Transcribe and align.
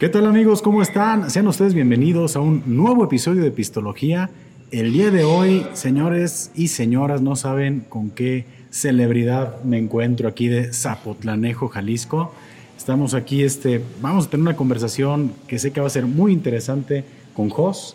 ¿Qué 0.00 0.08
tal 0.08 0.24
amigos? 0.24 0.62
¿Cómo 0.62 0.80
están? 0.80 1.30
Sean 1.30 1.46
ustedes 1.46 1.74
bienvenidos 1.74 2.34
a 2.34 2.40
un 2.40 2.62
nuevo 2.64 3.04
episodio 3.04 3.42
de 3.42 3.50
Pistología. 3.50 4.30
El 4.70 4.94
día 4.94 5.10
de 5.10 5.24
hoy, 5.24 5.66
señores 5.74 6.50
y 6.54 6.68
señoras, 6.68 7.20
no 7.20 7.36
saben 7.36 7.80
con 7.86 8.08
qué 8.08 8.46
celebridad 8.70 9.62
me 9.62 9.76
encuentro 9.76 10.26
aquí 10.26 10.48
de 10.48 10.72
Zapotlanejo, 10.72 11.68
Jalisco. 11.68 12.32
Estamos 12.78 13.12
aquí, 13.12 13.42
este, 13.42 13.84
vamos 14.00 14.24
a 14.24 14.30
tener 14.30 14.40
una 14.40 14.56
conversación 14.56 15.34
que 15.46 15.58
sé 15.58 15.70
que 15.70 15.82
va 15.82 15.88
a 15.88 15.90
ser 15.90 16.06
muy 16.06 16.32
interesante 16.32 17.04
con 17.34 17.50
Jos. 17.50 17.94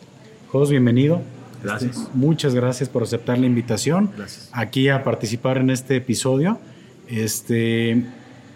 Jos, 0.51 0.69
bienvenido. 0.69 1.23
Gracias. 1.63 1.97
Este, 1.97 2.09
muchas 2.13 2.53
gracias 2.53 2.87
por 2.87 3.01
aceptar 3.01 3.39
la 3.39 3.47
invitación 3.47 4.11
Gracias. 4.15 4.51
aquí 4.51 4.89
a 4.89 5.03
participar 5.03 5.57
en 5.57 5.71
este 5.71 5.95
episodio. 5.95 6.59
Este, 7.07 8.05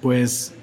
pues 0.03 0.53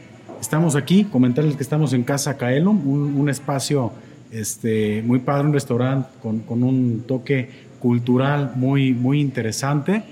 estamos 0.40 0.76
aquí, 0.76 1.04
comentarles 1.04 1.56
que 1.56 1.62
estamos 1.62 1.92
en 1.92 2.02
Casa 2.02 2.36
Caelum, 2.36 2.86
un, 3.18 3.28
espacio 3.28 3.92
este, 4.30 5.02
muy 5.04 5.18
padre, 5.20 5.46
un 5.46 5.52
restaurante 5.52 6.08
con, 6.22 6.62
un 6.62 7.04
toque 7.06 7.50
cultural 7.80 8.52
muy, 8.56 8.92
muy 8.92 9.20
interesante. 9.20 10.02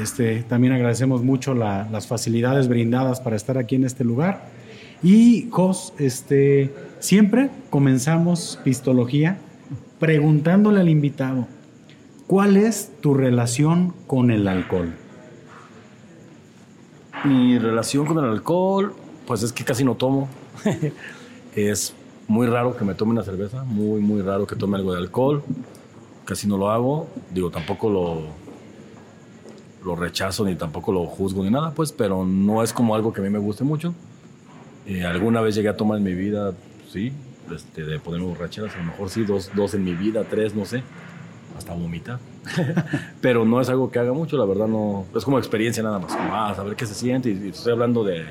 Este, 0.00 0.42
también 0.42 0.72
agradecemos 0.72 1.22
mucho 1.22 1.54
la- 1.54 1.88
las 1.90 2.06
facilidades 2.06 2.68
brindadas 2.68 3.20
para 3.20 3.36
estar 3.36 3.58
aquí 3.58 3.76
en 3.76 3.84
este 3.84 4.04
lugar. 4.04 4.46
Y 5.02 5.48
Jos, 5.50 5.92
este, 5.98 6.72
siempre 7.00 7.50
comenzamos 7.70 8.58
pistología 8.64 9.38
preguntándole 9.98 10.80
al 10.80 10.88
invitado, 10.88 11.46
¿cuál 12.26 12.56
es 12.56 12.90
tu 13.00 13.14
relación 13.14 13.92
con 14.06 14.30
el 14.30 14.48
alcohol? 14.48 14.92
Mi 17.24 17.58
relación 17.58 18.06
con 18.06 18.18
el 18.18 18.30
alcohol, 18.30 18.94
pues 19.26 19.42
es 19.42 19.52
que 19.52 19.64
casi 19.64 19.84
no 19.84 19.94
tomo. 19.94 20.28
es 21.54 21.94
muy 22.28 22.46
raro 22.46 22.76
que 22.76 22.84
me 22.84 22.94
tome 22.94 23.12
una 23.12 23.22
cerveza, 23.22 23.64
muy, 23.64 24.00
muy 24.00 24.22
raro 24.22 24.46
que 24.46 24.56
tome 24.56 24.76
algo 24.76 24.92
de 24.92 24.98
alcohol. 24.98 25.42
Casi 26.24 26.46
no 26.46 26.56
lo 26.56 26.70
hago. 26.70 27.08
Digo, 27.30 27.50
tampoco 27.50 27.90
lo, 27.90 28.22
lo 29.84 29.96
rechazo 29.96 30.44
ni 30.44 30.54
tampoco 30.54 30.92
lo 30.92 31.06
juzgo 31.06 31.44
ni 31.44 31.50
nada, 31.50 31.72
pues, 31.72 31.92
pero 31.92 32.24
no 32.24 32.62
es 32.62 32.72
como 32.72 32.94
algo 32.94 33.12
que 33.12 33.20
a 33.20 33.24
mí 33.24 33.30
me 33.30 33.38
guste 33.38 33.64
mucho. 33.64 33.94
Eh, 34.86 35.04
alguna 35.04 35.40
vez 35.40 35.54
llegué 35.54 35.68
a 35.68 35.76
tomar 35.76 35.98
en 35.98 36.04
mi 36.04 36.14
vida, 36.14 36.52
sí, 36.90 37.12
este, 37.54 37.84
de 37.84 37.98
ponerme 37.98 38.26
borracheras, 38.26 38.74
a 38.74 38.78
lo 38.78 38.84
mejor 38.84 39.10
sí, 39.10 39.24
dos, 39.24 39.50
dos 39.54 39.74
en 39.74 39.84
mi 39.84 39.94
vida, 39.94 40.24
tres, 40.28 40.54
no 40.54 40.64
sé, 40.64 40.82
hasta 41.56 41.74
vomitar. 41.74 42.18
pero 43.20 43.44
no 43.44 43.60
es 43.60 43.68
algo 43.68 43.90
que 43.90 43.98
haga 43.98 44.12
mucho, 44.12 44.36
la 44.36 44.44
verdad 44.44 44.66
no, 44.66 45.06
es 45.14 45.24
como 45.24 45.38
experiencia 45.38 45.82
nada 45.82 46.00
más, 46.00 46.14
como, 46.14 46.34
ah, 46.34 46.52
saber 46.54 46.74
qué 46.74 46.86
se 46.86 46.94
siente, 46.94 47.30
y, 47.30 47.46
y 47.46 47.48
estoy 47.50 47.72
hablando 47.72 48.02
de 48.02 48.24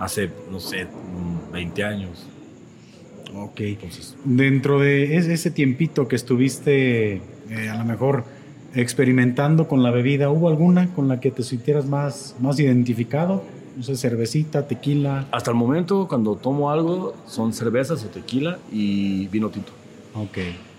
hace, 0.00 0.28
no 0.50 0.58
sé, 0.58 0.86
mm, 0.86 1.52
20 1.52 1.84
años. 1.84 2.26
Ok. 3.34 3.60
Entonces, 3.60 4.16
Dentro 4.24 4.80
de 4.80 5.16
es- 5.16 5.26
ese 5.28 5.50
tiempito 5.52 6.08
que 6.08 6.16
estuviste 6.16 7.20
eh, 7.50 7.68
a 7.70 7.76
lo 7.78 7.84
mejor 7.84 8.24
experimentando 8.74 9.68
con 9.68 9.82
la 9.82 9.90
bebida, 9.90 10.30
¿hubo 10.30 10.48
alguna 10.48 10.92
con 10.94 11.08
la 11.08 11.20
que 11.20 11.30
te 11.30 11.42
sintieras 11.42 11.86
más, 11.86 12.34
más 12.40 12.58
identificado? 12.58 13.42
No 13.76 13.82
sé, 13.84 13.96
cervecita, 13.96 14.66
tequila. 14.66 15.26
hasta 15.30 15.50
el 15.50 15.56
momento, 15.56 16.06
cuando 16.08 16.34
tomo 16.36 16.70
algo, 16.70 17.14
son 17.26 17.52
cervezas 17.52 18.04
o 18.04 18.08
tequila 18.08 18.58
y 18.72 19.26
vino 19.28 19.48
tinto. 19.50 19.72
Ok. 20.14 20.38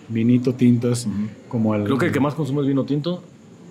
Vinito 0.10 0.54
tinto 0.54 0.92
es 0.92 1.08
como 1.48 1.74
el... 1.76 1.86
Creo 1.86 1.98
que 1.98 2.08
el 2.08 2.12
que 2.12 2.20
más 2.20 2.34
consumo 2.36 2.62
es 2.62 2.68
vino 2.68 2.84
tinto, 2.84 3.24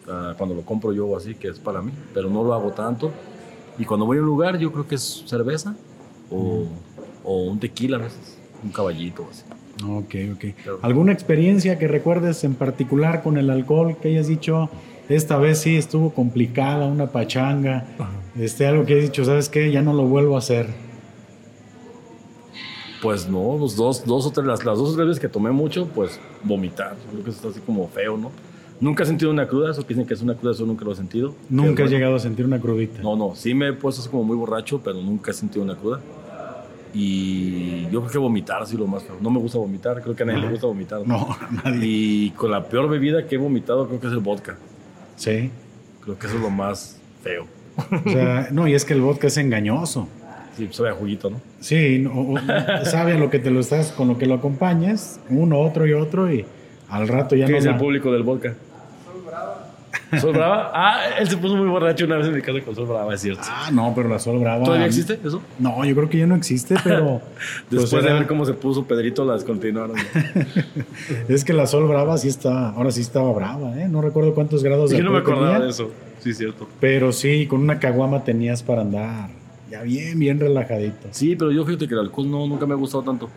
ah, 0.08 0.34
cuando 0.38 0.54
lo 0.54 0.62
compro 0.62 0.92
yo 0.92 1.06
o 1.06 1.16
así, 1.16 1.34
que 1.34 1.48
es 1.48 1.58
para 1.58 1.82
mí, 1.82 1.92
pero 2.14 2.30
no 2.30 2.42
lo 2.42 2.54
hago 2.54 2.70
tanto. 2.70 3.12
Y 3.78 3.84
cuando 3.84 4.06
voy 4.06 4.18
a 4.18 4.20
un 4.20 4.26
lugar, 4.26 4.58
yo 4.58 4.72
creo 4.72 4.86
que 4.86 4.94
es 4.96 5.22
cerveza 5.26 5.74
o, 6.30 6.64
o 7.24 7.44
un 7.44 7.58
tequila 7.58 7.96
a 7.96 8.00
veces, 8.00 8.38
un 8.62 8.70
caballito 8.70 9.26
así. 9.30 9.42
Ok, 9.84 10.14
ok. 10.36 10.54
Pero- 10.64 10.78
¿Alguna 10.82 11.12
experiencia 11.12 11.78
que 11.78 11.88
recuerdes 11.88 12.44
en 12.44 12.54
particular 12.54 13.22
con 13.22 13.38
el 13.38 13.48
alcohol 13.50 13.96
que 14.00 14.08
hayas 14.08 14.26
dicho, 14.26 14.68
esta 15.08 15.38
vez 15.38 15.60
sí 15.60 15.76
estuvo 15.76 16.10
complicada, 16.10 16.86
una 16.86 17.06
pachanga, 17.10 17.86
este, 18.38 18.66
algo 18.66 18.84
que 18.84 18.92
hayas 18.94 19.06
dicho, 19.06 19.24
¿sabes 19.24 19.48
qué? 19.48 19.72
Ya 19.72 19.80
no 19.82 19.94
lo 19.94 20.04
vuelvo 20.04 20.36
a 20.36 20.38
hacer. 20.38 20.66
Pues 23.02 23.26
no, 23.28 23.56
los 23.56 23.76
dos, 23.76 24.04
dos 24.04 24.26
o 24.26 24.30
tres, 24.30 24.46
las, 24.46 24.62
las 24.64 24.76
dos 24.76 24.90
o 24.90 24.94
tres 24.94 25.06
veces 25.08 25.20
que 25.20 25.28
tomé 25.28 25.50
mucho, 25.50 25.86
pues 25.94 26.20
vomitar. 26.44 26.96
Creo 27.10 27.24
que 27.24 27.30
eso 27.30 27.38
está 27.38 27.48
así 27.48 27.60
como 27.60 27.88
feo, 27.88 28.18
¿no? 28.18 28.30
Nunca 28.80 29.02
he 29.02 29.06
sentido 29.06 29.30
una 29.30 29.46
cruda, 29.46 29.70
eso 29.70 29.82
que 29.82 29.94
dicen 29.94 30.06
que 30.06 30.14
es 30.14 30.22
una 30.22 30.34
cruda, 30.34 30.52
eso 30.52 30.64
nunca 30.64 30.84
lo 30.84 30.92
he 30.92 30.96
sentido. 30.96 31.34
Nunca 31.50 31.82
bueno. 31.82 31.90
llegado 31.90 32.16
a 32.16 32.18
sentir 32.18 32.46
una 32.46 32.58
crudita. 32.58 33.02
No, 33.02 33.14
no, 33.14 33.34
sí 33.34 33.52
me 33.54 33.68
he 33.68 33.72
puesto 33.74 34.00
así 34.00 34.10
como 34.10 34.24
muy 34.24 34.36
borracho, 34.36 34.80
pero 34.82 35.00
nunca 35.02 35.32
he 35.32 35.34
sentido 35.34 35.62
una 35.62 35.76
cruda. 35.76 36.00
Y 36.92 37.82
yo 37.90 38.00
creo 38.00 38.10
que 38.10 38.18
vomitar 38.18 38.66
sí 38.66 38.76
lo 38.76 38.86
más 38.86 39.04
feo. 39.04 39.16
No 39.20 39.30
me 39.30 39.38
gusta 39.38 39.58
vomitar, 39.58 40.02
creo 40.02 40.16
que 40.16 40.22
a 40.22 40.26
nadie 40.26 40.38
Ajá. 40.38 40.46
le 40.46 40.52
gusta 40.52 40.66
vomitar. 40.66 41.06
No, 41.06 41.28
a 41.30 41.48
nadie. 41.64 41.86
Y 41.86 42.30
con 42.30 42.50
la 42.50 42.64
peor 42.64 42.88
bebida 42.88 43.26
que 43.26 43.36
he 43.36 43.38
vomitado 43.38 43.86
creo 43.86 44.00
que 44.00 44.06
es 44.08 44.12
el 44.12 44.18
vodka. 44.20 44.56
Sí. 45.16 45.50
Creo 46.02 46.18
que 46.18 46.26
eso 46.26 46.36
es 46.36 46.42
lo 46.42 46.50
más 46.50 46.98
feo. 47.22 47.46
O 48.06 48.10
sea, 48.10 48.48
no, 48.50 48.66
y 48.66 48.74
es 48.74 48.84
que 48.84 48.94
el 48.94 49.02
vodka 49.02 49.28
es 49.28 49.36
engañoso. 49.36 50.08
Sí, 50.56 50.68
sabe 50.72 50.90
a 50.90 50.92
juguito, 50.94 51.30
¿no? 51.30 51.40
Sí, 51.60 51.98
no, 51.98 52.34
sabe 52.84 53.12
a 53.12 53.18
lo 53.18 53.30
que 53.30 53.38
te 53.38 53.50
lo 53.50 53.60
estás, 53.60 53.92
con 53.92 54.08
lo 54.08 54.18
que 54.18 54.26
lo 54.26 54.34
acompañas, 54.34 55.20
uno, 55.30 55.60
otro 55.60 55.86
y 55.86 55.92
otro, 55.92 56.32
y 56.32 56.44
al 56.88 57.06
rato 57.06 57.36
ya 57.36 57.46
¿Qué 57.46 57.52
no. 57.52 57.58
es 57.58 57.66
el 57.66 57.76
público 57.76 58.10
del 58.12 58.24
vodka? 58.24 58.56
Sol 60.18 60.32
Brava. 60.32 60.72
Ah, 60.74 61.00
él 61.18 61.28
se 61.28 61.36
puso 61.36 61.56
muy 61.56 61.68
borracho 61.68 62.04
una 62.04 62.16
vez 62.16 62.26
en 62.26 62.34
mi 62.34 62.42
casa 62.42 62.60
con 62.60 62.74
Sol 62.74 62.86
Brava, 62.86 63.14
es 63.14 63.20
cierto. 63.20 63.42
Ah, 63.44 63.70
no, 63.72 63.92
pero 63.94 64.08
la 64.08 64.18
Sol 64.18 64.38
Brava. 64.38 64.64
¿Todavía 64.64 64.86
existe 64.86 65.18
eso? 65.24 65.42
No, 65.58 65.84
yo 65.84 65.94
creo 65.94 66.08
que 66.08 66.18
ya 66.18 66.26
no 66.26 66.34
existe, 66.34 66.76
pero. 66.82 67.20
pues 67.68 67.82
Después 67.82 68.04
de 68.04 68.12
ver 68.12 68.26
cómo 68.26 68.44
se 68.44 68.54
puso 68.54 68.84
Pedrito, 68.84 69.24
las 69.24 69.44
continuaron. 69.44 69.96
Es 71.28 71.44
que 71.44 71.52
la 71.52 71.66
Sol 71.66 71.86
Brava 71.86 72.18
sí 72.18 72.28
está, 72.28 72.70
ahora 72.70 72.90
sí 72.90 73.00
estaba 73.00 73.32
brava, 73.32 73.80
¿eh? 73.80 73.88
No 73.88 74.00
recuerdo 74.02 74.34
cuántos 74.34 74.62
grados 74.62 74.90
de 74.90 74.98
Yo 74.98 75.04
no 75.04 75.12
me 75.12 75.18
acordaba 75.18 75.52
tenía, 75.52 75.64
de 75.64 75.70
eso. 75.70 75.90
Sí, 76.18 76.34
cierto. 76.34 76.68
Pero 76.80 77.12
sí, 77.12 77.46
con 77.46 77.60
una 77.60 77.78
caguama 77.78 78.24
tenías 78.24 78.62
para 78.62 78.82
andar. 78.82 79.30
Ya 79.70 79.82
bien, 79.82 80.18
bien 80.18 80.40
relajadito. 80.40 81.08
Sí, 81.12 81.36
pero 81.36 81.52
yo 81.52 81.64
fíjate 81.64 81.86
que 81.86 81.94
el 81.94 82.00
alcohol 82.00 82.30
no, 82.30 82.46
nunca 82.46 82.66
me 82.66 82.74
ha 82.74 82.76
gustado 82.76 83.04
tanto. 83.04 83.30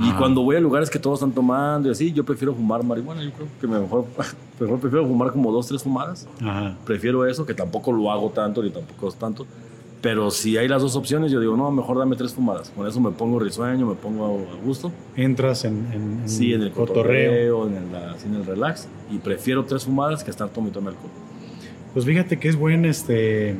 Y 0.00 0.10
Ajá. 0.10 0.18
cuando 0.18 0.42
voy 0.42 0.54
a 0.56 0.60
lugares 0.60 0.88
que 0.90 0.98
todos 0.98 1.18
están 1.18 1.32
tomando 1.32 1.88
y 1.88 1.92
así, 1.92 2.12
yo 2.12 2.24
prefiero 2.24 2.54
fumar 2.54 2.84
marihuana. 2.84 3.22
Yo 3.24 3.32
creo 3.32 3.48
que 3.60 3.66
me 3.66 3.80
mejor, 3.80 4.04
mejor 4.60 4.78
prefiero 4.78 5.06
fumar 5.06 5.32
como 5.32 5.50
dos, 5.50 5.66
tres 5.66 5.82
fumadas. 5.82 6.26
Ajá. 6.40 6.76
Prefiero 6.84 7.26
eso, 7.26 7.44
que 7.44 7.54
tampoco 7.54 7.90
lo 7.92 8.10
hago 8.12 8.30
tanto 8.30 8.62
ni 8.62 8.70
tampoco 8.70 9.08
es 9.08 9.14
tanto. 9.16 9.46
Pero 10.00 10.30
si 10.30 10.56
hay 10.56 10.68
las 10.68 10.80
dos 10.82 10.94
opciones, 10.94 11.32
yo 11.32 11.40
digo, 11.40 11.56
no, 11.56 11.72
mejor 11.72 11.98
dame 11.98 12.14
tres 12.14 12.32
fumadas. 12.32 12.70
Con 12.70 12.86
eso 12.86 13.00
me 13.00 13.10
pongo 13.10 13.40
risueño, 13.40 13.84
me 13.84 13.94
pongo 13.96 14.26
a 14.52 14.64
gusto. 14.64 14.92
Entras 15.16 15.64
en, 15.64 15.88
en- 15.92 16.20
en 16.22 16.28
Sí, 16.28 16.52
en 16.54 16.62
el 16.62 16.70
cotorreo. 16.70 17.56
cotorreo, 17.56 17.66
en 17.66 17.94
el, 17.96 17.96
así 18.14 18.26
en 18.28 18.34
el 18.36 18.46
relax. 18.46 18.86
Y 19.10 19.18
prefiero 19.18 19.64
tres 19.64 19.84
fumadas 19.84 20.22
que 20.22 20.30
estar 20.30 20.48
tomando 20.50 20.78
alcohol. 20.78 21.10
Pues 21.92 22.04
fíjate 22.04 22.38
que 22.38 22.48
es 22.48 22.54
buen, 22.54 22.84
este. 22.84 23.56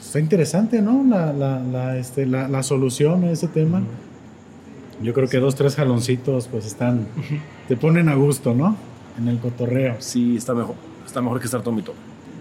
Está 0.00 0.18
interesante, 0.18 0.82
¿no? 0.82 1.04
La, 1.08 1.32
la, 1.32 1.60
la, 1.60 1.96
este, 1.96 2.26
la, 2.26 2.48
la 2.48 2.64
solución 2.64 3.22
a 3.22 3.30
ese 3.30 3.46
tema. 3.46 3.82
Yo 5.02 5.12
creo 5.12 5.28
que 5.28 5.38
dos, 5.38 5.54
tres 5.54 5.74
jaloncitos, 5.76 6.48
pues 6.48 6.66
están. 6.66 7.06
Te 7.68 7.76
ponen 7.76 8.08
a 8.08 8.14
gusto, 8.14 8.54
¿no? 8.54 8.76
En 9.18 9.28
el 9.28 9.38
cotorreo. 9.38 9.96
Sí, 9.98 10.36
está 10.36 10.54
mejor. 10.54 10.76
Está 11.04 11.20
mejor 11.20 11.40
que 11.40 11.46
estar 11.46 11.62
tome. 11.62 11.82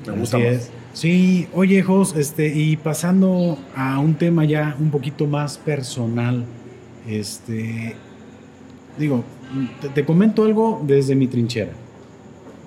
Me 0.08 0.14
gusta 0.20 0.38
Así 0.38 0.46
más. 0.46 0.56
es. 0.56 0.72
Sí, 0.94 1.48
oye, 1.54 1.82
Jos, 1.82 2.16
este, 2.16 2.48
y 2.48 2.78
pasando 2.78 3.58
a 3.76 4.00
un 4.00 4.14
tema 4.16 4.46
ya 4.46 4.76
un 4.80 4.92
poquito 4.92 5.26
más 5.26 5.58
personal, 5.58 6.46
este, 7.08 7.96
digo, 9.00 9.24
te, 9.82 9.90
te 9.90 10.06
comento 10.06 10.44
algo 10.44 10.82
desde 10.86 11.16
mi 11.16 11.28
trinchera. 11.28 11.72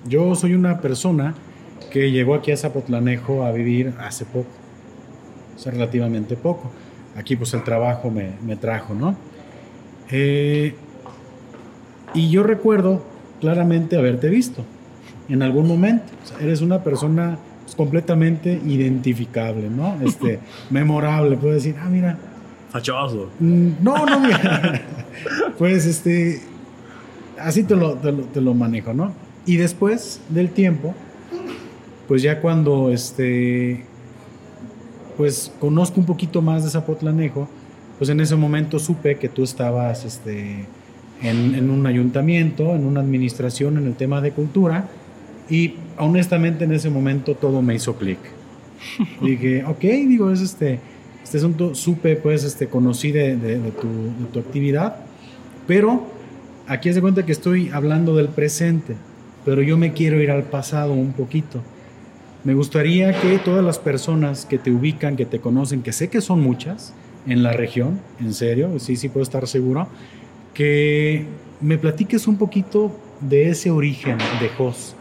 Yo 0.07 0.35
soy 0.35 0.53
una 0.53 0.81
persona 0.81 1.35
que 1.91 2.11
llegó 2.11 2.35
aquí 2.35 2.51
a 2.51 2.57
Zapotlanejo 2.57 3.43
a 3.43 3.51
vivir 3.51 3.93
hace 3.99 4.25
poco, 4.25 4.49
hace 5.55 5.71
relativamente 5.71 6.35
poco. 6.35 6.71
Aquí 7.15 7.35
pues 7.35 7.53
el 7.53 7.63
trabajo 7.63 8.11
me, 8.11 8.31
me 8.45 8.55
trajo, 8.57 8.93
¿no? 8.93 9.15
Eh, 10.11 10.73
y 12.13 12.29
yo 12.29 12.43
recuerdo 12.43 13.03
claramente 13.41 13.97
haberte 13.97 14.29
visto 14.29 14.63
en 15.29 15.41
algún 15.43 15.67
momento. 15.67 16.05
O 16.23 16.27
sea, 16.27 16.39
eres 16.39 16.61
una 16.61 16.83
persona 16.83 17.37
pues, 17.63 17.75
completamente 17.75 18.59
identificable, 18.65 19.69
¿no? 19.69 19.97
Este, 20.03 20.39
memorable. 20.69 21.37
Puedo 21.37 21.53
decir, 21.53 21.75
ah, 21.81 21.89
mira. 21.89 22.17
Fachoso. 22.71 23.29
mm, 23.39 23.69
No, 23.81 24.05
no, 24.05 24.19
mira. 24.19 24.81
pues 25.57 25.85
este. 25.85 26.41
Así 27.39 27.63
te 27.63 27.75
lo, 27.75 27.93
te 27.95 28.11
lo, 28.11 28.23
te 28.23 28.41
lo 28.41 28.53
manejo, 28.53 28.93
¿no? 28.93 29.11
Y 29.45 29.57
después 29.57 30.21
del 30.29 30.49
tiempo, 30.49 30.95
pues 32.07 32.21
ya 32.21 32.41
cuando 32.41 32.91
este. 32.91 33.83
Pues 35.17 35.51
conozco 35.59 35.99
un 35.99 36.05
poquito 36.05 36.41
más 36.41 36.63
de 36.63 36.69
Zapotlanejo, 36.69 37.49
pues 37.97 38.09
en 38.09 38.19
ese 38.19 38.35
momento 38.35 38.79
supe 38.79 39.17
que 39.17 39.29
tú 39.29 39.43
estabas 39.43 40.05
este, 40.05 40.65
en, 41.21 41.55
en 41.55 41.69
un 41.69 41.85
ayuntamiento, 41.87 42.75
en 42.75 42.85
una 42.85 43.01
administración 43.01 43.77
en 43.77 43.87
el 43.87 43.95
tema 43.95 44.21
de 44.21 44.31
cultura, 44.31 44.87
y 45.49 45.75
honestamente 45.97 46.65
en 46.65 46.73
ese 46.73 46.89
momento 46.89 47.35
todo 47.35 47.61
me 47.61 47.75
hizo 47.75 47.95
clic. 47.95 48.19
Dije, 49.21 49.63
ok, 49.65 49.79
digo, 49.79 50.31
es 50.31 50.41
este, 50.41 50.79
este 51.23 51.37
asunto, 51.37 51.73
supe, 51.73 52.15
pues, 52.15 52.43
este, 52.43 52.67
conocí 52.67 53.11
de, 53.11 53.35
de, 53.35 53.59
de, 53.59 53.71
tu, 53.71 53.87
de 53.87 54.25
tu 54.31 54.39
actividad, 54.39 54.97
pero 55.65 56.05
aquí 56.67 56.93
se 56.93 57.01
cuenta 57.01 57.25
que 57.25 57.31
estoy 57.31 57.69
hablando 57.69 58.15
del 58.15 58.27
presente, 58.27 58.95
pero 59.43 59.61
yo 59.61 59.77
me 59.77 59.93
quiero 59.93 60.21
ir 60.21 60.29
al 60.29 60.43
pasado 60.43 60.93
un 60.93 61.13
poquito. 61.13 61.63
Me 62.43 62.53
gustaría 62.53 63.19
que 63.19 63.39
todas 63.39 63.65
las 63.65 63.79
personas 63.79 64.45
que 64.45 64.57
te 64.57 64.71
ubican, 64.71 65.15
que 65.15 65.25
te 65.25 65.39
conocen, 65.39 65.81
que 65.81 65.91
sé 65.91 66.09
que 66.09 66.21
son 66.21 66.41
muchas 66.41 66.93
en 67.27 67.43
la 67.43 67.51
región, 67.51 67.99
en 68.19 68.33
serio, 68.33 68.79
sí, 68.79 68.95
sí 68.95 69.09
puedo 69.09 69.23
estar 69.23 69.47
seguro, 69.47 69.87
que 70.53 71.25
me 71.61 71.77
platiques 71.77 72.27
un 72.27 72.37
poquito 72.37 72.91
de 73.21 73.49
ese 73.49 73.69
origen 73.69 74.17
de 74.39 74.49
Jos, 74.49 74.95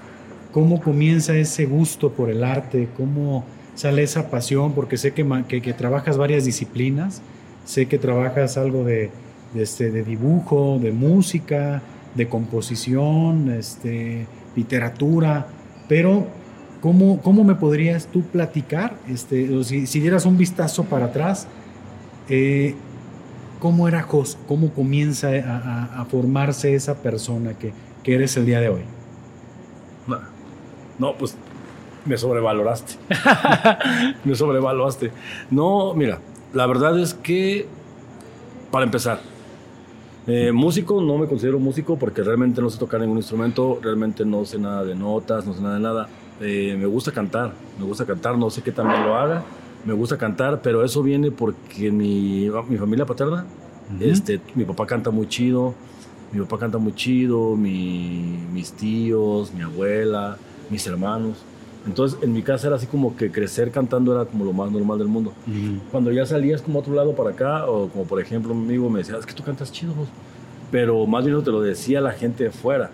cómo 0.52 0.80
comienza 0.80 1.36
ese 1.36 1.66
gusto 1.66 2.12
por 2.12 2.30
el 2.30 2.42
arte, 2.42 2.88
cómo 2.96 3.44
sale 3.74 4.02
esa 4.02 4.30
pasión, 4.30 4.72
porque 4.72 4.96
sé 4.96 5.12
que, 5.12 5.24
que, 5.46 5.72
trabajas 5.72 6.16
varias 6.16 6.44
disciplinas, 6.44 7.22
sé 7.64 7.86
que 7.86 7.98
trabajas 7.98 8.56
algo 8.56 8.84
de, 8.84 9.10
de, 9.54 9.62
este, 9.62 9.90
de 9.90 10.02
dibujo, 10.02 10.78
de 10.82 10.92
música, 10.92 11.82
de 12.14 12.26
composición, 12.28 13.50
este, 13.50 14.26
literatura, 14.56 15.46
pero 15.88 16.26
¿cómo, 16.80 17.20
¿cómo 17.20 17.44
me 17.44 17.54
podrías 17.54 18.06
tú 18.06 18.22
platicar, 18.22 18.96
este, 19.08 19.62
si, 19.62 19.86
si 19.86 20.00
dieras 20.00 20.24
un 20.24 20.38
vistazo 20.38 20.84
para 20.84 21.06
atrás, 21.06 21.46
eh, 22.28 22.74
cómo 23.58 23.88
era 23.88 24.02
Jos, 24.02 24.38
cómo 24.46 24.70
comienza 24.72 25.28
a, 25.28 26.04
formarse 26.06 26.74
esa 26.74 27.02
persona 27.02 27.54
que, 27.54 27.72
que, 28.02 28.14
eres 28.14 28.36
el 28.36 28.46
día 28.46 28.60
de 28.60 28.68
hoy? 28.68 28.82
No, 30.06 30.18
no 30.98 31.14
pues 31.14 31.36
me 32.04 32.16
sobrevaloraste. 32.16 32.94
me 34.24 34.34
sobrevaloraste. 34.34 35.10
No, 35.50 35.94
mira, 35.94 36.20
la 36.52 36.66
verdad 36.66 36.98
es 36.98 37.14
que, 37.14 37.66
para 38.70 38.84
empezar, 38.84 39.20
eh, 40.26 40.50
músico, 40.52 41.00
no 41.00 41.18
me 41.18 41.26
considero 41.26 41.58
músico 41.60 41.96
porque 41.96 42.22
realmente 42.22 42.60
no 42.60 42.68
sé 42.68 42.78
tocar 42.78 43.00
ningún 43.00 43.18
instrumento, 43.18 43.78
realmente 43.80 44.24
no 44.24 44.44
sé 44.44 44.58
nada 44.58 44.84
de 44.84 44.94
notas, 44.94 45.46
no 45.46 45.54
sé 45.54 45.60
nada 45.60 45.74
de 45.74 45.80
nada. 45.80 46.08
Eh, 46.40 46.76
me 46.78 46.86
gusta 46.86 47.12
cantar, 47.12 47.52
me 47.78 47.84
gusta 47.84 48.04
cantar, 48.04 48.36
no 48.36 48.50
sé 48.50 48.62
qué 48.62 48.72
también 48.72 49.04
lo 49.04 49.16
haga, 49.16 49.42
me 49.86 49.92
gusta 49.94 50.18
cantar, 50.18 50.60
pero 50.62 50.84
eso 50.84 51.02
viene 51.02 51.30
porque 51.30 51.90
mi, 51.90 52.50
mi 52.68 52.76
familia 52.76 53.06
paterna, 53.06 53.46
uh 53.90 54.00
-huh. 54.00 54.10
este, 54.12 54.40
mi 54.54 54.64
papá 54.64 54.86
canta 54.86 55.10
muy 55.10 55.28
chido, 55.28 55.74
mi 56.32 56.40
papá 56.40 56.58
canta 56.58 56.78
muy 56.78 56.92
chido, 56.94 57.56
mi, 57.56 58.38
mis 58.52 58.72
tíos, 58.72 59.54
mi 59.54 59.62
abuela, 59.62 60.36
mis 60.70 60.86
hermanos. 60.86 61.38
Entonces, 61.86 62.18
en 62.20 62.32
mi 62.32 62.42
casa 62.42 62.66
era 62.66 62.76
así 62.76 62.88
como 62.88 63.16
que 63.16 63.30
crecer 63.30 63.70
cantando 63.70 64.12
era 64.12 64.24
como 64.24 64.44
lo 64.44 64.52
más 64.52 64.72
normal 64.72 64.98
del 64.98 65.06
mundo. 65.06 65.32
Uh 65.46 65.50
-huh. 65.50 65.80
Cuando 65.92 66.10
ya 66.10 66.26
salías 66.26 66.60
como 66.60 66.78
a 66.78 66.82
otro 66.82 66.94
lado 66.94 67.14
para 67.14 67.30
acá, 67.30 67.66
o 67.66 67.88
como 67.88 68.04
por 68.04 68.20
ejemplo 68.20 68.52
un 68.52 68.64
amigo 68.64 68.90
me 68.90 68.98
decía, 68.98 69.16
es 69.16 69.24
que 69.24 69.34
tú 69.34 69.44
cantas 69.44 69.70
chido, 69.70 69.94
vos. 69.94 70.08
pero 70.72 71.06
más 71.06 71.24
bien 71.24 71.40
te 71.44 71.50
lo 71.52 71.60
decía 71.60 72.00
la 72.00 72.10
gente 72.12 72.42
de 72.44 72.50
fuera. 72.50 72.90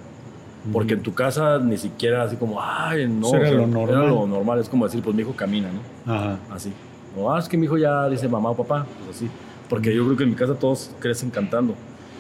Porque 0.71 0.95
en 0.95 1.03
tu 1.03 1.13
casa 1.13 1.59
ni 1.59 1.77
siquiera 1.77 2.23
así 2.23 2.37
como, 2.37 2.61
ay, 2.61 3.09
no, 3.09 3.29
era, 3.35 3.39
o 3.39 3.43
sea, 3.43 3.53
lo 3.53 3.67
normal. 3.67 3.89
era 3.89 4.09
lo 4.09 4.27
normal. 4.27 4.61
Es 4.61 4.69
como 4.69 4.85
decir, 4.85 5.03
pues 5.03 5.17
mi 5.17 5.23
hijo 5.23 5.35
camina, 5.35 5.69
¿no? 5.73 6.13
Ajá. 6.15 6.39
Así. 6.51 6.73
O, 7.17 7.33
ah, 7.33 7.39
es 7.39 7.49
que 7.49 7.57
mi 7.57 7.67
hijo 7.67 7.77
ya 7.79 8.09
dice 8.09 8.29
mamá 8.29 8.51
o 8.51 8.57
papá, 8.57 8.87
pues 9.05 9.17
así. 9.17 9.29
Porque 9.69 9.95
yo 9.95 10.05
creo 10.05 10.17
que 10.17 10.25
en 10.25 10.31
mi 10.31 10.37
casa 10.37 10.55
todos 10.55 10.91
crecen 11.01 11.31
cantando. 11.31 11.75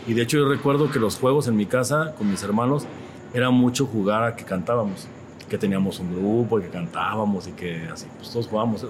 Y 0.08 0.14
de 0.14 0.22
hecho 0.22 0.38
yo 0.38 0.48
recuerdo 0.48 0.90
que 0.90 0.98
los 0.98 1.16
juegos 1.16 1.46
en 1.46 1.56
mi 1.56 1.66
casa 1.66 2.14
con 2.18 2.28
mis 2.30 2.42
hermanos 2.42 2.86
era 3.32 3.50
mucho 3.50 3.86
jugar 3.86 4.24
a 4.24 4.34
que 4.34 4.44
cantábamos 4.44 5.06
que 5.52 5.58
teníamos 5.58 6.00
un 6.00 6.10
grupo 6.16 6.58
y 6.58 6.62
que 6.62 6.68
cantábamos 6.70 7.46
y 7.46 7.52
que 7.52 7.82
así, 7.92 8.06
pues 8.16 8.30
todos 8.30 8.48
jugábamos. 8.48 8.86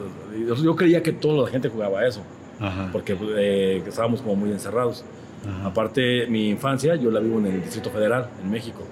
Yo 0.62 0.76
creía 0.76 1.02
que 1.02 1.10
toda 1.10 1.42
la 1.42 1.50
gente 1.50 1.68
jugaba 1.68 2.06
eso, 2.06 2.22
Ajá. 2.60 2.88
porque 2.92 3.18
eh, 3.36 3.82
estábamos 3.84 4.20
como 4.22 4.36
muy 4.36 4.52
encerrados. 4.52 5.04
Ajá. 5.44 5.66
Aparte, 5.66 6.28
mi 6.28 6.50
infancia, 6.50 6.94
yo 6.94 7.10
la 7.10 7.18
vivo 7.18 7.40
en 7.40 7.46
el 7.46 7.62
Distrito 7.62 7.90
Federal, 7.90 8.28
en 8.40 8.48
México. 8.48 8.84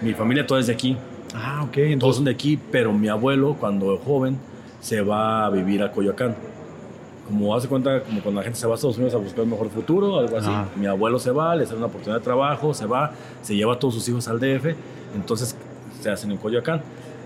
Mi 0.00 0.14
familia 0.14 0.46
toda 0.46 0.60
es 0.60 0.66
de 0.66 0.72
aquí. 0.72 0.96
Ah, 1.34 1.62
ok. 1.64 1.76
Entonces... 1.78 1.98
Todos 1.98 2.16
son 2.16 2.24
de 2.24 2.30
aquí, 2.30 2.58
pero 2.70 2.92
mi 2.92 3.08
abuelo, 3.08 3.56
cuando 3.58 3.96
joven, 3.98 4.38
se 4.80 5.00
va 5.00 5.46
a 5.46 5.50
vivir 5.50 5.82
a 5.82 5.92
Coyoacán. 5.92 6.34
Como 7.26 7.54
hace 7.54 7.68
cuenta, 7.68 8.02
como 8.02 8.22
cuando 8.22 8.40
la 8.40 8.44
gente 8.44 8.58
se 8.58 8.66
va 8.66 8.72
a 8.72 8.76
Estados 8.76 8.96
Unidos 8.96 9.14
a 9.14 9.18
buscar 9.18 9.44
un 9.44 9.50
mejor 9.50 9.68
futuro, 9.68 10.18
algo 10.18 10.36
así. 10.38 10.50
Mi 10.76 10.86
abuelo 10.86 11.18
se 11.18 11.30
va, 11.30 11.54
le 11.54 11.66
da 11.66 11.74
una 11.74 11.86
oportunidad 11.86 12.20
de 12.20 12.24
trabajo, 12.24 12.72
se 12.72 12.86
va, 12.86 13.12
se 13.42 13.54
lleva 13.54 13.74
a 13.74 13.78
todos 13.78 13.94
sus 13.94 14.08
hijos 14.08 14.26
al 14.28 14.40
DF, 14.40 14.74
entonces 15.14 15.54
se 16.00 16.10
hacen 16.10 16.30
en 16.30 16.38
Coyoacán. 16.38 16.80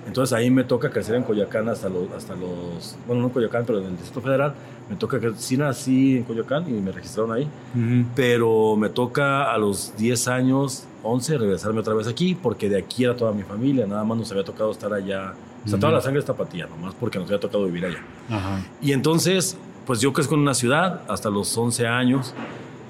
Entonces 0.07 0.33
ahí 0.33 0.51
me 0.51 0.65
toca 0.65 0.91
crecer 0.91 1.15
en 1.15 1.23
Coyoacán 1.23 1.69
hasta 1.69 1.89
los, 1.89 2.11
hasta 2.11 2.35
los 2.35 2.97
bueno, 3.07 3.23
no 3.23 3.29
en 3.29 3.33
Coyoacán, 3.33 3.65
pero 3.67 3.79
en 3.79 3.87
el 3.87 3.93
Distrito 3.93 4.21
Federal. 4.21 4.55
Me 4.91 4.97
toca 4.97 5.19
que 5.21 5.33
sí 5.37 5.57
nací 5.57 6.19
en 6.19 6.25
Coyoacán 6.25 6.69
y 6.69 6.73
me 6.81 6.91
registraron 6.93 7.33
ahí, 7.33 7.45
uh 7.45 7.79
-huh. 7.79 8.05
pero 8.15 8.77
me 8.77 8.89
toca 8.89 9.51
a 9.53 9.57
los 9.57 9.95
10 9.97 10.29
años, 10.29 10.85
11, 11.05 11.39
regresarme 11.39 11.81
otra 11.81 11.95
vez 11.95 12.09
aquí, 12.09 12.35
porque 12.35 12.69
de 12.69 12.79
aquí 12.79 13.05
era 13.05 13.17
toda 13.17 13.33
mi 13.33 13.43
familia, 13.43 13.87
nada 13.87 14.05
más 14.05 14.19
nos 14.19 14.31
había 14.33 14.45
tocado 14.45 14.71
estar 14.73 14.93
allá. 14.93 15.35
O 15.65 15.69
sea, 15.69 15.77
uh 15.77 15.79
-huh. 15.79 15.81
toda 15.81 15.93
la 15.93 16.01
sangre 16.01 16.19
está 16.19 16.35
patía, 16.35 16.67
nomás 16.67 16.95
porque 16.99 17.19
nos 17.19 17.29
había 17.29 17.41
tocado 17.41 17.65
vivir 17.65 17.87
allá. 17.87 18.01
Uh 18.29 18.33
-huh. 18.35 18.65
Y 18.83 18.93
entonces, 18.93 19.57
pues 19.87 20.01
yo 20.01 20.13
crezco 20.13 20.35
en 20.35 20.41
una 20.41 20.55
ciudad 20.55 21.03
hasta 21.09 21.31
los 21.31 21.57
11 21.57 21.87
años 21.87 22.35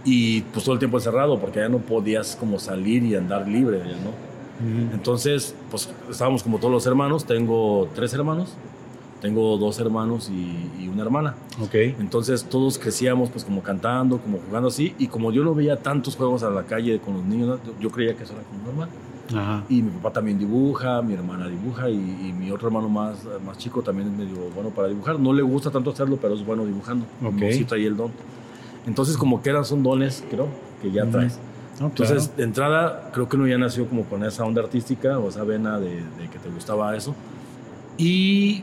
y 0.05 0.41
pues 0.41 0.65
todo 0.65 0.73
el 0.73 0.79
tiempo 0.79 0.97
encerrado, 0.97 1.39
porque 1.39 1.61
allá 1.61 1.69
no 1.69 1.79
podías 1.79 2.37
como 2.37 2.59
salir 2.59 3.05
y 3.05 3.15
andar 3.15 3.47
libre, 3.47 3.79
¿no? 3.79 4.32
Entonces, 4.93 5.55
pues 5.71 5.89
estábamos 6.11 6.43
como 6.43 6.59
todos 6.59 6.73
los 6.73 6.87
hermanos. 6.87 7.25
Tengo 7.25 7.89
tres 7.95 8.13
hermanos, 8.15 8.55
tengo 9.21 9.57
dos 9.57 9.79
hermanos 9.79 10.31
y, 10.31 10.83
y, 10.83 10.89
una 10.89 11.03
hermana. 11.03 11.35
Ok. 11.61 11.75
Entonces 11.75 12.45
todos 12.45 12.79
crecíamos 12.79 13.31
pues 13.31 13.45
como 13.45 13.63
cantando, 13.63 14.19
como 14.19 14.39
jugando 14.39 14.69
así. 14.69 14.95
Y 14.99 15.09
como 15.09 15.33
yo 15.33 15.45
no 15.45 15.55
veía 15.55 15.77
tantos 15.77 16.17
juegos 16.17 16.43
a 16.43 16.51
la 16.51 16.65
calle 16.65 16.99
con 17.01 17.15
los 17.15 17.25
niños, 17.25 17.59
yo 17.81 17.91
creía 17.91 18.15
que 18.17 18.25
eso 18.25 18.35
era 18.35 18.43
como 18.43 18.65
normal. 18.65 18.89
Ajá. 19.35 19.65
Y 19.69 19.83
mi 19.83 19.91
papá 19.91 20.13
también 20.13 20.39
dibuja, 20.39 21.01
mi 21.03 21.15
hermana 21.15 21.49
dibuja 21.49 21.89
y, 21.89 21.95
y, 21.95 22.33
mi 22.33 22.51
otro 22.51 22.69
hermano 22.69 22.89
más, 22.89 23.17
más 23.47 23.57
chico 23.57 23.83
también 23.83 24.09
es 24.09 24.15
medio 24.15 24.51
bueno 24.55 24.71
para 24.71 24.89
dibujar. 24.89 25.19
No 25.19 25.33
le 25.33 25.43
gusta 25.43 25.71
tanto 25.71 25.91
hacerlo, 25.91 26.19
pero 26.21 26.35
es 26.35 26.45
bueno 26.45 26.67
dibujando. 26.67 27.07
Ok. 27.25 27.35
Necesita 27.35 27.77
ahí 27.77 27.87
el 27.87 27.97
don. 27.97 28.11
Entonces 28.87 29.17
como 29.17 29.43
que 29.43 29.51
eran 29.51 29.65
son 29.65 29.83
dones, 29.83 30.25
creo, 30.31 30.49
que 30.83 30.91
ya 30.91 31.05
uh 31.05 31.07
-huh. 31.07 31.13
traes. 31.13 31.39
No, 31.83 31.89
Entonces, 31.89 32.19
claro. 32.25 32.37
de 32.37 32.43
entrada, 32.45 33.11
creo 33.13 33.29
que 33.29 33.35
uno 33.37 33.49
ya 33.49 33.59
nació 33.59 33.89
como 33.89 34.05
con 34.05 34.25
esa 34.25 34.45
onda 34.45 34.63
artística 34.63 35.19
o 35.19 35.29
esa 35.29 35.43
vena 35.43 35.81
de, 35.81 35.97
de 35.97 36.29
que 36.31 36.39
te 36.39 36.49
gustaba 36.49 36.97
eso. 36.97 37.13
Y 37.99 38.63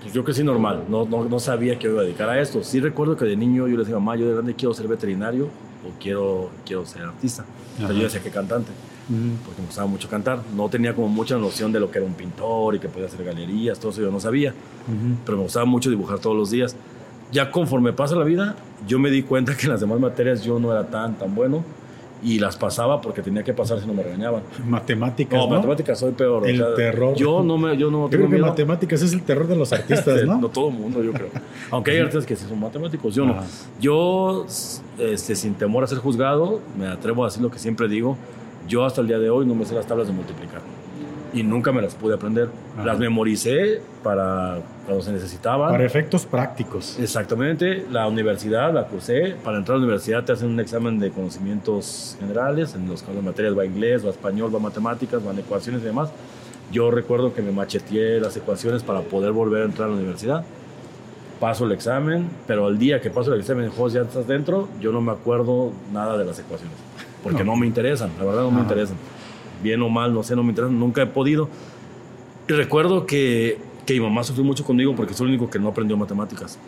pues 0.00 0.14
yo 0.14 0.24
crecí 0.24 0.42
normal, 0.42 0.84
no, 0.88 1.04
no, 1.04 1.24
no, 1.24 1.38
sabía 1.38 1.78
que 1.78 1.88
iba 1.88 2.00
a 2.00 2.04
dedicar 2.04 2.30
a 2.30 2.40
esto. 2.40 2.64
Sí 2.64 2.80
recuerdo 2.80 3.14
que 3.14 3.26
de 3.26 3.36
niño 3.36 3.68
yo 3.68 3.74
le 3.74 3.80
decía, 3.80 3.96
mamá, 3.96 4.16
yo 4.16 4.26
de 4.26 4.32
grande 4.32 4.54
quiero 4.54 4.72
ser 4.72 4.88
veterinario 4.88 5.44
o 5.46 6.00
quiero, 6.00 6.50
quiero 6.64 6.86
ser 6.86 7.02
artista. 7.02 7.44
Pero 7.76 7.92
yo 7.92 8.04
decía 8.04 8.22
que 8.22 8.30
cantante, 8.30 8.70
uh 9.10 9.12
-huh. 9.12 9.36
porque 9.44 9.60
me 9.60 9.66
gustaba 9.66 9.86
mucho 9.86 10.08
cantar. 10.08 10.40
No 10.56 10.70
tenía 10.70 10.94
como 10.94 11.08
mucha 11.08 11.36
noción 11.36 11.72
de 11.72 11.80
lo 11.80 11.90
que 11.90 11.98
era 11.98 12.06
un 12.06 12.14
pintor 12.14 12.74
y 12.74 12.78
que 12.78 12.88
podía 12.88 13.06
hacer 13.06 13.22
galerías, 13.22 13.78
todo 13.78 13.92
eso 13.92 14.00
yo 14.00 14.10
no 14.10 14.20
sabía. 14.20 14.52
Uh 14.52 14.92
-huh. 14.92 15.16
Pero 15.26 15.36
me 15.36 15.44
gustaba 15.44 15.66
mucho 15.66 15.90
dibujar 15.90 16.18
todos 16.18 16.36
los 16.36 16.50
días. 16.50 16.74
Ya 17.32 17.50
conforme 17.50 17.92
pasa 17.92 18.16
la 18.16 18.24
vida, 18.24 18.56
yo 18.88 18.98
me 18.98 19.10
di 19.10 19.22
cuenta 19.22 19.54
que 19.58 19.66
en 19.66 19.72
las 19.72 19.80
demás 19.80 20.00
materias 20.00 20.42
yo 20.42 20.58
no 20.58 20.72
era 20.72 20.86
tan, 20.88 21.18
tan 21.18 21.34
bueno 21.34 21.62
y 22.22 22.38
las 22.38 22.56
pasaba 22.56 23.00
porque 23.00 23.22
tenía 23.22 23.42
que 23.42 23.52
pasar 23.52 23.80
si 23.80 23.86
no 23.86 23.94
me 23.94 24.02
regañaban. 24.02 24.42
Matemáticas, 24.66 25.38
no, 25.38 25.46
¿no? 25.46 25.56
matemáticas 25.56 25.98
soy 25.98 26.12
peor. 26.12 26.48
El 26.48 26.60
o 26.60 26.66
sea, 26.66 26.76
terror. 26.76 27.14
Yo 27.16 27.42
no 27.42 27.56
me, 27.56 27.76
yo 27.76 27.90
no 27.90 28.10
yo 28.10 28.18
creo 28.18 28.30
que 28.30 28.38
matemáticas 28.38 29.02
es 29.02 29.12
el 29.12 29.22
terror 29.22 29.46
de 29.46 29.56
los 29.56 29.72
artistas, 29.74 30.24
¿no? 30.24 30.38
no 30.38 30.48
todo 30.48 30.68
el 30.68 30.74
mundo, 30.74 31.02
yo 31.02 31.12
creo. 31.12 31.28
Aunque 31.70 31.92
hay 31.92 31.98
artistas 31.98 32.26
que 32.26 32.36
sí 32.36 32.46
son 32.48 32.60
matemáticos, 32.60 33.14
yo 33.14 33.24
no. 33.24 33.36
Yo, 33.80 34.46
este, 34.98 35.34
sin 35.34 35.54
temor 35.54 35.84
a 35.84 35.86
ser 35.86 35.98
juzgado, 35.98 36.60
me 36.78 36.86
atrevo 36.86 37.24
a 37.24 37.28
decir 37.28 37.42
lo 37.42 37.50
que 37.50 37.58
siempre 37.58 37.88
digo. 37.88 38.16
Yo 38.68 38.84
hasta 38.84 39.00
el 39.00 39.08
día 39.08 39.18
de 39.18 39.30
hoy 39.30 39.46
no 39.46 39.54
me 39.54 39.64
sé 39.64 39.74
las 39.74 39.86
tablas 39.86 40.06
de 40.06 40.12
multiplicar 40.12 40.60
y 41.32 41.42
nunca 41.42 41.72
me 41.72 41.82
las 41.82 41.94
pude 41.94 42.14
aprender. 42.14 42.48
Ajá. 42.74 42.86
Las 42.86 42.98
memoricé 42.98 43.80
para 44.02 44.58
cuando 44.86 45.02
se 45.02 45.12
necesitaban. 45.12 45.70
Para 45.70 45.84
efectos 45.84 46.26
prácticos. 46.26 46.98
Exactamente. 46.98 47.86
La 47.90 48.06
universidad 48.06 48.72
la 48.72 48.86
cursé. 48.86 49.36
Para 49.44 49.58
entrar 49.58 49.76
a 49.76 49.78
la 49.78 49.84
universidad 49.84 50.24
te 50.24 50.32
hacen 50.32 50.50
un 50.50 50.60
examen 50.60 50.98
de 50.98 51.10
conocimientos 51.10 52.16
generales. 52.18 52.74
En 52.74 52.88
los 52.88 53.06
las 53.06 53.22
materias 53.22 53.56
va 53.56 53.64
inglés, 53.64 54.04
va 54.04 54.10
español, 54.10 54.54
va 54.54 54.58
matemáticas, 54.58 55.24
van 55.24 55.38
ecuaciones 55.38 55.82
y 55.82 55.86
demás. 55.86 56.10
Yo 56.72 56.90
recuerdo 56.90 57.34
que 57.34 57.42
me 57.42 57.50
macheteé 57.50 58.20
las 58.20 58.36
ecuaciones 58.36 58.82
para 58.82 59.00
poder 59.00 59.32
volver 59.32 59.62
a 59.62 59.64
entrar 59.66 59.88
a 59.88 59.92
la 59.92 59.96
universidad. 59.96 60.44
Paso 61.40 61.64
el 61.64 61.72
examen, 61.72 62.28
pero 62.46 62.68
el 62.68 62.78
día 62.78 63.00
que 63.00 63.10
paso 63.10 63.32
el 63.32 63.40
examen, 63.40 63.70
juegos 63.70 63.94
ya 63.94 64.02
estás 64.02 64.26
dentro, 64.26 64.68
yo 64.80 64.92
no 64.92 65.00
me 65.00 65.10
acuerdo 65.10 65.72
nada 65.92 66.18
de 66.18 66.24
las 66.24 66.38
ecuaciones. 66.38 66.76
Porque 67.22 67.44
no, 67.44 67.52
no 67.52 67.56
me 67.56 67.66
interesan, 67.66 68.10
la 68.18 68.24
verdad 68.24 68.42
no 68.42 68.48
Ajá. 68.48 68.56
me 68.56 68.62
interesan 68.62 68.96
bien 69.62 69.82
o 69.82 69.88
mal, 69.88 70.12
no 70.14 70.22
sé, 70.22 70.36
no 70.36 70.42
me 70.42 70.50
interesa, 70.50 70.72
nunca 70.72 71.02
he 71.02 71.06
podido. 71.06 71.48
Y 72.48 72.52
recuerdo 72.52 73.06
que, 73.06 73.58
que 73.86 73.94
mi 73.94 74.00
mamá 74.00 74.24
sufrió 74.24 74.44
mucho 74.44 74.64
conmigo 74.64 74.94
porque 74.94 75.14
soy 75.14 75.26
el 75.26 75.34
único 75.34 75.50
que 75.50 75.58
no 75.58 75.68
aprendió 75.68 75.96
matemáticas. 75.96 76.58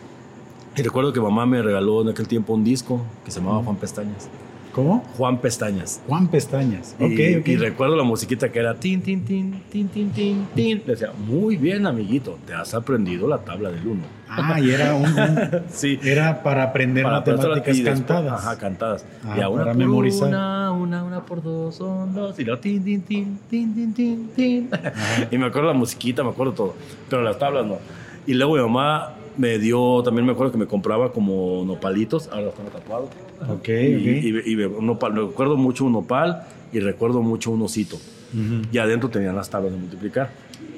Y 0.75 0.81
recuerdo 0.81 1.13
que 1.13 1.19
mamá 1.19 1.45
me 1.45 1.61
regaló 1.61 2.01
en 2.01 2.09
aquel 2.09 2.27
tiempo 2.27 2.53
un 2.53 2.63
disco 2.63 3.01
que 3.23 3.31
se 3.31 3.39
llamaba 3.39 3.63
Juan 3.63 3.75
Pestañas. 3.75 4.29
¿Cómo? 4.73 5.03
Juan 5.17 5.37
Pestañas. 5.37 6.01
Juan 6.07 6.27
Pestañas. 6.27 6.95
Ok, 6.99 7.11
y, 7.11 7.35
ok. 7.35 7.47
y 7.47 7.55
recuerdo 7.57 7.95
la 7.95 8.03
musiquita 8.03 8.51
que 8.51 8.57
era 8.59 8.73
tin, 8.73 9.01
tin, 9.03 9.23
tin, 9.23 9.61
tin, 9.71 9.87
tin, 9.87 10.09
tin, 10.09 10.47
tin. 10.55 10.77
Le 10.85 10.93
decía, 10.93 11.11
muy 11.27 11.57
bien, 11.57 11.85
amiguito, 11.85 12.39
te 12.47 12.55
has 12.55 12.73
aprendido 12.73 13.27
la 13.27 13.37
tabla 13.39 13.69
del 13.69 13.85
uno. 13.85 14.01
Ah, 14.27 14.59
y 14.59 14.71
era 14.71 14.95
un, 14.95 15.05
un- 15.05 15.49
Sí. 15.69 15.99
era 16.03 16.41
para 16.41 16.63
aprender 16.63 17.03
Para 17.03 17.17
matemáticas 17.19 17.77
y 17.77 17.83
después- 17.83 17.99
cantadas. 17.99 18.33
Ajá, 18.33 18.57
cantadas. 18.57 19.05
Ah, 19.23 19.35
y 19.37 19.41
a 19.41 19.49
una 19.49 19.61
para 19.61 19.73
por 19.73 19.77
memorizar. 19.79 20.27
una, 20.29 20.71
una, 20.71 21.03
una 21.03 21.21
por 21.23 21.43
dos, 21.43 21.75
son 21.75 22.15
dos. 22.15 22.39
Y 22.39 22.43
luego 22.43 22.59
tin, 22.59 22.83
tin, 22.83 23.01
tin, 23.03 23.37
tin, 23.47 23.73
tin, 23.75 23.93
tin, 23.93 24.29
tin. 24.35 24.69
Y 25.29 25.37
me 25.37 25.45
acuerdo 25.45 25.67
la 25.67 25.75
musiquita, 25.77 26.23
me 26.23 26.31
acuerdo 26.31 26.53
todo. 26.53 26.73
Pero 27.11 27.21
las 27.21 27.37
tablas 27.37 27.63
no. 27.67 27.77
Y 28.25 28.33
luego 28.33 28.55
mi 28.55 28.61
mamá 28.61 29.13
me 29.37 29.57
dio, 29.59 30.01
también 30.03 30.25
me 30.25 30.31
acuerdo 30.33 30.51
que 30.51 30.57
me 30.57 30.67
compraba 30.67 31.11
como 31.11 31.63
nopalitos, 31.65 32.27
ahora 32.31 32.49
están 32.49 32.67
tatuados. 32.67 33.09
Ok, 33.49 33.67
Y, 33.67 33.95
ok. 33.95 34.45
y- 34.47 34.51
y 34.51 34.63
un 34.63 34.85
nopal, 34.85 35.15
recuerdo 35.15 35.57
mucho 35.57 35.85
un 35.85 35.93
nopal 35.93 36.43
y 36.71 36.79
recuerdo 36.79 37.21
mucho 37.21 37.51
un 37.51 37.61
osito. 37.63 37.95
Ujú. 37.95 38.67
Y 38.71 38.77
adentro 38.77 39.09
tenían 39.09 39.35
las 39.35 39.49
tablas 39.49 39.71
de 39.71 39.77
multiplicar. 39.77 40.31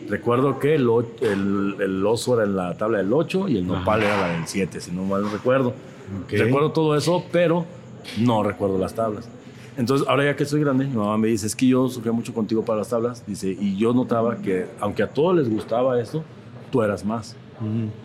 Recuerdo 0.09 0.59
que 0.59 0.75
el, 0.75 0.87
el, 1.21 1.75
el 1.79 2.05
oso 2.05 2.35
era 2.35 2.43
en 2.43 2.55
la 2.55 2.77
tabla 2.77 2.99
del 2.99 3.11
8 3.11 3.47
y 3.49 3.57
el 3.57 3.65
nopal 3.67 4.03
era 4.03 4.19
la 4.19 4.27
del 4.37 4.45
7, 4.47 4.79
si 4.81 4.91
no 4.91 5.03
mal 5.03 5.29
recuerdo. 5.31 5.69
Ok. 6.23 6.31
Recuerdo 6.33 6.71
todo 6.71 6.95
eso, 6.95 7.23
pero 7.31 7.65
no 8.19 8.43
recuerdo 8.43 8.77
las 8.77 8.93
tablas. 8.93 9.27
Entonces, 9.77 10.07
ahora 10.07 10.23
ya 10.25 10.35
que 10.35 10.45
soy 10.45 10.61
grande, 10.61 10.85
mi 10.85 10.95
mamá 10.95 11.17
me 11.17 11.27
dice, 11.27 11.47
es 11.47 11.55
que 11.55 11.67
yo 11.67 11.89
sufría 11.89 12.13
mucho 12.13 12.33
contigo 12.33 12.63
para 12.63 12.79
las 12.79 12.89
tablas. 12.89 13.25
Dice, 13.25 13.49
y 13.59 13.75
yo 13.77 13.93
notaba 13.93 14.37
que, 14.37 14.67
aunque 14.79 15.03
a 15.03 15.07
todos 15.07 15.35
les 15.35 15.49
gustaba 15.49 15.99
esto, 15.99 16.23
tú 16.71 16.81
eras 16.81 17.03
más. 17.03 17.35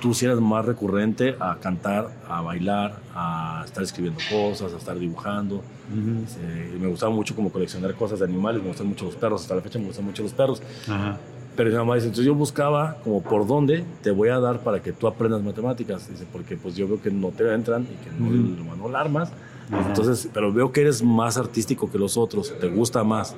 Tú 0.00 0.14
sí 0.14 0.26
eras 0.26 0.40
más 0.40 0.64
recurrente 0.64 1.36
a 1.40 1.56
cantar, 1.56 2.08
a 2.28 2.40
bailar, 2.40 3.00
a 3.14 3.62
estar 3.64 3.82
escribiendo 3.82 4.20
cosas, 4.30 4.72
a 4.72 4.76
estar 4.76 4.98
dibujando. 4.98 5.56
Ujú. 5.56 6.20
Dice, 6.20 6.38
me 6.78 6.86
gustaba 6.86 7.12
mucho 7.12 7.34
como 7.34 7.50
coleccionar 7.50 7.94
cosas 7.94 8.20
de 8.20 8.26
animales, 8.26 8.62
me 8.62 8.68
gustan 8.68 8.86
mucho 8.86 9.06
los 9.06 9.16
perros, 9.16 9.42
hasta 9.42 9.56
la 9.56 9.60
fecha 9.60 9.78
me 9.78 9.86
gustan 9.86 10.04
mucho 10.04 10.22
los 10.22 10.32
perros. 10.32 10.62
Ajá. 10.88 11.18
Pero 11.56 11.68
mi 11.70 11.76
mamá 11.76 11.96
dice, 11.96 12.06
entonces 12.06 12.26
yo 12.26 12.34
buscaba 12.34 12.96
como 13.02 13.22
por 13.22 13.46
dónde 13.46 13.84
te 14.02 14.12
voy 14.12 14.28
a 14.28 14.38
dar 14.38 14.60
para 14.60 14.80
que 14.80 14.92
tú 14.92 15.08
aprendas 15.08 15.42
matemáticas. 15.42 16.08
Dice, 16.08 16.24
porque 16.32 16.56
pues 16.56 16.76
yo 16.76 16.86
veo 16.86 17.02
que 17.02 17.10
no 17.10 17.28
te 17.30 17.52
entran 17.52 17.82
y 17.82 18.04
que 18.04 18.10
no, 18.18 18.26
Ujú. 18.28 18.76
no, 18.78 18.88
no 18.88 18.96
armas. 18.96 19.30
Ajá. 19.70 19.88
Entonces, 19.88 20.28
pero 20.32 20.52
veo 20.52 20.70
que 20.70 20.82
eres 20.82 21.02
más 21.02 21.36
artístico 21.36 21.90
que 21.90 21.98
los 21.98 22.16
otros, 22.16 22.54
te 22.60 22.68
gusta 22.68 23.02
más. 23.04 23.34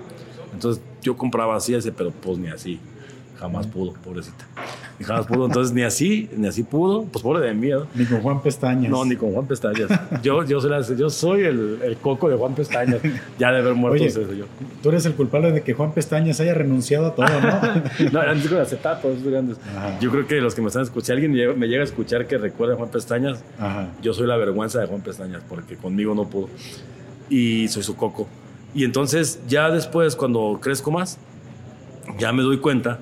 Entonces 0.53 0.83
yo 1.01 1.17
compraba 1.17 1.57
así, 1.57 1.75
ese, 1.75 1.91
pero 1.91 2.11
pues 2.11 2.39
ni 2.39 2.49
así. 2.49 2.79
Jamás 3.39 3.67
pudo, 3.67 3.95
pobrecita. 3.95 4.47
Ni 4.99 5.05
jamás 5.05 5.27
pudo. 5.27 5.47
Entonces 5.47 5.73
ni 5.75 5.83
así, 5.83 6.29
ni 6.37 6.47
así 6.49 6.63
pudo. 6.63 7.05
Pues 7.05 7.23
pobre 7.23 7.47
de 7.47 7.55
miedo. 7.55 7.87
Ni 7.95 8.05
con 8.07 8.21
Juan 8.21 8.43
Pestañas. 8.43 8.91
No, 8.91 9.05
ni 9.05 9.17
con 9.17 9.33
Juan 9.33 9.47
Pestañas. 9.47 9.89
Yo, 10.23 10.45
yo, 10.45 10.61
soy, 10.61 10.71
la- 10.71 10.83
yo 10.97 11.11
soy 11.11 11.43
el, 11.45 11.79
el 11.83 11.97
coco 11.97 12.29
de 12.29 12.37
Juan 12.37 12.55
Pestañas. 12.55 13.01
Ya 13.39 13.51
de 13.53 13.59
haber 13.59 13.75
muerto 13.75 13.95
Oye. 13.97 14.07
ese 14.07 14.25
soy 14.25 14.39
yo. 14.39 14.45
Tú 14.83 14.91
eres 14.91 15.05
el 15.07 15.15
culpable 15.15 15.51
de 15.53 15.63
que 15.63 15.75
Juan 15.75 15.93
Pestañas 15.93 16.39
haya 16.41 16.55
renunciado 16.55 17.07
a 17.09 17.15
todo, 17.15 17.27
¿no? 17.27 18.11
No, 18.13 18.23
eran 18.23 18.37
discos 18.37 18.57
de 18.59 18.63
acetato, 18.63 19.11
esos 19.11 19.25
grandes. 19.25 19.57
Ajá. 19.77 19.99
Yo 20.01 20.11
creo 20.11 20.27
que 20.27 20.41
los 20.41 20.55
que 20.55 20.61
me 20.63 20.69
están 20.69 20.83
escuchando, 20.83 21.07
si 21.07 21.13
alguien 21.27 21.59
me 21.59 21.67
llega 21.67 21.81
a 21.83 21.85
escuchar 21.85 22.27
que 22.27 22.39
recuerda 22.39 22.75
a 22.75 22.77
Juan 22.77 22.91
Pestañas, 22.91 23.43
Ajá. 23.59 23.89
yo 24.03 24.13
soy 24.15 24.27
la 24.27 24.37
vergüenza 24.37 24.81
de 24.81 24.87
Juan 24.87 25.01
Pestañas, 25.01 25.43
porque 25.49 25.77
conmigo 25.77 26.15
no 26.15 26.27
pudo. 26.29 26.49
Y 27.31 27.69
soy 27.69 27.83
su 27.83 27.97
coco. 27.97 28.29
Y 28.75 28.85
entonces, 28.85 29.41
ya 29.49 29.71
después, 29.71 30.17
cuando 30.17 30.59
crezco 30.63 30.91
más, 30.91 31.19
ya 32.19 32.33
me 32.33 32.43
doy 32.43 32.59
cuenta 32.59 33.01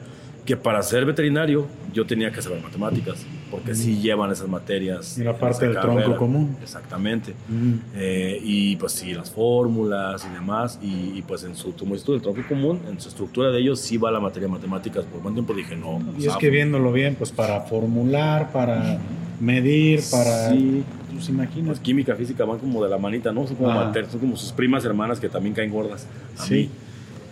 que 0.50 0.56
para 0.56 0.82
ser 0.82 1.04
veterinario 1.04 1.68
yo 1.92 2.04
tenía 2.06 2.32
que 2.32 2.42
saber 2.42 2.60
matemáticas, 2.60 3.24
porque 3.52 3.72
sí 3.72 4.00
llevan 4.00 4.32
esas 4.32 4.48
materias. 4.48 5.16
Era 5.16 5.30
en 5.30 5.36
parte 5.38 5.68
del 5.68 5.78
tronco 5.78 6.16
común. 6.16 6.56
Exactamente. 6.60 7.34
Ujú. 7.48 7.78
Eh, 7.94 8.40
y 8.42 8.74
pues 8.74 8.90
sí, 8.90 9.14
las 9.14 9.30
fórmulas 9.30 10.26
y 10.28 10.34
demás. 10.34 10.80
Y, 10.82 11.12
y, 11.16 11.22
pues 11.22 11.44
en 11.44 11.54
su, 11.54 11.72
como 11.76 11.92
dices 11.92 12.04
tú, 12.04 12.14
el 12.14 12.20
tronco 12.20 12.40
común, 12.48 12.80
en 12.90 13.00
su 13.00 13.10
estructura 13.10 13.50
de 13.52 13.60
ellos 13.60 13.78
sí 13.78 13.96
va 13.96 14.10
la 14.10 14.18
materia 14.18 14.48
de 14.48 14.52
matemáticas. 14.54 15.04
Por 15.04 15.22
buen 15.22 15.34
tiempo 15.34 15.54
dije, 15.54 15.76
no. 15.76 16.00
Y 16.18 16.22
es 16.22 16.24
zafo. 16.26 16.40
que 16.40 16.50
viéndolo 16.50 16.90
bien, 16.92 17.14
pues 17.14 17.30
para 17.30 17.60
formular, 17.60 18.50
para 18.50 18.98
medir, 19.38 20.00
para... 20.10 20.50
Sí. 20.50 20.82
Pues 21.14 21.28
imagínate. 21.28 21.66
Pues 21.66 21.78
química, 21.80 22.16
física 22.16 22.44
van 22.44 22.58
como 22.58 22.82
de 22.82 22.90
la 22.90 22.98
manita, 22.98 23.30
¿no? 23.30 23.46
Son 23.46 23.54
como, 23.54 23.70
Ajá. 23.70 23.84
mater- 23.84 24.08
son 24.10 24.18
como 24.18 24.36
sus 24.36 24.50
primas 24.50 24.84
hermanas 24.84 25.20
que 25.20 25.28
también 25.28 25.54
caen 25.54 25.70
gordas. 25.70 26.08
A 26.36 26.44
Sí. 26.44 26.54
mí. 26.54 26.70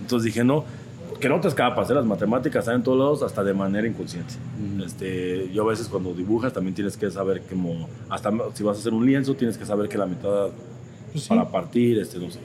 Entonces 0.02 0.26
dije, 0.26 0.44
no, 0.44 0.64
que 1.20 1.28
no 1.28 1.40
te 1.40 1.48
escapas, 1.48 1.90
¿eh? 1.90 1.94
las 1.94 2.04
matemáticas 2.04 2.60
están 2.62 2.76
en 2.76 2.82
todos 2.82 2.98
lados, 2.98 3.22
hasta 3.22 3.42
de 3.44 3.52
manera 3.54 3.86
inconsciente. 3.86 4.34
Ujú. 4.74 4.84
este, 4.84 5.50
yo 5.52 5.64
a 5.64 5.66
veces 5.70 5.88
cuando 5.88 6.12
dibujas 6.14 6.52
también 6.52 6.74
tienes 6.74 6.96
que 6.96 7.10
saber 7.10 7.42
como, 7.48 7.88
hasta 8.08 8.30
si 8.54 8.62
vas 8.62 8.76
a 8.76 8.80
hacer 8.80 8.92
un 8.94 9.04
lienzo, 9.06 9.34
tienes 9.34 9.58
que 9.58 9.64
saber 9.66 9.88
que 9.88 9.98
la 9.98 10.06
mitad 10.06 10.48
Pues 11.12 11.24
sí. 11.24 11.28
para 11.28 11.48
partir, 11.50 11.98
este, 11.98 12.18
no 12.18 12.30
sé, 12.30 12.38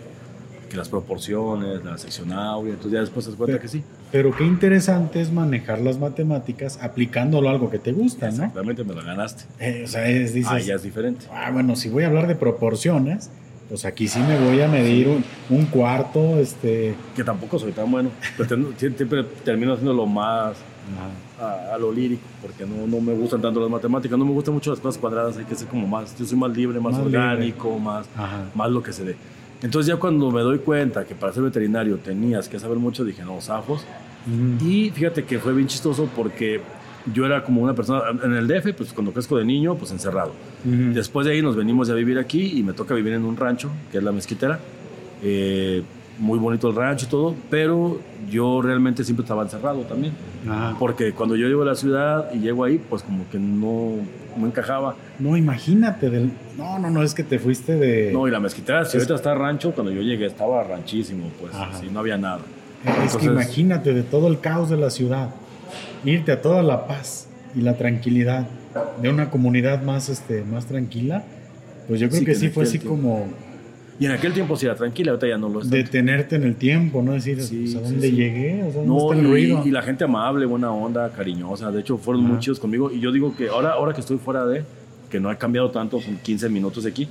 que 0.70 0.78
las 0.78 0.90
proporciones, 0.90 1.84
la 1.86 1.98
sección 1.98 2.32
áurea, 2.34 2.74
entonces 2.74 2.94
ya 2.94 3.02
después 3.02 3.26
te 3.26 3.32
das 3.32 3.38
cuenta 3.38 3.52
Pero- 3.54 3.62
que 3.62 3.68
sí. 3.68 3.84
Pero 4.12 4.36
qué 4.36 4.44
interesante 4.46 5.22
es 5.22 5.32
manejar 5.32 5.80
las 5.80 5.98
matemáticas 5.98 6.78
aplicándolo 6.82 7.50
a 7.50 7.52
algo 7.52 7.72
que 7.72 7.80
te 7.80 7.92
gusta, 7.94 8.28
¿no? 8.28 8.34
Exactamente, 8.34 8.84
me 8.84 8.94
la 8.94 9.02
ganaste. 9.02 9.46
Eh, 9.60 9.84
o 9.86 9.88
sea, 9.88 10.08
es, 10.08 10.34
dices, 10.36 10.52
ah, 10.52 10.60
ya 10.60 10.76
es 10.76 10.84
diferente. 10.84 11.26
ah, 11.32 11.50
bueno, 11.52 11.76
si 11.76 11.90
voy 11.90 12.04
a 12.04 12.08
hablar 12.08 12.28
de 12.28 12.36
proporciones, 12.36 13.32
pues 13.74 13.86
aquí 13.86 14.08
sí 14.08 14.20
me 14.20 14.40
voy 14.40 14.62
a 14.62 14.68
medir 14.68 15.08
un, 15.08 15.24
un 15.50 15.66
cuarto, 15.66 16.38
este... 16.38 16.94
Que 17.16 17.24
tampoco 17.24 17.58
soy 17.58 17.72
tan 17.72 17.90
bueno, 17.90 18.12
pero 18.38 18.48
ten- 18.48 18.68
siempre 18.78 19.24
termino 19.44 19.74
haciendo 19.74 19.96
lo 19.96 20.06
más 20.06 20.56
a, 21.42 21.74
a 21.74 21.78
lo 21.80 21.92
lírico, 21.92 22.22
porque 22.40 22.68
no, 22.68 22.86
no 22.86 23.02
me 23.02 23.14
gustan 23.14 23.42
tanto 23.42 23.60
las 23.60 23.72
matemáticas, 23.72 24.16
no 24.20 24.26
me 24.26 24.32
gustan 24.32 24.54
mucho 24.54 24.70
las 24.70 24.80
cosas 24.80 25.00
cuadradas, 25.02 25.38
hay 25.38 25.46
que 25.46 25.56
ser 25.56 25.68
como 25.70 25.88
más, 25.88 26.16
yo 26.20 26.24
soy 26.24 26.38
más 26.38 26.56
libre, 26.56 26.80
más, 26.80 26.94
Más 26.94 27.04
libre. 27.06 27.18
orgánico, 27.18 27.80
más, 27.80 28.06
Ajá. 28.16 28.46
más 28.54 28.70
lo 28.70 28.84
que 28.84 28.94
se 28.94 29.04
dé. 29.06 29.16
Entonces 29.64 29.88
ya 29.92 29.96
cuando 30.00 30.30
me 30.30 30.42
doy 30.42 30.60
cuenta 30.60 31.04
que 31.06 31.16
para 31.16 31.34
ser 31.34 31.42
veterinario 31.42 31.98
tenías 31.98 32.48
que 32.48 32.60
saber 32.60 32.78
mucho, 32.78 33.04
dije, 33.04 33.24
no, 33.26 33.42
zafos. 33.42 33.84
Y 34.62 34.92
fíjate 34.92 35.24
que 35.24 35.40
fue 35.40 35.52
bien 35.56 35.68
chistoso 35.68 36.08
porque 36.16 36.62
yo 37.12 37.26
era 37.26 37.44
como 37.44 37.62
una 37.62 37.74
persona, 37.74 38.02
en 38.24 38.34
el 38.34 38.48
DF, 38.48 38.74
pues 38.76 38.94
cuando 38.94 39.12
crezco 39.12 39.38
de 39.38 39.46
niño, 39.46 39.76
pues 39.76 39.92
encerrado. 39.92 40.34
Después 40.64 41.26
de 41.26 41.34
ahí 41.34 41.42
nos 41.42 41.56
venimos 41.56 41.90
a 41.90 41.94
vivir 41.94 42.18
aquí 42.18 42.58
y 42.58 42.64
me 42.64 42.74
toca 42.74 42.94
vivir 42.94 43.14
en 43.14 43.26
un 43.26 43.36
rancho, 43.36 43.70
que 43.92 43.98
es 43.98 44.04
la 44.04 44.12
mezquitera. 44.12 44.60
Eh, 45.22 45.84
muy 46.20 46.38
bonito 46.38 46.70
el 46.70 46.76
rancho 46.76 47.06
y 47.06 47.10
todo, 47.10 47.36
pero 47.50 48.00
yo 48.30 48.62
realmente 48.62 49.04
siempre 49.04 49.24
estaba 49.24 49.44
encerrado 49.44 49.82
también. 49.82 50.14
Ajá. 50.48 50.76
Porque 50.80 51.14
cuando 51.14 51.36
yo 51.36 51.48
llego 51.48 51.64
a 51.64 51.66
la 51.66 51.76
ciudad 51.76 52.32
y 52.34 52.40
llego 52.40 52.64
ahí, 52.64 52.80
pues 52.90 53.04
como 53.04 53.28
que 53.30 53.40
no, 53.40 53.96
no 54.38 54.48
encajaba. 54.48 54.96
No, 55.20 55.36
imagínate 55.36 56.10
del... 56.10 56.32
No, 56.58 56.80
no, 56.80 56.90
no, 56.90 57.04
es 57.04 57.14
que 57.14 57.24
te 57.24 57.40
fuiste 57.40 57.76
de... 57.76 58.12
No, 58.14 58.28
y 58.28 58.32
la 58.32 58.40
mezquitera, 58.40 58.86
si 58.86 58.98
ahorita 58.98 59.16
está 59.16 59.34
rancho, 59.34 59.72
cuando 59.72 59.92
yo 59.92 60.02
llegué 60.02 60.26
estaba 60.26 60.64
ranchísimo, 60.64 61.32
pues 61.40 61.54
así 61.54 61.90
no 61.92 62.00
había 62.00 62.18
nada. 62.18 62.42
es 63.06 63.18
que 63.18 63.26
imagínate 63.26 63.94
de 63.94 64.04
todo 64.04 64.28
el 64.28 64.40
caos 64.40 64.70
de 64.70 64.78
la 64.78 64.90
ciudad, 64.90 65.30
irte 66.06 66.32
a 66.32 66.42
toda 66.42 66.64
la 66.64 66.88
paz 66.88 67.28
y 67.56 67.62
la 67.62 67.78
tranquilidad 67.78 68.48
de 69.02 69.10
una 69.10 69.30
comunidad 69.30 69.82
más, 69.84 70.10
este, 70.10 70.44
más 70.44 70.66
tranquila, 70.66 71.24
pues 71.88 72.00
yo 72.00 72.08
creo 72.10 72.20
Sí, 72.20 72.26
que 72.26 72.32
que 72.34 72.38
sí 72.40 72.50
fue 72.50 72.64
así 72.64 72.80
tiempo. 72.80 72.96
como 72.96 73.28
Y 74.00 74.06
en 74.08 74.12
aquel 74.12 74.34
tiempo 74.34 74.56
sí 74.56 74.66
era 74.66 74.76
tranquila, 74.76 75.12
ahorita 75.12 75.28
ya 75.28 75.38
no 75.38 75.50
lo 75.50 75.62
es. 75.62 75.70
detenerte 75.70 76.36
en 76.36 76.44
el 76.44 76.56
tiempo, 76.56 77.02
¿no? 77.04 77.14
Decir, 77.14 77.42
Sí, 77.44 77.62
pues, 77.72 77.76
¿a 77.76 77.82
dónde 77.88 78.08
sí. 78.10 78.16
llegué? 78.16 78.64
O 78.64 78.72
sea, 78.72 78.82
¿dónde 78.82 78.88
No, 78.88 78.98
está 78.98 79.14
el 79.20 79.26
y, 79.26 79.30
ruido? 79.30 79.62
y 79.66 79.70
la 79.72 79.82
gente 79.84 80.04
amable, 80.04 80.46
buena 80.48 80.72
onda, 80.72 81.10
cariñosa. 81.12 81.72
De 81.72 81.82
hecho, 81.82 81.98
fueron 81.98 82.24
Ajá. 82.24 82.34
muy 82.34 82.40
chidos 82.42 82.60
conmigo. 82.60 82.92
Y 82.92 83.00
yo 83.00 83.12
digo 83.12 83.36
que 83.36 83.50
ahora, 83.50 83.74
ahora 83.74 83.94
que 83.94 84.02
estoy 84.02 84.18
fuera 84.18 84.46
de, 84.48 84.64
que 85.12 85.20
no 85.20 85.30
ha 85.30 85.36
cambiado 85.36 85.70
tanto, 85.70 86.02
son 86.02 86.18
15 86.18 86.50
minutos 86.50 86.84
de 86.86 86.90
aquí, 86.90 87.08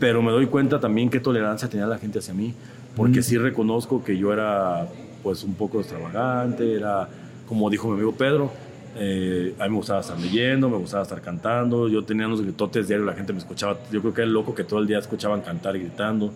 pero 0.00 0.22
me 0.22 0.32
doy 0.32 0.46
cuenta 0.46 0.80
también 0.80 1.10
qué 1.10 1.20
tolerancia 1.20 1.68
tenía 1.68 1.86
la 1.86 1.98
gente 1.98 2.20
hacia 2.20 2.32
mí. 2.32 2.54
Porque 2.96 3.20
Mm. 3.20 3.22
sí 3.22 3.36
reconozco 3.36 4.02
que 4.02 4.16
yo 4.16 4.32
era, 4.32 4.86
pues, 5.22 5.44
un 5.44 5.54
poco 5.54 5.78
extravagante, 5.80 6.72
era, 6.74 7.06
como 7.48 7.70
dijo 7.70 7.88
mi 7.88 7.94
amigo 7.94 8.12
Pedro, 8.12 8.50
eh, 8.96 9.54
a 9.58 9.64
mí 9.64 9.70
me 9.70 9.76
gustaba 9.76 10.00
estar 10.00 10.18
leyendo, 10.18 10.68
me 10.68 10.76
gustaba 10.76 11.02
estar 11.02 11.20
cantando. 11.20 11.88
Yo 11.88 12.04
tenía 12.04 12.26
unos 12.26 12.42
gritotes 12.42 12.88
diarios, 12.88 13.06
la 13.06 13.14
gente 13.14 13.32
me 13.32 13.38
escuchaba. 13.38 13.78
Yo 13.90 14.00
creo 14.00 14.12
que 14.14 14.20
era 14.20 14.28
el 14.28 14.34
loco 14.34 14.54
que 14.54 14.64
todo 14.64 14.80
el 14.80 14.86
día 14.86 14.98
escuchaban 14.98 15.40
cantar 15.40 15.76
y 15.76 15.80
gritando. 15.80 16.32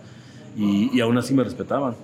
Y, 0.56 0.90
y 0.96 1.00
aún 1.00 1.16
así 1.18 1.34
me 1.34 1.44
respetaban 1.44 1.94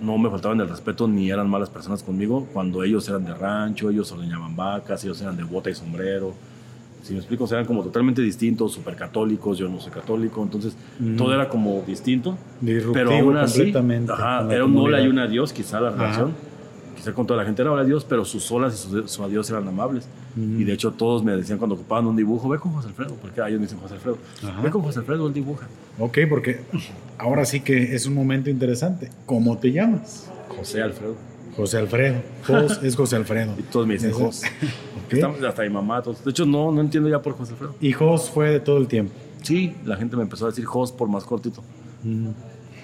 no 0.00 0.16
me 0.18 0.30
faltaban 0.30 0.60
el 0.60 0.68
respeto 0.68 1.08
ni 1.08 1.30
eran 1.30 1.48
malas 1.48 1.70
personas 1.70 2.02
conmigo 2.02 2.46
cuando 2.52 2.82
ellos 2.84 3.08
eran 3.08 3.24
de 3.24 3.34
rancho, 3.34 3.90
ellos 3.90 4.10
ordeñaban 4.12 4.54
vacas, 4.54 5.02
ellos 5.04 5.20
eran 5.20 5.36
de 5.36 5.42
bota 5.44 5.70
y 5.70 5.74
sombrero. 5.74 6.34
Si 7.02 7.12
me 7.12 7.20
explico, 7.20 7.44
o 7.44 7.46
sea, 7.46 7.58
eran 7.58 7.66
como 7.66 7.82
totalmente 7.82 8.20
distintos, 8.22 8.72
súper 8.72 8.94
católicos, 8.96 9.56
yo 9.56 9.68
no 9.68 9.80
soy 9.80 9.92
católico, 9.92 10.42
entonces 10.42 10.76
Mm. 10.98 11.16
todo 11.16 11.34
era 11.34 11.48
como 11.48 11.82
distinto. 11.86 12.36
Disruptivo 12.60 12.92
Pero 12.92 13.10
aún 13.12 13.36
así, 13.36 13.72
ajá, 14.08 14.46
era 14.52 14.64
un 14.64 14.76
hola 14.76 15.00
y 15.00 15.08
un 15.08 15.18
adiós, 15.18 15.52
quizá 15.52 15.80
la 15.80 15.88
Ajá. 15.88 16.28
Con 17.14 17.26
toda 17.26 17.38
la 17.40 17.46
gente 17.46 17.62
era 17.62 17.72
hola 17.72 17.82
adiós, 17.82 18.04
pero 18.08 18.24
sus 18.24 18.50
olas 18.52 18.74
y 18.74 18.76
sus, 18.76 19.10
sus 19.10 19.20
adiós 19.20 19.48
eran 19.50 19.66
amables. 19.68 20.06
Ujú. 20.36 20.60
Y 20.60 20.64
de 20.64 20.72
hecho 20.72 20.92
todos 20.92 21.22
me 21.24 21.36
decían 21.36 21.58
cuando 21.58 21.74
ocupaban 21.74 22.06
un 22.06 22.16
dibujo, 22.16 22.48
ve 22.48 22.58
con 22.58 22.72
José 22.72 22.88
Alfredo, 22.88 23.14
porque 23.20 23.40
ellos 23.40 23.60
me 23.60 23.66
dicen 23.66 23.78
José 23.78 23.94
Alfredo, 23.94 24.18
Ajá. 24.44 24.60
ve 24.62 24.70
con 24.70 24.82
José 24.82 25.00
Alfredo, 25.00 25.26
él 25.26 25.32
dibuja. 25.34 25.66
Ok, 25.98 26.18
porque 26.28 26.60
ahora 27.18 27.44
sí 27.44 27.60
que 27.60 27.94
es 27.94 28.06
un 28.06 28.14
momento 28.14 28.50
interesante. 28.50 29.10
¿Cómo 29.26 29.58
te 29.58 29.72
llamas? 29.72 30.30
José 30.56 30.82
Alfredo. 30.82 31.16
José 31.56 31.78
Alfredo. 31.78 32.22
Jos 32.46 32.80
es 32.84 32.94
José 32.94 33.16
Alfredo. 33.16 33.54
Y 33.58 33.62
todos 33.62 33.86
me 33.86 33.94
dicen 33.94 34.10
Ese- 34.10 34.22
Jos. 34.22 34.42
Ok. 35.08 35.14
Estamos- 35.14 35.42
Hasta 35.42 35.62
mi 35.62 35.70
mamá, 35.70 36.02
todos. 36.02 36.22
De 36.22 36.30
hecho, 36.30 36.44
no, 36.44 36.70
no 36.70 36.80
entiendo 36.82 37.08
ya 37.08 37.20
por 37.22 37.32
José 37.32 37.52
Alfredo. 37.52 37.74
Y 37.80 37.92
Jos 37.92 38.28
fue 38.30 38.50
de 38.50 38.60
todo 38.60 38.76
el 38.78 38.86
tiempo. 38.86 39.12
Sí, 39.42 39.74
la 39.86 39.96
gente 39.96 40.16
me 40.16 40.22
empezó 40.22 40.44
a 40.46 40.50
decir 40.50 40.64
Jos 40.66 40.92
por 40.92 41.08
más 41.08 41.24
cortito. 41.24 41.62
Mm. 42.04 42.28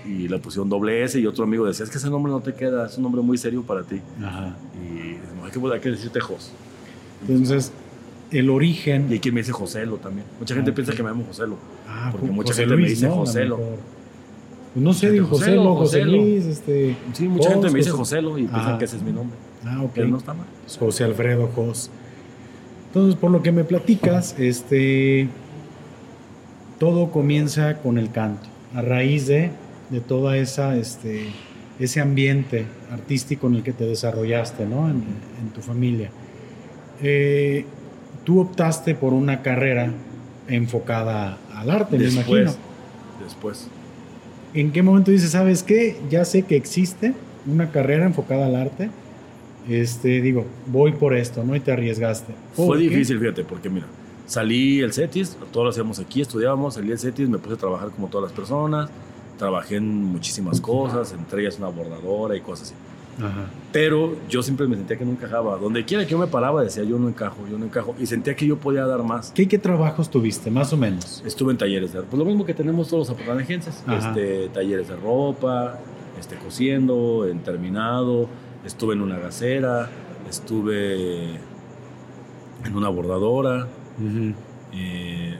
Y 0.06 0.28
le 0.28 0.38
pusieron 0.38 0.68
doble 0.68 1.02
S 1.02 1.18
y 1.18 1.26
otro 1.26 1.44
amigo 1.44 1.66
decía, 1.66 1.84
es 1.84 1.90
que 1.90 1.98
ese 1.98 2.10
nombre 2.10 2.30
no 2.32 2.40
te 2.40 2.54
queda, 2.54 2.86
es 2.86 2.96
un 2.96 3.04
nombre 3.04 3.22
muy 3.22 3.38
serio 3.38 3.62
para 3.62 3.82
ti. 3.82 4.00
Ajá. 4.22 4.56
Y 4.74 5.16
hay 5.44 5.50
que, 5.50 5.72
hay 5.72 5.80
que 5.80 5.90
decirte 5.90 6.20
Jos. 6.20 6.52
Entonces, 7.26 7.72
el 8.30 8.50
origen. 8.50 9.06
Y 9.08 9.14
hay 9.14 9.18
quien 9.20 9.34
me 9.34 9.40
dice 9.40 9.52
Joselo 9.52 9.96
también. 9.96 10.26
Mucha 10.38 10.54
gente 10.54 10.70
Ah, 10.70 10.74
piensa 10.74 10.92
que 10.92 11.02
me 11.02 11.10
llamo 11.10 11.24
Joselo. 11.24 11.56
Ah, 11.88 12.08
porque 12.12 12.30
mucha 12.30 12.48
José 12.48 12.62
gente 12.62 12.76
me 12.76 12.88
dice 12.88 13.06
¿no? 13.06 13.14
Joselo. 13.14 13.58
Pues 14.74 14.84
no 14.84 14.92
sé, 14.92 15.10
digo 15.12 15.28
Joselo, 15.28 15.76
José. 15.76 16.04
Luis, 16.04 16.44
este. 16.46 16.96
Sí, 17.12 17.28
mucha 17.28 17.50
gente 17.50 17.70
me 17.70 17.78
dice 17.78 17.90
Jos, 17.90 18.00
Joselo 18.00 18.38
y 18.38 18.42
piensan 18.42 18.60
Ajá. 18.60 18.78
que 18.78 18.84
ese 18.86 18.96
es 18.96 19.02
mi 19.02 19.12
nombre. 19.12 19.36
Ah, 19.64 19.82
ok. 19.82 19.92
Pero 19.94 20.08
no 20.08 20.18
está 20.18 20.34
mal. 20.34 20.46
José 20.78 21.04
Alfredo 21.04 21.48
Jos. 21.54 21.90
Entonces, 22.88 23.14
por 23.14 23.30
lo 23.30 23.42
que 23.42 23.52
me 23.52 23.64
platicas, 23.64 24.34
este. 24.38 25.28
Todo 26.78 27.10
comienza 27.12 27.78
con 27.78 27.98
el 27.98 28.10
canto. 28.10 28.48
A 28.74 28.82
raíz 28.82 29.28
de, 29.28 29.52
de 29.90 30.00
toda 30.00 30.36
esa, 30.36 30.76
este, 30.76 31.26
ese 31.78 32.00
ambiente 32.00 32.66
artístico 32.90 33.46
en 33.46 33.56
el 33.56 33.62
que 33.62 33.72
te 33.72 33.84
desarrollaste, 33.84 34.66
¿no? 34.66 34.88
En, 34.88 35.02
en 35.40 35.50
tu 35.52 35.60
familia. 35.60 36.10
Eh, 37.02 37.64
tú 38.24 38.40
optaste 38.40 38.94
por 38.94 39.12
una 39.12 39.42
carrera 39.42 39.92
enfocada 40.48 41.38
al 41.54 41.70
arte, 41.70 41.98
me 41.98 42.08
imagino. 42.08 42.38
Después. 42.38 42.58
Después. 43.22 43.68
¿En 44.54 44.72
qué 44.72 44.82
momento 44.82 45.10
dices, 45.10 45.30
sabes 45.30 45.62
qué? 45.62 45.96
Ya 46.10 46.24
sé 46.24 46.42
que 46.42 46.56
existe 46.56 47.12
una 47.46 47.70
carrera 47.70 48.06
enfocada 48.06 48.46
al 48.46 48.56
arte. 48.56 48.90
Este, 49.68 50.20
digo, 50.20 50.44
voy 50.66 50.92
por 50.92 51.14
esto, 51.16 51.42
¿no? 51.42 51.56
Y 51.56 51.60
te 51.60 51.72
arriesgaste. 51.72 52.34
Fue 52.54 52.66
¿Por 52.66 52.78
qué? 52.78 52.84
difícil, 52.84 53.18
fíjate, 53.18 53.44
porque 53.44 53.70
mira, 53.70 53.86
salí 54.26 54.80
el 54.80 54.92
CETIS, 54.92 55.36
todos 55.50 55.64
lo 55.64 55.70
hacíamos 55.70 55.98
aquí, 55.98 56.20
estudiábamos, 56.20 56.74
salí 56.74 56.92
el 56.92 56.98
CETIS, 56.98 57.28
me 57.28 57.38
puse 57.38 57.54
a 57.54 57.58
trabajar 57.58 57.90
como 57.90 58.08
todas 58.08 58.30
las 58.30 58.36
personas, 58.36 58.90
trabajé 59.38 59.76
en 59.76 60.04
muchísimas 60.04 60.60
cosas, 60.60 61.12
entre 61.12 61.42
ellas 61.42 61.58
una 61.58 61.68
bordadora 61.68 62.36
y 62.36 62.40
cosas 62.40 62.68
así. 62.68 62.74
Ajá. 63.18 63.46
Pero 63.72 64.16
yo 64.28 64.42
siempre 64.42 64.66
me 64.66 64.76
sentía 64.76 64.96
que 64.96 65.04
no 65.04 65.12
encajaba. 65.12 65.56
Donde 65.56 65.84
quiera 65.84 66.04
que 66.04 66.10
yo 66.10 66.18
me 66.18 66.26
paraba 66.26 66.62
decía 66.62 66.82
yo 66.84 66.98
no 66.98 67.08
encajo, 67.08 67.46
yo 67.48 67.58
no 67.58 67.66
encajo. 67.66 67.94
Y 67.98 68.06
sentía 68.06 68.34
que 68.34 68.46
yo 68.46 68.56
podía 68.58 68.86
dar 68.86 69.02
más. 69.02 69.30
¿Qué, 69.32 69.46
¿Qué 69.46 69.58
trabajos 69.58 70.10
tuviste, 70.10 70.50
más 70.50 70.72
o 70.72 70.76
menos? 70.76 71.22
Estuve 71.24 71.52
en 71.52 71.58
talleres 71.58 71.92
de 71.92 72.02
pues 72.02 72.18
lo 72.18 72.24
mismo 72.24 72.44
que 72.44 72.54
tenemos 72.54 72.88
todos 72.88 73.08
los 73.08 73.18
Ajá. 73.18 74.08
este, 74.08 74.48
talleres 74.48 74.88
de 74.88 74.96
ropa, 74.96 75.78
este, 76.18 76.36
cosiendo, 76.36 77.26
en 77.26 77.40
terminado, 77.40 78.28
estuve 78.64 78.94
en 78.94 79.02
una 79.02 79.18
gasera, 79.18 79.88
estuve 80.28 81.34
en 82.64 82.76
una 82.76 82.88
bordadora, 82.88 83.68
eh, 84.72 85.36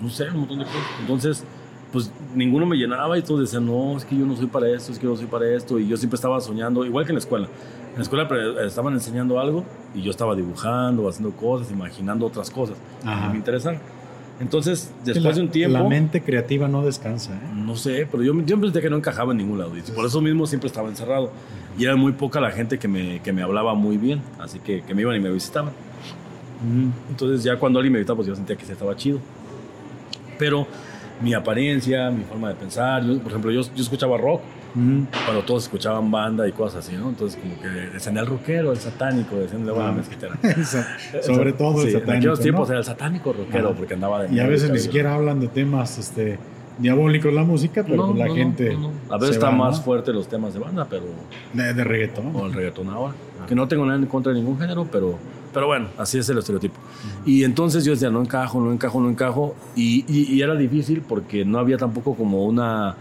no 0.00 0.10
sé, 0.10 0.28
un 0.30 0.40
montón 0.40 0.58
de 0.58 0.64
cosas. 0.64 0.80
Entonces, 1.00 1.44
pues 1.92 2.10
ninguno 2.34 2.64
me 2.66 2.76
llenaba 2.76 3.18
y 3.18 3.22
todos 3.22 3.40
decían, 3.42 3.66
no, 3.66 3.96
es 3.98 4.04
que 4.04 4.16
yo 4.16 4.24
no 4.26 4.34
soy 4.34 4.46
para 4.46 4.68
esto, 4.70 4.90
es 4.92 4.98
que 4.98 5.04
yo 5.04 5.10
no 5.10 5.16
soy 5.16 5.26
para 5.26 5.46
esto. 5.54 5.78
Y 5.78 5.86
yo 5.86 5.96
siempre 5.96 6.14
estaba 6.16 6.40
soñando, 6.40 6.84
igual 6.84 7.04
que 7.04 7.10
en 7.12 7.16
la 7.16 7.20
escuela. 7.20 7.46
En 7.90 7.96
la 7.96 8.02
escuela 8.02 8.26
pre- 8.26 8.66
estaban 8.66 8.94
enseñando 8.94 9.38
algo 9.38 9.64
y 9.94 10.00
yo 10.02 10.10
estaba 10.10 10.34
dibujando, 10.34 11.08
haciendo 11.08 11.36
cosas, 11.36 11.70
imaginando 11.70 12.24
otras 12.26 12.50
cosas 12.50 12.76
Ajá. 13.04 13.26
que 13.26 13.32
me 13.32 13.36
interesan. 13.38 13.78
Entonces, 14.40 14.90
después 15.04 15.24
la, 15.24 15.32
de 15.34 15.40
un 15.42 15.48
tiempo, 15.50 15.78
La 15.78 15.84
mente 15.84 16.22
creativa 16.22 16.66
no 16.66 16.82
descansa, 16.82 17.34
¿eh? 17.34 17.38
no 17.54 17.76
sé, 17.76 18.08
pero 18.10 18.22
yo 18.24 18.32
siempre 18.32 18.68
sentía 18.70 18.80
que 18.82 18.90
no 18.90 18.96
encajaba 18.96 19.32
en 19.32 19.38
ningún 19.38 19.58
lado. 19.58 19.76
Y 19.76 19.82
por 19.82 20.04
eso 20.06 20.20
mismo 20.20 20.46
siempre 20.46 20.66
estaba 20.68 20.88
encerrado. 20.88 21.30
Y 21.78 21.84
era 21.84 21.94
muy 21.94 22.12
poca 22.12 22.40
la 22.40 22.50
gente 22.50 22.78
que 22.78 22.88
me, 22.88 23.20
que 23.20 23.32
me 23.32 23.42
hablaba 23.42 23.74
muy 23.74 23.98
bien, 23.98 24.20
así 24.40 24.58
que, 24.58 24.82
que 24.82 24.94
me 24.94 25.02
iban 25.02 25.14
y 25.16 25.20
me 25.20 25.30
visitaban. 25.30 25.72
Entonces 27.10 27.44
ya 27.44 27.56
cuando 27.58 27.78
alguien 27.78 27.92
me 27.92 27.98
visitaba, 27.98 28.16
pues 28.16 28.28
yo 28.28 28.34
sentía 28.34 28.56
que 28.56 28.64
sí 28.64 28.72
estaba 28.72 28.96
chido. 28.96 29.18
Pero 30.38 30.66
mi 31.22 31.34
apariencia, 31.34 32.10
mi 32.10 32.24
forma 32.24 32.48
de 32.48 32.54
pensar, 32.56 33.04
yo, 33.04 33.18
por 33.18 33.30
ejemplo, 33.30 33.50
yo, 33.50 33.60
yo 33.62 33.82
escuchaba 33.82 34.16
rock 34.16 34.40
Ujú. 34.74 35.06
cuando 35.24 35.42
todos 35.44 35.64
escuchaban 35.64 36.10
banda 36.10 36.48
y 36.48 36.52
cosas 36.52 36.84
así, 36.86 36.96
¿no? 36.96 37.10
Entonces 37.10 37.38
como 37.40 37.60
que 37.60 37.68
decían 37.68 38.16
el 38.16 38.26
rockero, 38.26 38.72
el 38.72 38.78
satánico, 38.78 39.36
decían 39.36 39.64
de 39.66 39.72
buena 39.72 39.90
Ah. 39.90 39.92
mezquitera. 39.92 40.34
Sobre 41.22 41.52
todo 41.52 41.82
el 41.82 41.88
Sí, 41.90 41.94
En 41.94 42.00
satánico, 42.00 42.10
aquellos 42.12 42.38
¿no? 42.38 42.42
tiempos 42.42 42.70
era 42.70 42.78
el 42.78 42.84
satánico 42.84 43.32
rockero 43.32 43.68
Ajá. 43.68 43.76
porque 43.76 43.94
andaba 43.94 44.22
de 44.24 44.34
Y 44.34 44.40
a 44.40 44.46
veces 44.46 44.70
ni 44.70 44.78
siquiera 44.78 45.14
hablan 45.14 45.40
de 45.40 45.48
temas 45.48 45.98
este, 45.98 46.38
diabólicos 46.78 47.32
la 47.32 47.44
música, 47.44 47.82
pero 47.84 47.96
No, 47.96 48.06
pues 48.08 48.18
la 48.18 48.26
no, 48.28 48.34
gente. 48.34 48.76
A 49.10 49.14
veces 49.14 49.28
se 49.28 49.34
está 49.34 49.46
va, 49.50 49.52
más 49.56 49.78
¿no? 49.78 49.84
fuerte 49.84 50.12
los 50.12 50.26
temas 50.28 50.54
de 50.54 50.60
banda, 50.60 50.86
pero 50.88 51.04
de, 51.52 51.74
de 51.74 51.84
reggaetón. 51.84 52.34
o 52.34 52.46
el 52.46 52.52
reggaetón 52.52 52.88
ahora. 52.88 53.14
Ah. 53.40 53.46
Que 53.46 53.54
no 53.54 53.68
tengo 53.68 53.84
nada 53.84 53.98
en 53.98 54.06
contra 54.06 54.32
de 54.32 54.38
ningún 54.40 54.58
género, 54.58 54.86
pero, 54.90 55.18
pero 55.52 55.66
bueno, 55.66 55.88
así 55.98 56.18
es 56.18 56.28
el 56.28 56.38
estereotipo. 56.38 56.76
Y 57.26 57.44
entonces 57.44 57.84
yo 57.84 57.92
decía, 57.92 58.10
no 58.10 58.20
encajo, 58.20 58.60
no 58.60 58.72
encajo, 58.72 59.00
no 59.00 59.08
encajo. 59.10 59.54
Y, 59.76 60.04
y- 60.08 60.32
y 60.34 60.42
era 60.42 60.54
difícil 60.54 61.02
porque 61.06 61.44
no 61.44 61.58
había 61.58 61.76
tampoco 61.76 62.14
como 62.14 62.44
una, 62.44 62.94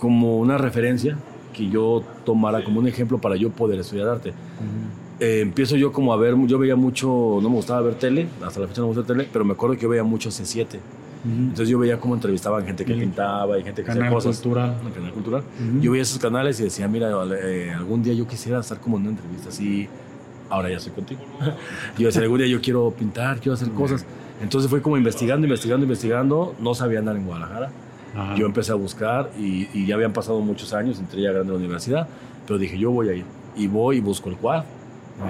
como 0.00 0.38
una 0.38 0.58
referencia 0.58 1.16
que 1.52 1.68
yo 1.68 2.02
tomara 2.24 2.64
como 2.64 2.80
un 2.80 2.88
ejemplo 2.88 3.18
para 3.18 3.36
yo 3.36 3.50
poder 3.50 3.78
estudiar 3.80 4.08
arte. 4.08 4.30
Ujú. 4.30 5.20
Eh, 5.20 5.40
empiezo 5.42 5.76
yo 5.76 5.92
como 5.92 6.12
a 6.12 6.16
ver, 6.16 6.34
yo 6.46 6.58
veía 6.58 6.74
mucho, 6.76 7.38
no 7.42 7.48
me 7.48 7.56
gustaba 7.56 7.80
ver 7.82 7.94
tele, 7.94 8.26
hasta 8.44 8.58
la 8.60 8.66
fecha 8.66 8.80
no 8.80 8.88
me 8.88 8.94
gusta 8.94 9.06
tele, 9.12 9.28
pero 9.32 9.44
me 9.44 9.52
acuerdo 9.52 9.76
que 9.76 9.82
yo 9.82 9.88
veía 9.88 10.02
mucho 10.02 10.30
C7. 10.30 10.64
Ujú. 10.64 10.78
Entonces 11.24 11.68
yo 11.68 11.78
veía 11.78 12.00
cómo 12.00 12.14
entrevistaban 12.14 12.64
gente 12.66 12.84
que 12.84 12.94
pintaba 12.94 13.56
y 13.58 13.62
gente 13.62 13.82
que 13.82 13.86
Canal 13.86 14.02
hacía 14.04 14.14
cosas. 14.14 14.36
cultural. 14.40 14.76
El 14.84 14.92
canal 14.92 15.12
cultural. 15.12 15.42
Yo 15.80 15.92
veía 15.92 16.02
esos 16.02 16.18
canales 16.18 16.58
y 16.58 16.64
decía, 16.64 16.88
mira, 16.88 17.10
eh, 17.40 17.70
algún 17.76 18.02
día 18.02 18.12
yo 18.14 18.26
quisiera 18.26 18.58
estar 18.58 18.80
como 18.80 18.96
en 18.96 19.02
una 19.02 19.10
entrevista 19.12 19.50
así. 19.50 19.88
Ahora 20.52 20.68
ya 20.68 20.76
estoy 20.76 20.92
contigo. 20.92 21.20
yo 21.98 22.06
decía, 22.06 22.20
algún 22.22 22.38
día 22.38 22.46
yo 22.46 22.60
quiero 22.60 22.90
pintar, 22.90 23.38
quiero 23.40 23.54
hacer 23.54 23.70
cosas. 23.70 24.04
Entonces 24.42 24.68
fue 24.68 24.82
como 24.82 24.98
investigando, 24.98 25.46
investigando, 25.46 25.84
investigando. 25.84 26.54
No 26.60 26.74
sabía 26.74 26.98
andar 26.98 27.16
en 27.16 27.24
Guadalajara. 27.24 27.70
Ajá. 28.14 28.34
Yo 28.36 28.44
empecé 28.44 28.72
a 28.72 28.74
buscar 28.74 29.30
y, 29.38 29.68
y 29.72 29.86
ya 29.86 29.94
habían 29.94 30.12
pasado 30.12 30.40
muchos 30.40 30.74
años, 30.74 30.98
entré 30.98 31.22
ya 31.22 31.32
grande 31.32 31.50
a 31.50 31.54
la 31.54 31.58
universidad, 31.58 32.06
pero 32.46 32.58
dije, 32.58 32.76
yo 32.78 32.90
voy 32.90 33.08
a 33.08 33.14
ir. 33.14 33.24
Y 33.56 33.66
voy 33.66 33.96
y 33.96 34.00
busco 34.00 34.28
el 34.28 34.36
quad. 34.36 34.64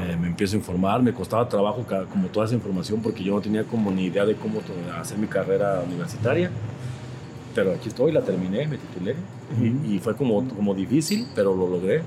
Eh, 0.09 0.17
me 0.21 0.27
empiezo 0.29 0.57
a 0.57 0.59
informar, 0.59 1.03
me 1.03 1.13
costaba 1.13 1.49
trabajo 1.49 1.85
como 2.11 2.27
toda 2.29 2.47
esa 2.47 2.55
información 2.55 3.01
porque 3.03 3.23
yo 3.23 3.35
no 3.35 3.41
tenía 3.41 3.63
como 3.65 3.91
ni 3.91 4.07
idea 4.07 4.25
de 4.25 4.35
cómo 4.35 4.59
to- 4.61 4.73
hacer 5.01 5.19
mi 5.19 5.27
carrera 5.29 5.83
universitaria. 5.87 6.51
Pero 7.55 7.73
aquí 7.73 7.89
estoy, 7.89 8.11
la 8.13 8.23
terminé, 8.23 8.67
me 8.67 8.79
titulé 8.79 9.13
Ujú. 9.13 9.65
y, 9.87 9.95
y 9.97 9.99
fue 9.99 10.17
como, 10.17 10.49
como 10.49 10.75
difícil, 10.75 11.27
pero 11.35 11.55
lo 11.55 11.69
logré. 11.69 12.03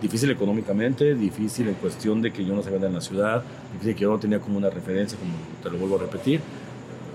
Difícil 0.00 0.30
económicamente, 0.30 1.14
difícil 1.14 1.68
en 1.68 1.74
cuestión 1.74 2.22
de 2.22 2.32
que 2.32 2.44
yo 2.44 2.54
no 2.54 2.62
sabía 2.62 2.86
en 2.86 2.94
la 2.94 3.00
ciudad, 3.00 3.42
difícil 3.72 3.94
que 3.94 4.00
yo 4.02 4.10
no 4.10 4.18
tenía 4.18 4.40
como 4.40 4.56
una 4.56 4.70
referencia, 4.70 5.18
como 5.18 5.32
te 5.62 5.70
lo 5.70 5.78
vuelvo 5.78 5.96
a 5.96 6.00
repetir 6.00 6.40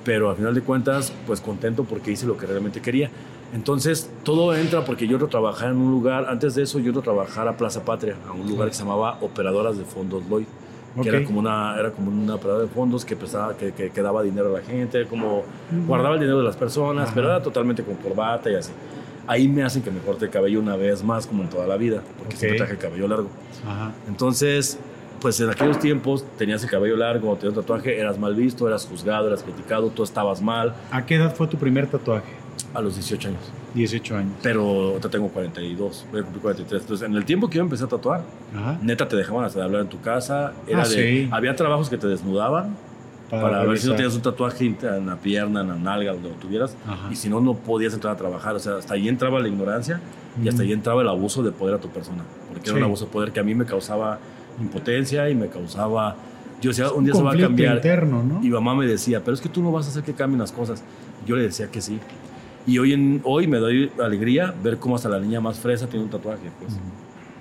pero 0.05 0.29
al 0.29 0.37
final 0.37 0.53
de 0.53 0.61
cuentas, 0.61 1.11
pues 1.25 1.41
contento 1.41 1.83
porque 1.83 2.11
hice 2.11 2.25
lo 2.27 2.37
que 2.37 2.45
realmente 2.45 2.79
quería. 2.79 3.09
Entonces, 3.53 4.09
todo 4.23 4.55
entra 4.55 4.85
porque 4.85 5.07
yo 5.07 5.17
trabajaba 5.27 5.71
en 5.71 5.77
un 5.77 5.91
lugar, 5.91 6.27
antes 6.29 6.55
de 6.55 6.63
eso 6.63 6.79
yo 6.79 6.93
trabajaba 7.01 7.51
a 7.51 7.57
Plaza 7.57 7.83
Patria, 7.83 8.15
a 8.27 8.31
un 8.31 8.47
lugar 8.47 8.69
que 8.69 8.75
se 8.75 8.83
llamaba 8.83 9.17
Operadoras 9.21 9.77
de 9.77 9.83
Fondos 9.83 10.23
Lloyd, 10.29 10.45
que 11.01 11.09
era 11.09 11.23
como 11.25 11.39
una 11.39 11.75
era 11.77 11.91
como 11.91 12.09
una 12.09 12.35
operadora 12.35 12.63
de 12.63 12.69
fondos 12.69 13.03
que 13.03 13.17
prestaba, 13.17 13.57
que, 13.57 13.73
que, 13.73 13.89
que 13.89 14.01
daba 14.01 14.23
dinero 14.23 14.55
a 14.55 14.59
la 14.59 14.65
gente, 14.65 15.05
como 15.07 15.43
guardaba 15.87 16.13
el 16.15 16.21
dinero 16.21 16.37
de 16.37 16.45
las 16.45 16.55
personas, 16.55 17.07
Ajá. 17.07 17.15
pero 17.15 17.27
era 17.27 17.41
totalmente 17.41 17.83
con 17.83 17.95
corbata 17.95 18.49
y 18.49 18.55
así. 18.55 18.71
Ahí 19.27 19.47
me 19.47 19.63
hacen 19.63 19.81
que 19.81 19.91
me 19.91 19.99
corte 19.99 20.25
el 20.25 20.31
cabello 20.31 20.59
una 20.59 20.75
vez 20.75 21.03
más, 21.03 21.25
como 21.27 21.43
en 21.43 21.49
toda 21.49 21.65
la 21.67 21.77
vida, 21.77 22.01
porque 22.17 22.33
Ok. 22.35 22.39
siempre 22.39 22.57
traje 22.57 22.73
el 22.73 22.79
cabello 22.79 23.07
largo. 23.07 23.29
Ajá. 23.67 23.91
Entonces, 24.07 24.77
pues 25.21 25.39
en 25.39 25.49
aquellos 25.49 25.79
tiempos 25.79 26.23
tenías 26.37 26.63
el 26.63 26.69
cabello 26.69 26.95
largo, 26.97 27.35
tenías 27.35 27.57
un 27.57 27.63
tatuaje, 27.63 27.99
eras 27.99 28.19
mal 28.19 28.35
visto, 28.35 28.67
eras 28.67 28.85
juzgado, 28.85 29.27
eras 29.27 29.41
criticado, 29.43 29.89
tú 29.89 30.03
estabas 30.03 30.41
mal 30.41 30.73
¿A 30.91 31.05
qué 31.05 31.15
edad 31.15 31.33
fue 31.35 31.47
tu 31.47 31.57
primer 31.57 31.87
tatuaje? 31.87 32.25
a 32.73 32.81
los 32.81 32.95
18 32.95 33.29
años. 33.29 33.39
18 33.73 34.17
años. 34.17 34.33
Pero 34.43 34.61
ahorita 34.63 35.09
tengo 35.09 35.29
42, 35.29 36.05
voy 36.11 36.19
a 36.19 36.23
cumplir 36.23 36.41
43. 36.41 36.81
Entonces, 36.81 37.07
en 37.07 37.15
el 37.15 37.23
tiempo 37.25 37.49
que 37.49 37.57
yo 37.57 37.63
empecé 37.63 37.85
a 37.85 37.87
tatuar, 37.87 38.21
Ajá. 38.55 38.77
neta 38.81 39.07
te 39.07 39.15
dejaban 39.15 39.45
hasta 39.45 39.59
de 39.59 39.65
hablar 39.65 39.81
en 39.81 39.87
tu 39.87 39.99
casa. 40.01 40.53
Era 40.67 40.83
Ah, 40.83 40.87
de, 40.87 40.93
sí. 40.95 41.29
Había 41.31 41.55
trabajos 41.55 41.89
que 41.89 41.97
te 41.97 42.07
desnudaban 42.07 42.75
para, 43.29 43.63
ver 43.65 43.77
si 43.77 43.87
no 43.87 43.95
tenías 43.95 44.15
un 44.15 44.21
tatuaje 44.21 44.65
en 44.65 45.05
la 45.07 45.15
pierna, 45.17 45.61
en 45.61 45.67
la 45.69 45.75
nalga, 45.75 46.13
donde 46.13 46.29
lo 46.29 46.35
tuvieras. 46.35 46.75
Ajá. 46.87 47.09
Y 47.11 47.15
si 47.15 47.29
no, 47.29 47.41
no 47.41 47.53
podías 47.55 47.93
entrar 47.93 48.13
a 48.13 48.17
trabajar. 48.17 48.55
O 48.55 48.59
sea, 48.59 48.77
hasta 48.77 48.93
ahí 48.93 49.07
entraba 49.09 49.39
la 49.39 49.47
ignorancia 49.47 49.99
y 50.43 50.47
hasta 50.47 50.63
ahí 50.63 50.71
entraba 50.73 51.01
el 51.01 51.07
abuso 51.09 51.41
de 51.43 51.51
poder 51.51 51.75
a 51.75 51.79
tu 51.79 51.89
persona. 51.89 52.23
Porque 52.49 52.69
era 52.69 52.73
Sí. 52.73 52.77
un 52.77 52.83
abuso 52.83 53.05
de 53.05 53.11
poder 53.11 53.31
que 53.31 53.39
a 53.39 53.43
mí 53.43 53.55
me 53.55 53.65
causaba 53.65 54.19
impotencia 54.59 55.29
y 55.29 55.35
me 55.35 55.47
causaba... 55.47 56.15
Yo 56.61 56.69
decía, 56.69 56.89
un 56.91 57.03
día 57.03 57.13
Un 57.13 57.19
se 57.19 57.23
va 57.23 57.33
a 57.33 57.37
cambiar. 57.37 57.75
interno, 57.75 58.23
¿no? 58.23 58.43
Y 58.43 58.49
mamá 58.49 58.73
me 58.75 58.85
decía, 58.87 59.21
pero 59.23 59.33
es 59.35 59.41
que 59.41 59.49
tú 59.49 59.61
no 59.61 59.71
vas 59.71 59.87
a 59.87 59.89
hacer 59.89 60.03
que 60.03 60.13
cambien 60.13 60.39
las 60.39 60.51
cosas. 60.51 60.83
Yo 61.25 61.35
le 61.35 61.43
decía 61.43 61.67
que 61.69 61.81
sí. 61.81 61.99
Y 62.65 62.79
hoy, 62.79 62.93
en, 62.93 63.21
hoy 63.25 63.45
me 63.47 63.57
doy 63.57 63.91
alegría 64.01 64.53
ver 64.63 64.77
cómo 64.77 64.95
hasta 64.95 65.09
la 65.09 65.19
niña 65.19 65.39
más 65.41 65.59
fresa 65.59 65.87
tiene 65.87 66.05
un 66.05 66.09
tatuaje. 66.11 66.49
Pues. 66.59 66.73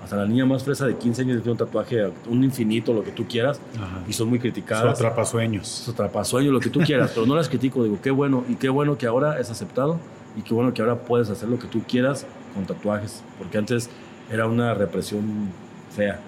Hasta 0.04 0.16
la 0.16 0.26
niña 0.26 0.44
más 0.46 0.62
fresa 0.62 0.86
de 0.86 0.96
15 0.96 1.22
años 1.22 1.36
tiene 1.38 1.52
un 1.52 1.58
tatuaje, 1.58 2.12
un 2.28 2.44
infinito, 2.44 2.92
lo 2.92 3.02
que 3.02 3.10
tú 3.10 3.24
quieras. 3.26 3.58
Ajá. 3.76 4.02
Y 4.06 4.12
son 4.12 4.28
muy 4.28 4.38
Su 4.38 4.42
criticadas. 4.42 4.94
atrapasueños. 4.98 5.66
Su 5.66 5.90
atrapasueño, 5.92 6.52
lo 6.52 6.60
que 6.60 6.70
tú 6.70 6.80
quieras. 6.80 7.12
pero 7.14 7.26
no 7.26 7.34
las 7.34 7.48
critico. 7.48 7.82
Digo, 7.82 7.98
qué 8.02 8.10
bueno. 8.10 8.44
Y 8.48 8.54
qué 8.56 8.68
bueno 8.68 8.96
que 8.98 9.06
ahora 9.06 9.40
es 9.40 9.50
aceptado. 9.50 9.98
Y 10.36 10.42
qué 10.42 10.52
bueno 10.54 10.74
que 10.74 10.82
ahora 10.82 10.96
puedes 11.00 11.30
hacer 11.30 11.48
lo 11.48 11.58
que 11.58 11.66
tú 11.68 11.82
quieras 11.88 12.26
con 12.54 12.64
tatuajes. 12.66 13.22
Porque 13.38 13.56
antes 13.58 13.88
era 14.30 14.46
una 14.46 14.74
represión 14.74 15.48
fea. 15.96 16.20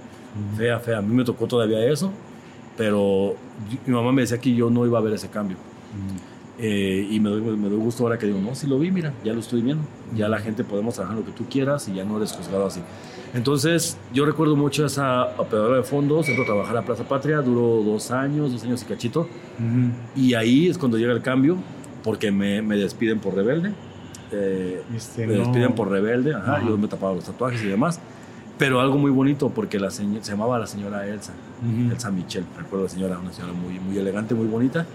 Fea, 0.57 0.79
fea. 0.81 0.99
A 0.99 1.03
mí 1.03 1.15
me 1.15 1.25
tocó 1.25 1.47
todavía 1.47 1.85
eso. 1.87 2.11
Pero 2.77 3.37
mi 3.87 3.93
mamá 3.93 4.12
me 4.12 4.23
decía 4.23 4.39
que 4.39 4.55
yo 4.55 4.71
no 4.71 4.85
iba 4.87 4.99
a 4.99 5.03
ver 5.03 5.12
ese 5.15 5.29
cambio. 5.29 5.57
Eh, 6.59 7.07
y 7.11 7.21
me 7.21 7.29
doy, 7.29 7.42
me 7.42 7.69
doy 7.69 7.79
gusto 7.79 8.03
ahora 8.05 8.19
que 8.19 8.27
digo, 8.27 8.40
no, 8.40 8.55
si 8.55 8.66
lo 8.66 8.79
vi, 8.79 8.90
mira, 8.90 9.12
ya 9.25 9.33
lo 9.35 9.40
estoy 9.40 9.61
viendo. 9.61 9.85
Ya 10.14 10.29
la 10.29 10.38
gente 10.38 10.64
podemos 10.64 10.95
trabajar 10.95 11.19
lo 11.19 11.25
que 11.25 11.33
tú 11.33 11.45
quieras 11.51 11.87
y 11.88 11.95
ya 11.95 12.05
no 12.05 12.16
eres 12.16 12.33
juzgado 12.33 12.66
así. 12.66 12.81
Entonces, 13.35 13.99
yo 14.14 14.25
recuerdo 14.25 14.57
mucho 14.57 14.87
esa 14.87 15.25
operadora 15.37 15.77
de 15.79 15.83
fondos, 15.83 16.27
entro 16.29 16.45
a 16.45 16.47
trabajar 16.47 16.77
a 16.79 16.83
Plaza 16.83 17.05
Patria, 17.07 17.42
duró 17.42 17.83
dos 17.83 18.11
años, 18.11 18.53
dos 18.53 18.64
años 18.64 18.83
y 18.83 18.87
cachito. 18.87 19.29
Y 20.14 20.33
ahí 20.35 20.69
es 20.69 20.79
cuando 20.79 20.97
llega 20.97 21.12
el 21.12 21.21
cambio, 21.23 21.57
porque 22.03 22.31
me, 22.33 22.62
me 22.62 22.77
despiden 22.77 23.19
por 23.19 23.35
rebelde. 23.35 23.73
Eh, 24.33 24.83
Este, 24.97 25.27
me 25.27 25.35
no. 25.35 25.40
despiden 25.40 25.75
por 25.75 25.90
rebelde, 25.90 26.35
ajá, 26.35 26.57
Ajá. 26.57 26.66
yo 26.66 26.79
me 26.79 26.88
tapaba 26.88 27.14
los 27.14 27.25
tatuajes 27.25 27.62
y 27.62 27.66
demás. 27.66 28.01
Pero 28.59 28.81
algo 28.81 28.97
muy 28.97 29.11
bonito, 29.11 29.51
porque 29.51 29.79
la 29.79 29.90
se 29.90 30.05
llamaba 30.23 30.59
la 30.59 30.66
señora 30.66 31.07
Elsa, 31.07 31.35
Ujú. 31.62 31.92
Elsa 31.92 32.11
Michel. 32.11 32.45
Recuerdo 32.57 32.85
la 32.87 32.90
señora, 32.90 33.19
una 33.19 33.31
señora 33.33 33.53
muy, 33.53 33.79
muy 33.79 33.99
elegante, 33.99 34.35
muy 34.35 34.47
bonita. 34.47 34.87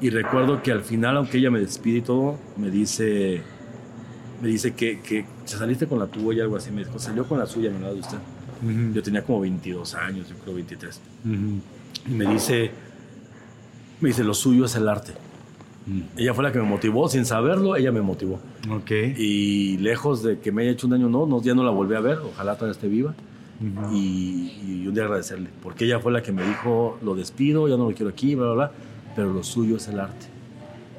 Y 0.00 0.10
recuerdo 0.10 0.62
que 0.62 0.70
al 0.72 0.82
final, 0.82 1.16
aunque 1.16 1.38
ella 1.38 1.50
me 1.50 1.58
despide 1.58 1.98
y 1.98 2.02
todo, 2.02 2.38
me 2.56 2.70
dice, 2.70 3.42
me 4.40 4.48
dice 4.48 4.74
que, 4.74 5.00
que 5.00 5.24
se 5.44 5.58
saliste 5.58 5.86
con 5.86 5.98
la 5.98 6.06
tuya 6.06 6.44
algo 6.44 6.56
así. 6.56 6.70
Me 6.70 6.84
dijo, 6.84 6.98
salió 6.98 7.26
con 7.26 7.38
la 7.38 7.46
suya, 7.46 7.70
no 7.70 7.80
la 7.80 7.92
de 7.92 8.00
usted. 8.00 8.18
Yo 8.92 9.02
tenía 9.02 9.22
como 9.22 9.40
22 9.40 9.94
años, 9.94 10.28
yo 10.28 10.36
creo 10.36 10.54
23. 10.54 11.00
Ujú. 11.24 11.32
Y 12.08 12.14
me 12.14 12.26
dice, 12.26 12.70
me 14.00 14.08
dice, 14.08 14.24
lo 14.24 14.34
suyo 14.34 14.64
es 14.64 14.74
el 14.76 14.88
arte. 14.88 15.12
Ella 16.16 16.34
fue 16.34 16.44
la 16.44 16.52
que 16.52 16.58
me 16.58 16.66
motivó, 16.66 17.08
sin 17.08 17.24
saberlo, 17.24 17.74
ella 17.74 17.90
me 17.92 18.02
motivó. 18.02 18.40
Ok. 18.70 18.90
Y 19.16 19.78
lejos 19.78 20.22
de 20.22 20.38
que 20.38 20.52
me 20.52 20.62
haya 20.62 20.72
hecho 20.72 20.86
un 20.86 20.90
daño, 20.90 21.08
no, 21.08 21.26
no 21.26 21.40
ya 21.40 21.54
no 21.54 21.64
la 21.64 21.70
volví 21.70 21.94
a 21.94 22.00
ver, 22.00 22.18
ojalá 22.18 22.56
todavía 22.56 22.72
esté 22.72 22.88
viva. 22.88 23.14
Y, 23.92 24.52
y 24.68 24.86
un 24.86 24.94
día 24.94 25.02
agradecerle, 25.02 25.48
porque 25.62 25.84
ella 25.84 25.98
fue 25.98 26.12
la 26.12 26.22
que 26.22 26.30
me 26.30 26.46
dijo, 26.46 26.96
lo 27.02 27.16
despido, 27.16 27.66
ya 27.66 27.76
no 27.76 27.90
lo 27.90 27.96
quiero 27.96 28.10
aquí, 28.10 28.36
bla, 28.36 28.52
bla, 28.52 28.54
bla, 28.54 28.72
pero 29.18 29.32
lo 29.32 29.42
suyo 29.42 29.78
es 29.78 29.88
el 29.88 29.98
arte. 29.98 30.26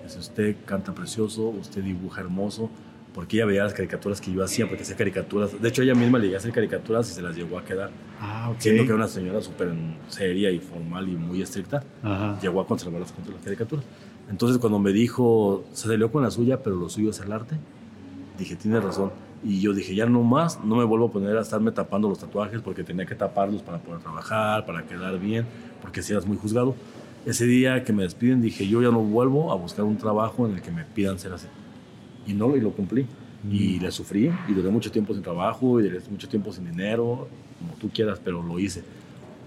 Es 0.05 0.17
usted 0.17 0.57
canta 0.65 0.93
precioso, 0.93 1.43
usted 1.43 1.81
dibuja 1.81 2.19
hermoso, 2.19 2.69
porque 3.13 3.37
ella 3.37 3.45
veía 3.45 3.63
las 3.63 3.73
caricaturas 3.73 4.19
que 4.19 4.29
yo 4.33 4.43
hacía, 4.43 4.67
porque 4.67 4.83
hacía 4.83 4.97
caricaturas. 4.97 5.61
De 5.61 5.69
hecho, 5.69 5.83
ella 5.83 5.95
misma 5.95 6.17
le 6.17 6.25
llegué 6.25 6.35
a 6.35 6.39
hacer 6.39 6.51
caricaturas 6.51 7.09
y 7.09 7.13
se 7.13 7.21
las 7.21 7.33
llegó 7.33 7.57
a 7.57 7.63
quedar. 7.63 7.91
Ah, 8.19 8.49
ok. 8.49 8.57
Siendo 8.59 8.83
que 8.83 8.87
era 8.87 8.95
una 8.95 9.07
señora 9.07 9.39
súper 9.41 9.71
seria 10.09 10.51
y 10.51 10.59
formal 10.59 11.07
y 11.07 11.15
muy 11.15 11.41
estricta, 11.41 11.81
Ajá. 12.03 12.37
llegó 12.41 12.59
a 12.59 12.67
conservar 12.67 12.99
las, 12.99 13.13
las 13.25 13.41
caricaturas. 13.41 13.85
Entonces, 14.29 14.57
cuando 14.57 14.79
me 14.79 14.91
dijo, 14.91 15.63
se 15.71 15.87
salió 15.87 16.11
con 16.11 16.21
la 16.21 16.29
suya, 16.29 16.61
pero 16.61 16.75
lo 16.75 16.89
suyo 16.89 17.11
es 17.11 17.21
el 17.21 17.31
arte, 17.31 17.55
dije, 18.37 18.57
tiene 18.57 18.81
razón. 18.81 19.11
Y 19.45 19.61
yo 19.61 19.71
dije, 19.71 19.95
ya 19.95 20.07
no 20.07 20.23
más, 20.23 20.61
no 20.65 20.75
me 20.75 20.83
vuelvo 20.83 21.05
a 21.05 21.11
poner 21.13 21.37
a 21.37 21.41
estarme 21.41 21.71
tapando 21.71 22.09
los 22.09 22.19
tatuajes 22.19 22.59
porque 22.61 22.83
tenía 22.83 23.05
que 23.05 23.15
taparlos 23.15 23.61
para 23.61 23.77
poder 23.77 24.01
trabajar, 24.01 24.65
para 24.65 24.85
quedar 24.85 25.17
bien, 25.19 25.45
porque 25.81 26.01
si 26.01 26.11
eras 26.11 26.25
muy 26.25 26.35
juzgado. 26.35 26.75
Ese 27.25 27.45
día 27.45 27.83
que 27.83 27.93
me 27.93 28.03
despiden 28.03 28.41
dije, 28.41 28.67
yo 28.67 28.81
ya 28.81 28.89
no 28.89 29.01
vuelvo 29.01 29.51
a 29.51 29.55
buscar 29.55 29.85
un 29.85 29.97
trabajo 29.97 30.47
en 30.47 30.55
el 30.55 30.61
que 30.61 30.71
me 30.71 30.83
pidan 30.83 31.19
ser 31.19 31.33
así. 31.33 31.47
Y 32.25 32.33
no, 32.33 32.55
y 32.55 32.61
lo 32.61 32.71
cumplí. 32.71 33.05
Y 33.49 33.79
le 33.79 33.89
sufrí, 33.91 34.29
y 34.49 34.53
duré 34.53 34.69
mucho 34.69 34.91
tiempo 34.91 35.13
sin 35.13 35.23
trabajo, 35.23 35.79
y 35.79 35.83
duré 35.83 36.01
mucho 36.09 36.27
tiempo 36.27 36.51
sin 36.51 36.65
dinero, 36.65 37.29
como 37.59 37.73
tú 37.79 37.89
quieras, 37.89 38.19
pero 38.23 38.43
lo 38.43 38.59
hice. 38.59 38.83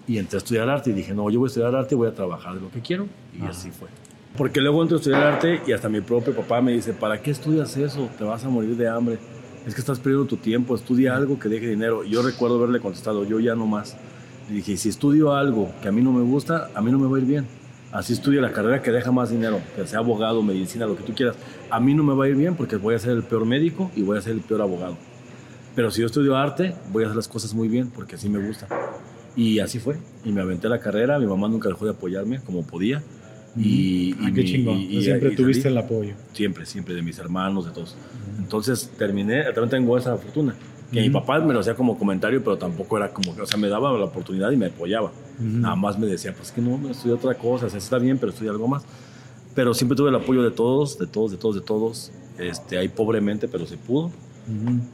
Y 0.09 0.17
entré 0.19 0.37
a 0.37 0.39
estudiar 0.39 0.69
arte 0.69 0.91
y 0.91 0.93
dije, 0.95 1.15
no, 1.15 1.29
yo 1.31 1.39
voy 1.39 1.47
a 1.47 1.49
estudiar 1.49 1.75
arte 1.75 1.95
y 1.95 1.99
voy 1.99 2.09
a 2.09 2.15
trabajar 2.15 2.55
de 2.55 2.61
lo 2.61 2.71
que 2.71 2.81
quiero. 2.81 3.07
Y 3.35 3.43
Ajá. 3.43 3.51
así 3.51 3.71
fue. 3.71 3.89
Porque 4.37 4.61
luego 4.61 4.81
entré 4.81 4.97
a 4.97 4.99
estudiar 4.99 5.23
arte 5.23 5.61
y 5.67 5.73
hasta 5.73 5.89
mi 5.91 6.01
propio 6.01 6.35
papá 6.35 6.63
me 6.63 6.73
dice, 6.73 6.95
¿para 6.95 7.21
qué 7.21 7.31
estudias 7.31 7.77
eso? 7.77 8.09
Te 8.17 8.25
vas 8.25 8.43
a 8.45 8.49
morir 8.49 8.77
de 8.77 8.89
hambre. 8.89 9.19
Es 9.67 9.75
que 9.75 9.81
estás 9.81 10.01
perdiendo 10.01 10.27
tu 10.27 10.39
tiempo, 10.39 10.75
estudia 10.75 11.15
algo 11.15 11.39
que 11.39 11.49
deje 11.49 11.69
dinero. 11.69 12.03
Y 12.03 12.11
yo 12.11 12.23
recuerdo 12.23 12.57
haberle 12.57 12.81
contestado, 12.81 13.25
yo 13.25 13.41
ya 13.41 13.55
no 13.55 13.67
más. 13.67 13.97
Le 14.49 14.57
dije, 14.57 14.77
si 14.77 14.89
estudio 14.89 15.35
algo 15.35 15.71
que 15.83 15.89
a 15.89 15.93
mí 15.93 16.01
no 16.01 16.13
me 16.13 16.23
gusta, 16.23 16.71
a 16.75 16.81
mí 16.81 16.91
no 16.91 16.99
me 16.99 17.07
va 17.07 17.19
a 17.19 17.21
ir 17.21 17.27
bien. 17.27 17.47
Así 17.93 18.15
estudio 18.15 18.41
la 18.41 18.53
carrera 18.53 18.81
que 18.83 18.91
deja 18.91 19.13
más 19.13 19.31
dinero, 19.31 19.61
que 19.77 19.87
sea 19.87 19.99
abogado, 19.99 20.43
medicina, 20.43 20.87
lo 20.87 20.97
que 20.97 21.03
tú 21.03 21.13
quieras. 21.15 21.37
A 21.71 21.79
mí 21.79 21.93
no 21.95 22.03
me 22.03 22.15
va 22.15 22.25
a 22.25 22.29
ir 22.29 22.37
bien 22.37 22.55
porque 22.57 22.77
voy 22.77 22.95
a 22.95 22.99
ser 22.99 23.11
el 23.13 23.23
peor 23.23 23.45
médico 23.45 23.91
y 23.95 24.03
voy 24.03 24.17
a 24.19 24.23
ser 24.23 24.33
el 24.33 24.41
peor 24.41 24.63
abogado. 24.63 24.97
Pero 25.75 25.91
si 25.91 26.01
yo 26.01 26.07
estudio 26.07 26.37
arte, 26.37 26.75
voy 26.91 27.03
a 27.05 27.07
hacer 27.07 27.17
las 27.17 27.29
cosas 27.29 27.53
muy 27.55 27.69
bien 27.69 27.91
porque 27.91 28.17
así 28.17 28.29
me 28.31 28.39
gusta. 28.45 28.67
Y 29.37 29.59
así 29.59 29.79
fue. 29.79 29.97
Y 30.25 30.33
me 30.33 30.41
aventé 30.41 30.69
la 30.69 30.79
carrera. 30.79 31.19
Mi 31.19 31.27
mamá 31.27 31.49
nunca 31.49 31.69
dejó 31.69 31.85
de 31.85 31.93
apoyarme 31.93 32.41
como 32.41 32.67
podía. 32.67 33.03
Y, 33.57 34.15
Ah, 34.21 34.29
y 34.29 34.33
qué 34.33 34.45
chingón. 34.45 34.79
y- 34.79 34.97
y- 34.99 35.03
Siempre 35.03 35.31
tuviste 35.33 35.69
el 35.69 35.77
apoyo. 35.79 36.15
Siempre, 36.33 36.65
siempre, 36.67 36.95
de 36.95 37.03
mis 37.03 37.19
hermanos, 37.19 37.67
de 37.67 37.73
todos. 37.73 37.97
Entonces 38.39 38.91
terminé, 38.99 39.45
también 39.45 39.69
tengo 39.69 39.97
esa 39.99 40.17
fortuna. 40.17 40.55
Que 40.93 41.01
mi 41.01 41.11
papá 41.11 41.41
me 41.41 41.55
lo 41.55 41.61
hacía 41.61 41.75
como 41.75 41.97
comentario, 41.99 42.43
pero 42.45 42.59
tampoco 42.59 42.97
era 42.99 43.09
como, 43.13 43.33
o 43.33 43.47
sea, 43.47 43.59
me 43.59 43.69
daba 43.69 43.93
la 43.99 44.05
oportunidad 44.05 44.51
y 44.51 44.57
me 44.57 44.67
apoyaba. 44.67 45.11
Ujú. 45.39 45.45
Nada 45.59 45.75
más 45.75 45.99
me 45.99 46.07
decía, 46.07 46.35
pues 46.35 46.53
que 46.53 46.61
no, 46.61 46.89
estudia 46.91 47.15
otra 47.15 47.35
cosa, 47.35 47.67
o 47.67 47.71
sea, 47.71 47.79
está 47.79 47.99
bien, 47.99 48.19
pero 48.19 48.31
estudia 48.33 48.51
algo 48.51 48.69
más. 48.69 48.85
Pero 49.55 49.75
siempre 49.75 49.97
tuve 49.97 50.11
el 50.11 50.15
apoyo 50.17 50.43
de 50.43 50.51
todos, 50.51 50.99
de 50.99 51.07
todos, 51.07 51.31
de 51.31 51.37
todos, 51.39 51.55
de 51.57 51.61
todos. 51.63 52.13
Este, 52.39 52.79
ahí 52.79 52.89
pobremente, 52.89 53.49
pero 53.49 53.67
se 53.67 53.77
pudo. 53.77 54.11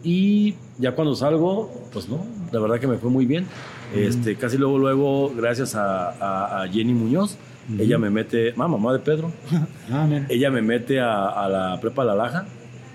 Y 0.02 0.54
ya 0.78 0.92
cuando 0.94 1.14
salgo, 1.14 1.70
pues 1.92 2.08
no, 2.08 2.24
la 2.52 2.60
verdad 2.60 2.78
que 2.78 2.86
me 2.86 2.98
fue 2.98 3.10
muy 3.10 3.26
bien. 3.26 3.46
Este, 3.94 4.36
casi 4.36 4.58
luego, 4.58 4.78
luego, 4.78 5.32
gracias 5.34 5.74
a, 5.74 6.10
a- 6.10 6.62
a 6.62 6.68
Jenny 6.68 6.92
Muñoz, 6.92 7.36
ella 7.78 7.98
me 7.98 8.10
mete, 8.10 8.52
ah, 8.56 8.68
mamá 8.68 8.92
de 8.92 8.98
Pedro, 8.98 9.30
Ah, 9.90 10.06
ella 10.28 10.50
me 10.50 10.60
mete 10.62 11.00
a, 11.00 11.28
a 11.28 11.48
la 11.48 11.80
prepa 11.80 12.04
La 12.04 12.14
Laja 12.14 12.46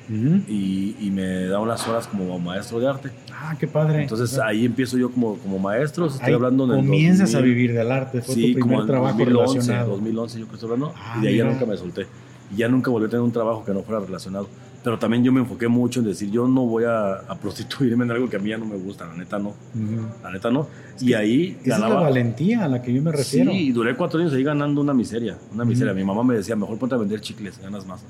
Ujú. 0.10 0.42
y, 0.48 0.96
y 1.00 1.10
me 1.12 1.46
da 1.46 1.60
unas 1.60 1.88
horas 1.88 2.08
como 2.08 2.38
maestro 2.40 2.80
de 2.80 2.88
arte. 2.90 3.10
Ah, 3.34 3.56
qué 3.60 3.68
padre. 3.68 4.04
Entonces 4.04 4.38
ahí 4.40 4.66
empiezo 4.66 4.98
yo 4.98 5.10
como, 5.12 5.36
como 5.38 5.60
maestro, 5.60 6.08
estoy 6.08 6.28
Ahí 6.28 6.34
hablando 6.34 6.66
en 6.66 6.72
el 6.72 6.76
comienzas 6.78 7.30
a 7.36 7.38
2000, 7.40 7.54
vivir 7.56 7.74
del 7.74 7.92
arte. 7.92 8.22
Fue 8.22 8.36
Sí, 8.36 8.54
tu 8.54 8.60
como 8.60 8.66
primer 8.72 8.82
en 8.82 8.88
trabajo 8.88 9.18
2011, 9.18 9.54
relacionado. 9.54 9.90
2011 9.92 10.40
yo 10.40 10.48
que 10.48 10.54
estoy 10.56 10.68
hablando, 10.72 10.94
Ah, 10.98 11.16
y 11.18 11.22
de 11.22 11.28
ahí 11.30 11.38
ya 11.38 11.46
nunca 11.46 11.66
me 11.66 11.78
solté. 11.78 12.08
Y 12.54 12.58
ya 12.58 12.68
nunca 12.68 12.92
volví 12.92 13.06
a 13.08 13.10
tener 13.10 13.24
un 13.24 13.32
trabajo 13.32 13.64
que 13.66 13.74
no 13.74 13.82
fuera 13.84 14.00
relacionado. 14.06 14.48
Pero 14.84 15.00
también 15.00 15.24
yo 15.24 15.32
me 15.32 15.40
enfoqué 15.40 15.70
mucho 15.70 16.02
en 16.02 16.06
decir, 16.08 16.30
yo 16.30 16.46
no 16.46 16.66
voy 16.66 16.84
a, 16.84 17.14
a 17.20 17.36
prostituirme 17.40 18.04
en 18.04 18.12
algo 18.12 18.30
que 18.30 18.36
a 18.36 18.40
mí 18.40 18.50
ya 18.50 18.58
no 18.58 18.66
me 18.66 18.76
gusta, 18.76 19.06
la 19.06 19.16
neta 19.16 19.40
no, 19.40 19.50
Ujú. 19.50 20.06
la 20.22 20.30
neta 20.32 20.52
no. 20.52 20.68
y 21.00 21.14
ahí 21.14 21.58
Esa 21.64 21.76
es 21.76 21.80
la 21.82 21.88
valentía 21.88 22.66
a 22.66 22.68
la 22.68 22.82
que 22.82 22.94
yo 22.94 23.02
me 23.02 23.14
refiero. 23.14 23.50
Sí, 23.54 23.58
y 23.68 23.72
duré 23.72 23.96
cuatro 23.96 24.20
años 24.20 24.34
ahí 24.34 24.44
ganando 24.44 24.82
una 24.82 24.94
miseria, 24.94 25.38
una 25.54 25.64
miseria. 25.64 25.94
Ujú. 25.94 26.00
Mi 26.02 26.06
mamá 26.06 26.24
me 26.26 26.36
decía, 26.36 26.58
mejor 26.58 26.78
ponte 26.78 26.96
a 26.96 26.98
vender 26.98 27.22
chicles, 27.22 27.60
ganas 27.60 27.86
más. 27.86 28.04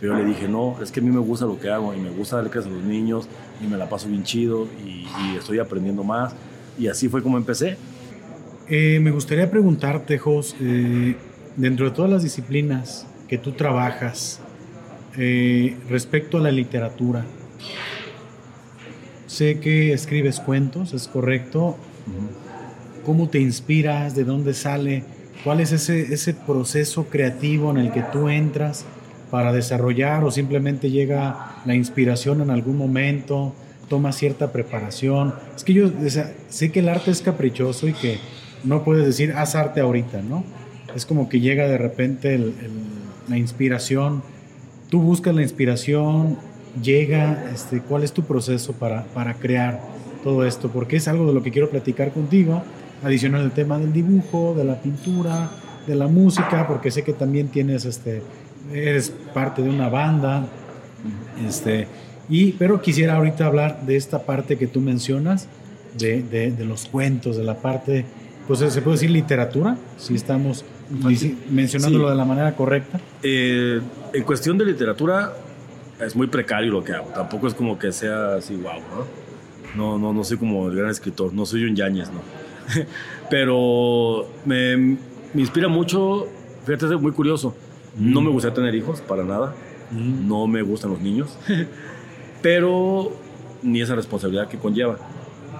Pero 0.00 0.16
yo 0.16 0.22
le 0.22 0.28
dije, 0.28 0.48
no, 0.48 0.76
es 0.80 0.92
que 0.92 1.00
a 1.00 1.02
mí 1.02 1.10
me 1.10 1.20
gusta 1.20 1.44
lo 1.44 1.58
que 1.58 1.68
hago 1.70 1.92
y 1.92 1.98
me 1.98 2.10
gusta 2.10 2.36
darle 2.36 2.50
clases 2.50 2.70
a 2.70 2.74
los 2.74 2.84
niños 2.84 3.28
y 3.62 3.66
me 3.66 3.76
la 3.76 3.88
paso 3.88 4.08
bien 4.08 4.22
chido 4.22 4.68
y, 4.84 5.06
y 5.06 5.36
estoy 5.36 5.58
aprendiendo 5.58 6.04
más. 6.04 6.34
Y 6.78 6.86
así 6.86 7.08
fue 7.08 7.22
como 7.22 7.36
empecé. 7.36 7.76
Eh, 8.68 9.00
me 9.00 9.10
gustaría 9.10 9.50
preguntarte, 9.50 10.18
Jos, 10.18 10.54
eh, 10.60 11.16
dentro 11.56 11.86
de 11.86 11.96
todas 11.96 12.10
las 12.10 12.22
disciplinas 12.22 13.06
que 13.26 13.38
tú 13.38 13.52
trabajas, 13.52 14.40
eh, 15.16 15.76
respecto 15.88 16.36
a 16.36 16.40
la 16.40 16.52
literatura, 16.52 17.24
sé 19.26 19.58
que 19.58 19.94
escribes 19.94 20.38
cuentos, 20.38 20.92
es 20.92 21.08
correcto. 21.08 21.76
¿Cómo 23.06 23.30
te 23.30 23.40
inspiras? 23.40 24.14
¿De 24.14 24.24
dónde 24.24 24.52
sale? 24.52 25.02
¿Cuál 25.44 25.60
es 25.60 25.72
ese, 25.72 26.12
ese 26.12 26.34
proceso 26.34 27.06
creativo 27.06 27.70
en 27.70 27.78
el 27.78 27.90
que 27.90 28.02
tú 28.02 28.28
entras 28.28 28.84
para 29.30 29.52
desarrollar 29.52 30.24
o 30.24 30.30
simplemente 30.30 30.90
llega 30.90 31.56
la 31.64 31.74
inspiración 31.74 32.40
en 32.40 32.50
algún 32.50 32.76
momento? 32.76 33.54
¿Toma 33.88 34.12
cierta 34.12 34.52
preparación? 34.52 35.34
Es 35.56 35.64
que 35.64 35.72
yo 35.72 35.90
sé 36.48 36.72
que 36.72 36.80
el 36.80 36.88
arte 36.88 37.10
es 37.10 37.22
caprichoso 37.22 37.88
y 37.88 37.94
que 37.94 38.18
no 38.64 38.84
puedes 38.84 39.06
decir 39.06 39.32
haz 39.32 39.54
arte 39.54 39.80
ahorita, 39.80 40.20
¿no? 40.22 40.44
Es 40.94 41.06
como 41.06 41.28
que 41.28 41.40
llega 41.40 41.66
de 41.66 41.78
repente 41.78 42.52
la 43.28 43.38
inspiración. 43.38 44.22
Tú 44.90 45.00
buscas 45.00 45.34
la 45.34 45.42
inspiración, 45.42 46.38
llega, 46.82 47.50
este, 47.52 47.80
¿cuál 47.80 48.04
es 48.04 48.12
tu 48.12 48.24
proceso 48.24 48.72
para, 48.72 49.04
para 49.04 49.34
crear 49.34 49.80
todo 50.24 50.44
esto? 50.44 50.70
Porque 50.70 50.96
es 50.96 51.08
algo 51.08 51.26
de 51.26 51.34
lo 51.34 51.42
que 51.42 51.50
quiero 51.50 51.70
platicar 51.70 52.12
contigo, 52.12 52.62
adicional 53.02 53.42
al 53.42 53.52
tema 53.52 53.78
del 53.78 53.92
dibujo, 53.92 54.54
de 54.56 54.64
la 54.64 54.80
pintura, 54.80 55.50
de 55.86 55.94
la 55.94 56.06
música, 56.06 56.66
porque 56.66 56.90
sé 56.90 57.02
que 57.02 57.12
también 57.12 57.48
tienes, 57.48 57.84
este, 57.84 58.22
eres 58.72 59.10
parte 59.34 59.62
de 59.62 59.70
una 59.70 59.88
banda, 59.88 60.46
este, 61.46 61.86
y, 62.28 62.52
pero 62.52 62.80
quisiera 62.82 63.16
ahorita 63.16 63.46
hablar 63.46 63.82
de 63.86 63.96
esta 63.96 64.22
parte 64.22 64.56
que 64.58 64.66
tú 64.66 64.80
mencionas, 64.80 65.48
de, 65.96 66.22
de- 66.22 66.50
de 66.52 66.64
los 66.64 66.86
cuentos, 66.86 67.36
de 67.36 67.44
la 67.44 67.56
parte, 67.58 68.04
pues 68.46 68.60
se 68.60 68.82
puede 68.82 68.96
decir 68.96 69.10
literatura, 69.10 69.76
si 69.96 70.14
estamos 70.14 70.64
dici- 71.02 71.36
mencionándolo 71.50 72.04
Sí. 72.06 72.10
de 72.10 72.16
la 72.16 72.24
manera 72.24 72.54
correcta. 72.54 73.00
Eh, 73.22 73.80
en 74.12 74.22
cuestión 74.24 74.58
de 74.58 74.64
literatura, 74.66 75.34
es 76.04 76.14
muy 76.14 76.26
precario 76.28 76.70
lo 76.72 76.84
que 76.84 76.92
hago. 76.92 77.06
Tampoco 77.14 77.48
es 77.48 77.54
como 77.54 77.78
que 77.78 77.90
sea 77.92 78.34
así, 78.34 78.54
wow, 78.56 78.74
¿no? 78.74 79.28
No, 79.76 79.98
no, 79.98 80.12
no 80.14 80.24
soy 80.24 80.36
como 80.38 80.68
el 80.68 80.76
gran 80.76 80.90
escritor, 80.90 81.32
no 81.34 81.44
soy 81.46 81.64
un 81.64 81.74
Yáñez, 81.76 82.10
¿no? 82.10 82.20
Pero 83.30 84.26
me, 84.44 84.76
me 84.76 84.96
inspira 85.40 85.68
mucho, 85.68 86.26
fíjate, 86.64 86.86
es 86.94 87.00
muy 87.00 87.12
curioso. 87.12 87.54
No 87.96 88.20
me 88.20 88.30
gusta 88.30 88.52
tener 88.54 88.74
hijos, 88.74 89.00
para 89.00 89.24
nada. 89.24 89.54
No 89.90 90.46
me 90.46 90.62
gustan 90.62 90.90
los 90.90 91.00
niños. 91.00 91.36
Pero 92.42 93.12
ni 93.62 93.80
esa 93.80 93.94
responsabilidad 93.94 94.48
que 94.48 94.58
conlleva. 94.58 94.96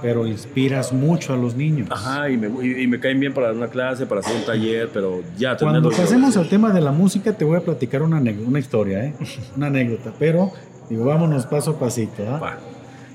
pero 0.01 0.27
inspiras 0.29 0.93
mucho 0.93 1.35
a 1.35 1.37
los 1.37 1.57
niños. 1.57 1.89
Ajá, 1.91 2.31
y 2.31 2.37
me, 2.37 2.49
y, 2.65 2.83
y 2.83 2.87
me 2.87 3.01
caen 3.01 3.19
bien 3.19 3.35
para 3.35 3.49
dar 3.49 3.57
una 3.57 3.67
clase, 3.67 4.07
para 4.07 4.21
hacer 4.21 4.37
un 4.37 4.45
taller, 4.45 4.89
pero 4.93 5.23
ya 5.37 5.57
Cuando 5.57 5.91
pasemos 5.91 6.37
al 6.37 6.49
tema 6.49 6.71
de 6.73 6.81
la 6.81 6.93
música, 6.93 7.33
te 7.37 7.45
voy 7.45 7.57
a 7.57 7.61
platicar 7.63 8.03
una, 8.03 8.19
una 8.21 8.59
historia, 8.61 9.05
¿eh? 9.05 9.15
una 9.57 9.67
anécdota, 9.67 10.13
pero 10.17 10.53
digo, 10.89 11.05
vámonos 11.05 11.47
paso 11.47 11.73
a 11.73 11.79
pasito. 11.81 12.23
Va. 12.25 12.59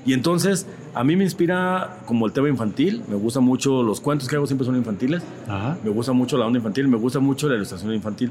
Y 0.06 0.12
entonces, 0.12 0.68
a 0.94 1.06
mí 1.06 1.16
me 1.16 1.24
inspira 1.24 2.00
como 2.06 2.26
el 2.26 2.34
tema 2.34 2.50
infantil, 2.50 3.02
me 3.08 3.16
gustan 3.16 3.46
mucho 3.46 3.82
los 3.82 4.02
cuentos 4.02 4.28
que 4.28 4.36
hago, 4.36 4.46
siempre 4.46 4.66
son 4.66 4.76
infantiles, 4.76 5.24
Ajá. 5.48 5.78
me 5.82 5.90
gusta 5.90 6.12
mucho 6.12 6.38
la 6.38 6.46
onda 6.46 6.58
infantil, 6.60 6.90
me 6.90 6.98
gusta 6.98 7.20
mucho 7.22 7.48
la 7.48 7.56
ilustración 7.56 7.94
infantil. 7.94 8.30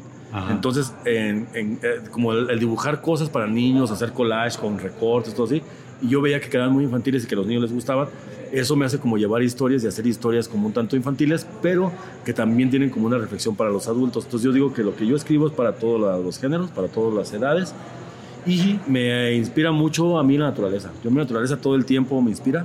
Entonces, 0.51 0.95
en- 1.05 1.47
en, 1.55 1.79
eh, 1.83 2.01
como 2.11 2.33
el, 2.33 2.59
dibujar 2.59 3.01
cosas 3.03 3.29
para 3.29 3.47
niños, 3.47 3.91
hacer 3.91 4.13
collage 4.13 4.59
con 4.59 4.79
recortes, 4.79 5.35
todo 5.35 5.45
así, 5.47 5.63
y 6.01 6.09
yo 6.09 6.21
veía 6.23 6.41
que 6.41 6.49
quedaban 6.49 6.73
muy 6.73 6.85
infantiles 6.85 7.25
y 7.25 7.27
que 7.27 7.35
a 7.35 7.39
los 7.39 7.47
niños 7.47 7.63
les 7.63 7.73
gustaban, 7.73 8.09
eso 8.51 8.75
me 8.77 8.85
hace 8.87 8.99
como 8.99 9.19
llevar 9.19 9.43
historias 9.43 9.85
y 9.85 9.87
hacer 9.87 10.07
historias 10.07 10.49
como 10.49 10.67
un 10.67 10.73
tanto 10.73 10.97
infantiles, 10.97 11.47
pero 11.61 11.93
que 12.25 12.33
también 12.33 12.71
tienen 12.71 12.89
como 12.91 13.07
una 13.07 13.19
reflexión 13.19 13.55
para 13.57 13.71
los 13.71 13.89
adultos. 13.89 14.25
Entonces 14.25 14.45
yo 14.47 14.53
digo 14.53 14.73
que 14.73 14.83
lo 14.83 14.97
que 14.97 15.07
yo 15.07 15.17
escribo 15.17 15.47
es 15.47 15.53
para 15.53 15.75
todos 15.75 16.01
los 16.25 16.39
géneros, 16.39 16.71
para 16.71 16.89
todas 16.89 17.15
las 17.15 17.33
edades, 17.33 17.75
y 18.47 18.79
me 18.89 19.35
inspira 19.35 19.71
mucho 19.71 20.19
a 20.19 20.25
mí 20.25 20.37
la 20.39 20.47
naturaleza. 20.47 20.91
Yo 21.05 21.11
mi 21.11 21.19
naturaleza 21.19 21.57
todo 21.59 21.75
el 21.77 21.85
tiempo 21.85 22.21
me 22.23 22.31
inspira. 22.31 22.65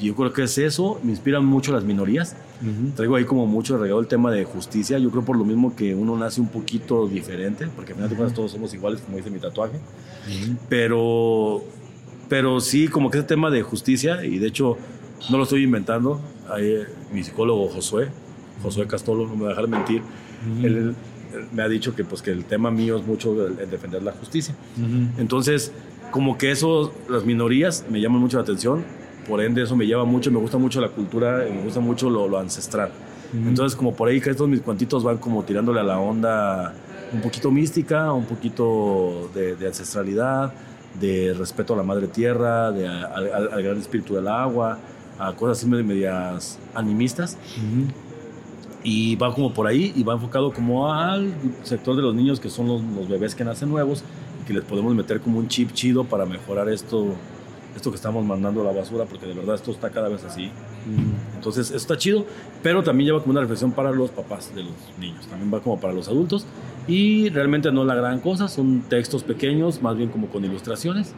Y 0.00 0.06
yo 0.06 0.14
creo 0.14 0.32
que 0.32 0.42
es 0.44 0.58
eso, 0.58 1.00
me 1.02 1.10
inspiran 1.10 1.44
mucho 1.44 1.72
las 1.72 1.82
minorías. 1.82 2.36
Ujú. 2.60 2.90
Traigo 2.96 3.16
ahí 3.16 3.24
como 3.24 3.46
mucho 3.46 3.78
regado 3.78 4.00
el 4.00 4.06
tema 4.06 4.30
de 4.32 4.44
justicia. 4.44 4.98
Yo 4.98 5.10
creo 5.10 5.24
por 5.24 5.36
lo 5.36 5.44
mismo 5.44 5.76
que 5.76 5.94
uno 5.94 6.16
nace 6.16 6.40
un 6.40 6.48
poquito 6.48 7.06
diferente, 7.06 7.68
porque 7.74 7.92
al 7.92 7.96
final 7.96 8.10
de 8.10 8.16
cuentas 8.16 8.34
todos 8.36 8.50
somos 8.52 8.72
iguales, 8.74 9.00
como 9.00 9.16
dice 9.16 9.30
mi 9.30 9.38
tatuaje. 9.38 9.76
Ujú. 9.76 10.56
Pero, 10.68 11.64
pero 12.28 12.60
sí, 12.60 12.88
como 12.88 13.10
que 13.10 13.18
ese 13.18 13.26
tema 13.26 13.50
de 13.50 13.62
justicia, 13.62 14.24
y 14.24 14.38
de 14.38 14.48
hecho 14.48 14.76
no 15.30 15.36
lo 15.38 15.44
estoy 15.44 15.62
inventando. 15.62 16.20
Ahí, 16.50 16.66
eh, 16.66 16.86
mi 17.12 17.22
psicólogo 17.22 17.68
Josué, 17.68 18.08
Josué 18.62 18.86
Castolo, 18.86 19.26
no 19.26 19.36
me 19.36 19.42
va 19.42 19.46
a 19.48 19.50
dejar 19.50 19.68
mentir, 19.68 20.00
Ujú. 20.00 20.66
él, 20.66 20.76
él 20.76 20.94
me 21.52 21.62
ha 21.62 21.68
dicho 21.68 21.94
que, 21.94 22.04
pues, 22.04 22.22
que 22.22 22.30
el 22.30 22.44
tema 22.44 22.70
mío 22.70 22.96
es 22.98 23.06
mucho 23.06 23.46
el, 23.46 23.58
el 23.60 23.70
defender 23.70 24.02
la 24.02 24.12
justicia. 24.12 24.54
Ujú. 24.76 25.20
Entonces, 25.20 25.72
como 26.10 26.38
que 26.38 26.50
eso, 26.50 26.92
las 27.08 27.24
minorías 27.24 27.84
me 27.90 28.00
llaman 28.00 28.20
mucho 28.20 28.38
la 28.38 28.42
atención, 28.42 28.82
por 29.28 29.40
ende 29.42 29.62
eso 29.62 29.76
me 29.76 29.86
lleva 29.86 30.04
mucho, 30.04 30.30
me 30.30 30.38
gusta 30.38 30.58
mucho 30.58 30.80
la 30.80 30.88
cultura, 30.88 31.44
me 31.52 31.62
gusta 31.62 31.80
mucho 31.80 32.08
lo, 32.10 32.26
lo 32.28 32.38
ancestral. 32.38 32.90
Entonces, 33.32 33.76
como 33.76 33.94
por 33.94 34.08
ahí 34.08 34.20
que 34.22 34.30
estos 34.30 34.48
mis 34.48 34.62
cuantitos 34.62 35.04
van 35.04 35.18
como 35.18 35.42
tirándole 35.44 35.80
a 35.80 35.82
la 35.82 35.98
onda 36.00 36.72
un 37.12 37.20
poquito 37.20 37.50
mística, 37.50 38.10
un 38.12 38.24
poquito 38.24 39.28
de, 39.34 39.54
de 39.54 39.66
ancestralidad, 39.66 40.52
de 40.98 41.34
respeto 41.38 41.74
a 41.74 41.76
la 41.76 41.82
madre 41.82 42.06
tierra, 42.08 42.72
de, 42.72 42.88
a- 42.88 43.04
al, 43.04 43.30
al- 43.52 43.62
gran 43.62 43.76
espíritu 43.76 44.14
del 44.14 44.28
agua, 44.28 44.78
a 45.18 45.32
cosas 45.34 45.58
así 45.58 45.66
medio- 45.68 45.84
medias 45.84 46.58
animistas. 46.74 47.36
Y 48.84 49.16
va 49.16 49.34
como 49.34 49.52
por 49.52 49.66
ahí 49.66 49.92
y 49.96 50.02
va 50.04 50.14
enfocado 50.14 50.52
como 50.52 50.92
al 50.92 51.32
sector 51.64 51.96
de 51.96 52.02
los 52.02 52.14
niños 52.14 52.38
que 52.40 52.48
son 52.48 52.68
los, 52.68 52.82
los 52.82 53.08
bebés 53.08 53.34
que 53.34 53.44
nacen 53.44 53.68
nuevos 53.68 54.04
y 54.42 54.46
que 54.46 54.54
les 54.54 54.64
podemos 54.64 54.94
meter 54.94 55.20
como 55.20 55.38
un 55.38 55.48
chip 55.48 55.72
chido 55.72 56.04
para 56.04 56.24
mejorar 56.24 56.68
esto, 56.68 57.08
esto 57.78 57.90
que 57.90 57.96
estamos 57.96 58.24
mandando 58.24 58.60
a 58.60 58.64
la 58.64 58.78
basura, 58.78 59.04
porque 59.06 59.26
de 59.26 59.34
verdad 59.34 59.54
esto 59.54 59.70
está 59.70 59.90
cada 59.90 60.08
vez 60.08 60.22
así. 60.24 60.46
Ujú. 60.46 61.36
Entonces, 61.36 61.68
eso 61.68 61.76
está 61.76 61.96
chido, 61.96 62.24
pero 62.62 62.82
también 62.82 63.06
lleva 63.08 63.20
como 63.20 63.32
una 63.32 63.40
reflexión 63.40 63.72
para 63.72 63.90
los 63.92 64.10
papás 64.10 64.54
de 64.54 64.62
los 64.64 64.72
niños, 65.00 65.26
también 65.26 65.52
va 65.52 65.60
como 65.60 65.80
para 65.80 65.92
los 65.94 66.08
adultos 66.08 66.46
y 66.86 67.28
realmente 67.30 67.72
no 67.72 67.82
es 67.82 67.86
la 67.86 67.94
gran 67.94 68.20
cosa, 68.20 68.48
son 68.48 68.82
textos 68.88 69.22
pequeños, 69.22 69.80
más 69.82 69.96
bien 69.96 70.10
como 70.10 70.26
con 70.28 70.44
ilustraciones. 70.44 71.14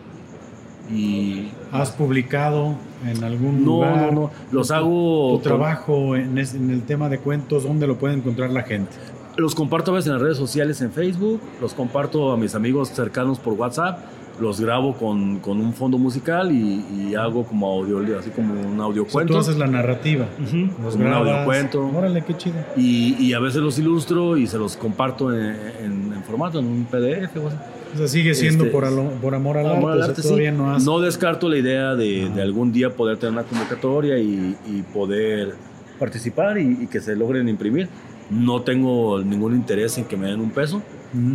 Y 0.93 1.51
¿Has 1.71 1.93
publicado 1.93 2.75
en 3.07 3.23
algún 3.23 3.61
no, 3.65 3.67
lugar? 3.77 4.13
no, 4.13 4.21
no, 4.23 4.31
los 4.51 4.69
tu- 4.69 4.75
hago 4.75 5.37
Tu 5.39 5.43
trabajo 5.45 6.17
en, 6.17 6.37
es- 6.39 6.55
en 6.55 6.71
el 6.71 6.83
tema 6.83 7.09
de 7.09 7.19
cuentos, 7.19 7.63
¿dónde 7.63 7.87
lo 7.87 7.97
puede 7.97 8.15
encontrar 8.15 8.51
la 8.51 8.63
gente? 8.63 8.91
Los 9.37 9.55
comparto 9.55 9.93
a 9.93 9.95
veces 9.95 10.09
en 10.09 10.15
las 10.15 10.23
redes 10.23 10.37
sociales, 10.37 10.81
en 10.83 10.91
Facebook, 10.91 11.41
los 11.61 11.75
comparto 11.75 12.33
a 12.33 12.37
mis 12.37 12.55
amigos 12.57 12.89
cercanos 12.89 13.39
por 13.39 13.53
WhatsApp, 13.55 14.01
los 14.41 14.61
grabo 14.61 14.95
con, 14.95 15.39
con 15.41 15.61
un 15.61 15.73
fondo 15.75 15.99
musical 15.99 16.51
y, 16.53 16.85
y 17.11 17.15
hago 17.15 17.45
como 17.45 17.71
audio, 17.71 18.19
así 18.19 18.31
como 18.31 18.55
un 18.55 18.81
audio 18.81 19.03
O 19.05 19.09
sea, 19.11 19.27
tú 19.27 19.37
haces 19.37 19.57
la 19.59 19.67
narrativa. 19.67 20.27
Ujú, 20.43 20.57
Los 20.83 20.93
como 20.95 21.05
un 21.05 21.11
grabas. 21.11 21.29
audio 21.29 21.45
cuento. 21.45 21.87
Órale, 21.95 22.23
qué 22.25 22.37
chido. 22.37 22.57
Y, 22.77 23.17
y 23.19 23.33
a 23.35 23.39
veces 23.41 23.61
los 23.63 23.79
ilustro 23.79 24.37
y 24.37 24.47
se 24.47 24.59
los 24.59 24.77
comparto 24.77 25.33
en, 25.33 25.41
en- 25.85 26.13
en 26.15 26.23
formato, 26.25 26.59
en 26.59 26.67
un 26.67 26.85
PDF 26.85 27.37
o 27.37 27.49
así. 27.49 27.57
O 27.95 27.99
sea, 27.99 28.07
sigue 28.09 28.35
siendo 28.35 28.65
Este, 28.65 28.73
por, 28.73 28.85
alo- 28.85 29.11
por 29.21 29.35
amor 29.35 29.59
al 29.59 29.67
Amor 29.67 29.91
arte. 29.91 29.93
al 29.93 29.99
o 29.99 30.03
sea, 30.03 30.05
arte, 30.11 30.23
sí. 30.23 30.29
todavía 30.29 30.53
no 30.53 30.71
has. 30.73 30.85
No 30.85 31.01
descarto 31.01 31.49
la 31.49 31.57
idea 31.59 31.95
de, 31.97 32.31
de 32.35 32.43
algún 32.43 32.73
día 32.73 32.91
poder 32.95 33.17
tener 33.19 33.33
una 33.33 33.43
convocatoria 33.43 34.17
y, 34.19 34.57
y 34.67 34.83
poder 34.95 35.55
participar 35.99 36.59
y, 36.59 36.79
y 36.83 36.87
que 36.87 37.01
se 37.01 37.17
logren 37.17 37.49
imprimir. 37.49 37.89
No 38.31 38.63
tengo 38.63 39.21
ningún 39.23 39.55
interés 39.57 39.99
en 39.99 40.05
que 40.05 40.17
me 40.17 40.29
den 40.29 40.41
un 40.41 40.51
peso. 40.51 40.81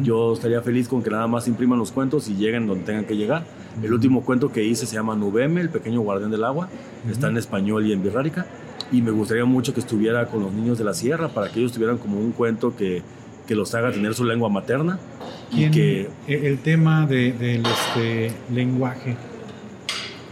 Yo 0.03 0.33
estaría 0.33 0.61
feliz 0.61 0.87
con 0.87 1.03
que 1.03 1.09
nada 1.09 1.27
más 1.27 1.47
impriman 1.49 1.77
los 1.77 1.91
cuentos 1.91 2.29
y 2.29 2.35
lleguen 2.35 2.65
donde 2.65 2.85
tengan 2.85 3.03
que 3.05 3.17
llegar. 3.17 3.43
El 3.83 3.93
último 3.93 4.23
cuento 4.23 4.51
que 4.51 4.63
hice 4.63 4.85
se 4.85 4.95
llama 4.95 5.15
Nubeme, 5.15 5.59
el 5.61 5.69
pequeño 5.69 5.99
guardián 6.01 6.31
del 6.31 6.43
agua. 6.45 6.69
Está 7.09 7.27
en 7.27 7.37
español 7.37 7.85
y 7.85 7.91
en 7.91 8.01
birrárica. 8.01 8.45
Y 8.91 9.01
me 9.01 9.11
gustaría 9.11 9.43
mucho 9.45 9.73
que 9.73 9.81
estuviera 9.81 10.27
con 10.27 10.43
los 10.43 10.53
niños 10.53 10.77
de 10.77 10.83
la 10.85 10.93
sierra 10.93 11.27
para 11.27 11.51
que 11.51 11.59
ellos 11.59 11.71
tuvieran 11.73 11.97
como 11.97 12.19
un 12.19 12.31
cuento 12.31 12.75
que, 12.75 13.01
que 13.47 13.55
los 13.55 13.75
haga 13.75 13.91
tener 13.91 14.13
su 14.13 14.23
lengua 14.23 14.47
materna. 14.47 14.97
Y 15.51 15.55
¿Quién- 15.55 15.71
que 15.71 16.09
e- 16.27 16.47
El 16.47 16.59
tema 16.59 17.05
de- 17.05 17.33
del 17.33 17.63
este, 17.65 18.31
lenguaje, 18.53 19.15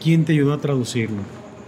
¿quién 0.02 0.24
te 0.26 0.34
ayudó 0.34 0.54
a 0.54 0.58
traducirlo? 0.60 1.18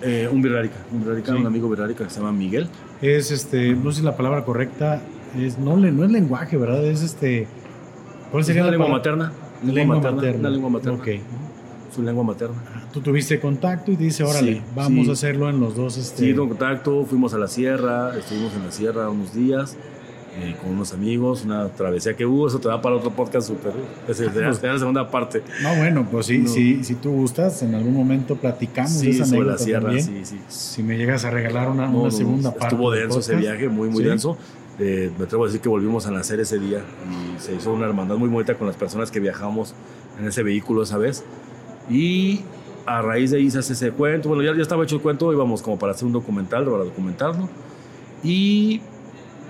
eh, 0.02 0.30
un 0.32 0.42
birrárica, 0.42 0.76
un 0.92 1.00
birrárica, 1.00 1.32
Sí. 1.34 1.38
un 1.40 1.48
amigo 1.48 1.68
birrárica 1.70 2.04
que 2.04 2.10
se 2.12 2.20
llama 2.20 2.32
Miguel. 2.32 2.68
Es 3.02 3.32
este, 3.32 3.74
no 3.74 3.92
sé 3.92 4.00
si 4.02 4.06
la 4.06 4.16
palabra 4.16 4.44
correcta 4.46 5.02
es, 5.40 5.58
no, 5.58 5.78
no 5.78 6.04
es 6.06 6.12
lenguaje, 6.12 6.58
¿verdad? 6.58 6.86
Es 6.86 7.02
este. 7.02 7.48
¿Cuál 8.32 8.42
Es 8.42 8.48
sería 8.48 8.64
la 8.64 8.72
lengua 8.72 8.88
materna. 8.90 9.32
Lengua 9.64 10.00
materna. 10.00 10.40
Una 10.40 10.50
lengua 10.50 10.70
materna. 10.70 10.98
Ok. 11.00 11.08
Su 11.94 12.02
lengua 12.04 12.24
materna. 12.24 12.56
Tú 12.92 13.00
tuviste 13.02 13.40
contacto 13.40 13.92
y 13.92 13.96
dice, 13.96 14.24
órale, 14.24 14.56
Sí, 14.56 14.62
vamos 14.76 15.06
sí. 15.06 15.10
a 15.10 15.14
hacerlo 15.14 15.50
en 15.50 15.60
los 15.60 15.76
dos. 15.76 15.98
Este, 15.98 16.26
Sí, 16.26 16.34
tuve 16.34 16.50
contacto, 16.50 17.06
fuimos 17.06 17.34
a 17.34 17.38
la 17.38 17.48
sierra, 17.48 18.18
estuvimos 18.18 18.54
en 18.54 18.66
la 18.66 18.72
sierra 18.72 19.10
unos 19.10 19.34
días 19.34 19.78
eh, 20.38 20.54
con 20.62 20.72
unos 20.72 20.92
amigos, 20.94 21.46
una 21.46 21.70
travesía 21.70 22.14
que 22.18 22.26
hubo, 22.26 22.48
eso 22.50 22.60
te 22.60 22.68
da 22.68 22.82
para 22.82 22.98
otro 22.98 23.12
podcast 23.12 23.48
súper. 23.48 23.72
Esa 24.10 24.30
será 24.34 24.54
será 24.54 24.74
la 24.74 24.80
segunda 24.80 25.10
parte. 25.10 25.42
No, 25.64 25.74
bueno, 25.78 26.06
pues 26.12 26.26
sí, 26.26 26.40
No. 26.40 26.50
sí, 26.50 26.84
si 26.84 26.96
tú 26.96 27.12
gustas, 27.12 27.64
en 27.64 27.74
algún 27.74 27.94
momento 27.94 28.36
platicamos 28.36 28.92
Sí, 28.92 29.12
esa 29.12 29.26
sobre 29.26 29.48
la 29.48 29.58
sierra, 29.58 29.98
sí, 29.98 30.22
sí. 30.26 30.38
Si 30.50 30.84
me 30.84 30.98
llegas 30.98 31.24
a 31.24 31.30
regalar 31.30 31.70
una, 31.70 31.88
No, 31.88 32.00
una 32.00 32.04
no, 32.10 32.12
segunda 32.12 32.52
parte. 32.52 32.76
Estuvo 32.76 32.92
denso 32.92 33.20
ese 33.20 33.34
podcast. 33.36 33.50
viaje, 33.58 33.70
muy, 33.70 33.88
muy 33.90 34.04
denso. 34.04 34.38
Eh, 34.80 35.12
me 35.18 35.24
atrevo 35.26 35.44
a 35.44 35.48
decir 35.48 35.62
que 35.62 35.70
volvimos 35.70 36.06
a 36.06 36.12
nacer 36.12 36.40
ese 36.40 36.60
día 36.60 36.84
y 37.10 37.40
se 37.40 37.56
hizo 37.56 37.72
una 37.74 37.86
hermandad 37.86 38.18
muy 38.18 38.28
bonita 38.28 38.56
con 38.58 38.68
las 38.68 38.76
personas 38.76 39.10
que 39.10 39.20
viajamos 39.20 39.74
en 40.20 40.28
ese 40.28 40.44
vehículo 40.44 40.84
esa 40.84 40.98
vez. 40.98 41.24
Y 41.90 42.42
a 42.86 43.02
raíz 43.02 43.32
de 43.32 43.38
ahí 43.38 43.50
se 43.50 43.60
hace 43.60 43.74
ese 43.74 43.92
cuento. 43.92 44.30
Bueno, 44.30 44.44
ya, 44.44 44.54
ya 44.56 44.62
estaba 44.62 44.84
hecho 44.84 44.96
el 44.98 45.02
cuento, 45.02 45.32
íbamos 45.32 45.62
como 45.62 45.80
para 45.80 45.94
hacer 45.94 46.06
un 46.06 46.14
documental, 46.14 46.66
para 46.66 46.84
documentarlo. 46.84 47.48
Y 48.24 48.82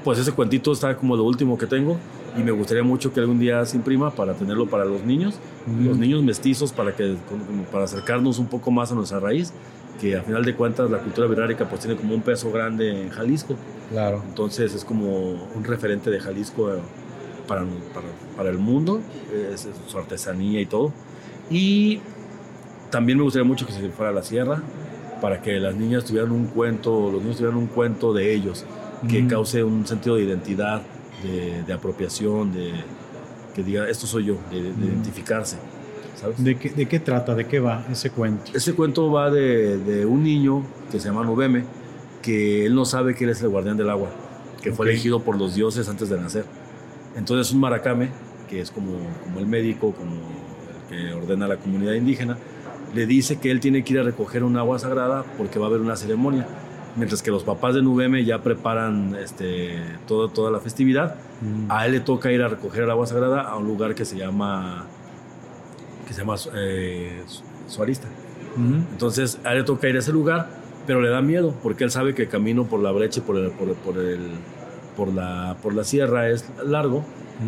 pues 0.04 0.20
ese 0.20 0.32
cuentito 0.32 0.72
está 0.72 0.96
como 0.96 1.16
lo 1.16 1.24
último 1.24 1.58
que 1.58 1.66
tengo 1.66 1.98
y 2.38 2.44
me 2.44 2.52
gustaría 2.52 2.84
mucho 2.84 3.14
que 3.14 3.22
algún 3.22 3.40
día 3.40 3.66
se 3.66 3.78
imprima 3.78 4.12
para 4.12 4.34
tenerlo 4.34 4.68
para 4.68 4.86
los 4.86 5.04
niños, 5.04 5.40
Ujú. 5.66 5.90
los 5.90 5.98
niños 5.98 6.22
mestizos, 6.22 6.74
para, 6.74 6.96
que, 6.96 7.16
para 7.72 7.86
acercarnos 7.86 8.38
un 8.40 8.48
poco 8.48 8.72
más 8.72 8.92
a 8.92 8.96
nuestra 8.96 9.20
raíz, 9.20 9.54
que 10.00 10.16
a 10.18 10.24
final 10.24 10.44
de 10.44 10.56
cuentas 10.56 10.90
la 10.92 11.00
cultura 11.00 11.28
birrárica 11.28 11.68
pues 11.70 11.82
tiene 11.82 11.96
como 11.96 12.14
un 12.16 12.22
peso 12.22 12.52
grande 12.52 13.04
en 13.04 13.10
Jalisco. 13.10 13.56
Claro. 13.90 14.22
Entonces 14.28 14.74
es 14.74 14.84
como 14.84 15.34
un 15.56 15.64
referente 15.64 16.10
de 16.10 16.20
Jalisco 16.20 16.74
eh, 16.74 16.80
para, 17.48 17.62
para, 17.94 18.08
para 18.36 18.50
el 18.50 18.58
mundo, 18.58 19.02
es, 19.54 19.66
es 19.66 19.76
su 19.88 19.98
artesanía 19.98 20.60
y 20.62 20.66
todo. 20.66 20.92
Y 21.50 22.00
también 22.90 23.18
me 23.18 23.24
gustaría 23.24 23.48
mucho 23.48 23.66
que 23.66 23.74
se 23.74 23.90
fuera 23.90 24.12
a 24.12 24.14
la 24.14 24.24
sierra 24.24 24.62
para 25.22 25.42
que 25.42 25.60
las 25.60 25.76
niñas 25.76 26.06
tuvieran 26.06 26.32
un 26.32 26.48
cuento, 26.48 27.10
los 27.12 27.22
niños 27.22 27.38
tuvieran 27.38 27.58
un 27.58 27.68
cuento 27.68 28.14
de 28.14 28.34
ellos, 28.34 28.66
que 29.10 29.20
Ujú. 29.20 29.30
cause 29.30 29.64
un 29.64 29.88
sentido 29.88 30.16
de 30.16 30.24
identidad, 30.24 30.82
de, 31.24 31.64
de 31.64 31.74
apropiación, 31.74 32.52
de 32.52 32.74
que 33.54 33.64
diga, 33.64 33.88
esto 33.88 34.06
soy 34.06 34.26
yo, 34.26 34.38
de, 34.52 34.62
de 34.62 34.70
Ujú. 34.72 34.82
identificarse. 34.84 35.58
¿Sabes? 36.26 36.44
¿De 36.44 36.56
qué, 36.58 36.70
¿De 36.70 36.86
qué 36.88 37.00
trata? 37.00 37.36
¿De 37.36 37.46
qué 37.46 37.60
va 37.60 37.86
ese 37.92 38.10
cuento? 38.10 38.52
Ese 38.54 38.74
cuento 38.74 39.12
va 39.12 39.30
de, 39.32 39.78
de 39.78 40.06
un 40.06 40.24
niño 40.24 40.64
que 40.92 41.00
se 41.00 41.08
llama 41.10 41.24
Nubeme, 41.24 41.64
que 42.22 42.66
él 42.66 42.76
no 42.76 42.86
sabe 42.86 43.16
que 43.16 43.24
él 43.26 43.30
es 43.32 43.42
el 43.42 43.50
guardián 43.50 43.78
del 43.78 43.90
agua, 43.90 44.10
que 44.62 44.72
fue 44.72 44.90
elegido 44.90 45.22
por 45.22 45.38
los 45.38 45.56
dioses 45.56 45.88
antes 45.90 46.10
de 46.10 46.18
nacer. 46.20 46.46
Entonces 47.16 47.54
un 47.54 47.60
maracame, 47.62 48.10
que 48.50 48.60
es 48.62 48.72
como, 48.72 48.92
como 49.24 49.40
el 49.40 49.48
médico, 49.48 49.94
como 49.94 50.16
el 50.92 51.08
que 51.08 51.14
ordena 51.14 51.46
a 51.46 51.48
la 51.48 51.58
comunidad 51.58 51.94
indígena, 51.94 52.38
le 52.94 53.06
dice 53.06 53.38
que 53.40 53.52
él 53.52 53.60
tiene 53.60 53.84
que 53.84 53.94
ir 53.94 54.00
a 54.00 54.04
recoger 54.04 54.44
un 54.44 54.58
agua 54.58 54.80
sagrada 54.80 55.24
porque 55.38 55.60
va 55.60 55.66
a 55.66 55.70
haber 55.70 55.82
una 55.82 55.96
ceremonia. 55.96 56.48
Mientras 56.96 57.22
que 57.22 57.30
los 57.30 57.44
papás 57.44 57.76
de 57.76 57.82
Nubeme 57.82 58.24
ya 58.24 58.42
preparan 58.42 59.16
este, 59.22 59.80
todo, 60.08 60.30
toda 60.30 60.50
la 60.52 60.60
festividad, 60.60 61.16
Mm. 61.42 61.70
a 61.70 61.86
él 61.86 61.92
le 61.92 62.00
toca 62.00 62.32
ir 62.32 62.42
a 62.42 62.48
recoger 62.48 62.84
el 62.84 62.92
agua 62.92 63.06
sagrada 63.08 63.42
a 63.42 63.58
un 63.58 63.68
lugar 63.68 63.94
que 63.94 64.06
se 64.06 64.16
llama, 64.18 64.86
que 66.08 66.14
se 66.14 66.22
llama 66.22 66.36
eh, 66.56 67.24
Suarista. 67.68 68.08
Ujú. 68.56 68.76
Entonces, 68.92 69.40
a 69.44 69.52
él 69.52 69.60
le 69.60 69.64
toca 69.64 69.90
ir 69.90 69.96
a 69.96 70.00
ese 70.00 70.12
lugar 70.12 70.66
pero 70.86 71.02
le 71.02 71.10
da 71.10 71.22
miedo 71.22 71.54
porque 71.64 71.84
él 71.84 71.92
sabe 71.92 72.14
que 72.14 72.24
el 72.24 72.30
camino 72.30 72.66
por 72.66 72.80
la 72.80 72.92
brecha 72.92 73.20
y 73.20 73.24
por, 73.24 73.38
el, 73.38 73.52
por, 73.52 73.74
por, 73.76 73.98
el, 73.98 74.20
por, 74.96 75.14
la, 75.14 75.58
por 75.62 75.74
la 75.74 75.84
sierra 75.84 76.30
es 76.30 76.46
largo 76.64 77.04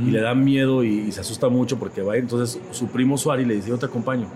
y 0.05 0.11
le 0.11 0.19
da 0.19 0.35
miedo 0.35 0.83
y, 0.83 1.11
se 1.13 1.21
asusta 1.21 1.47
mucho 1.49 1.79
porque 1.79 2.01
va 2.01 2.13
a 2.13 2.17
ir. 2.17 2.23
Entonces 2.23 2.59
su 2.71 2.87
primo 2.87 3.17
Suari 3.17 3.45
le 3.45 3.55
dice, 3.55 3.69
yo 3.69 3.77
te 3.77 3.85
acompaño, 3.85 4.27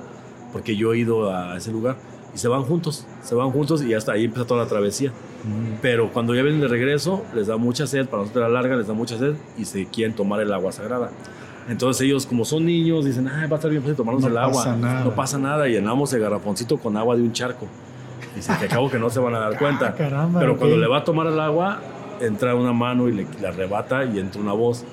porque 0.54 0.76
yo 0.76 0.94
he 0.94 1.00
ido 1.00 1.34
a 1.34 1.58
ese 1.58 1.72
lugar. 1.72 1.98
Y 2.34 2.38
se 2.38 2.48
van 2.48 2.64
juntos, 2.64 3.06
se 3.22 3.36
van 3.36 3.52
juntos 3.52 3.84
y 3.84 3.94
hasta 3.94 4.14
ahí 4.14 4.26
empieza 4.26 4.48
toda 4.48 4.64
la 4.64 4.70
travesía. 4.70 5.12
Pero 5.82 6.14
cuando 6.14 6.34
ya 6.34 6.44
vienen 6.44 6.62
de 6.62 6.70
regreso, 6.70 7.26
les 7.36 7.48
da 7.48 7.58
mucha 7.58 7.88
sed, 7.88 8.06
para 8.06 8.22
nosotros 8.22 8.44
la 8.44 8.50
larga, 8.50 8.78
les 8.78 8.88
da 8.88 8.94
mucha 8.94 9.18
sed 9.18 9.34
y 9.58 9.66
se 9.66 9.88
quieren 9.88 10.16
tomar 10.16 10.40
el 10.40 10.54
agua 10.54 10.72
sagrada. 10.72 11.12
Entonces 11.69 12.02
ellos, 12.06 12.26
como 12.26 12.43
son 12.45 12.65
niños, 12.65 13.06
dicen, 13.06 13.28
ah, 13.28 13.45
va 13.47 13.54
a 13.54 13.56
estar 13.56 13.69
bien 13.69 13.82
fácil 13.82 13.95
tomarnos 13.95 14.24
el 14.24 14.38
agua. 14.38 14.63
No 15.06 15.12
pasa 15.15 15.38
nada. 15.38 15.67
Y 15.67 15.74
llenamos 15.74 16.12
el 16.13 16.21
garrafoncito 16.21 16.78
con 16.78 16.97
agua 16.97 17.15
de 17.15 17.21
un 17.21 17.34
charco. 17.34 17.67
Dice 18.36 18.54
que 18.60 18.65
acabo 18.65 18.89
que 18.89 18.97
no 19.00 19.10
se 19.10 19.19
van 19.19 19.36
a 19.36 19.39
dar 19.39 19.58
cuenta. 19.60 19.93
Ah, 20.00 20.30
Pero 20.39 20.58
cuando 20.58 20.78
le 20.78 20.88
va 20.88 20.97
a 21.00 21.04
tomar 21.04 21.28
el 21.28 21.39
agua, 21.39 21.80
entra 22.19 22.56
una 22.56 22.74
mano 22.74 23.08
y 23.10 23.13
le, 23.13 23.28
le 23.39 23.47
arrebata 23.47 24.04
y 24.06 24.19
entra 24.19 24.41
una 24.41 24.54
voz 24.54 24.84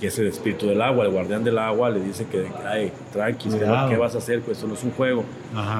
que 0.00 0.06
es 0.06 0.18
el 0.18 0.28
espíritu 0.28 0.66
del 0.66 0.80
agua, 0.80 1.04
el 1.04 1.10
guardián 1.10 1.44
del 1.44 1.58
agua, 1.58 1.90
le 1.90 2.00
dice 2.00 2.24
que, 2.24 2.46
ay, 2.66 2.90
tranqui, 3.12 3.50
¿qué 3.90 3.98
vas 3.98 4.14
a 4.14 4.18
hacer? 4.18 4.40
Pues 4.40 4.56
esto 4.56 4.66
no 4.66 4.72
es 4.72 4.82
un 4.82 4.92
juego. 4.92 5.24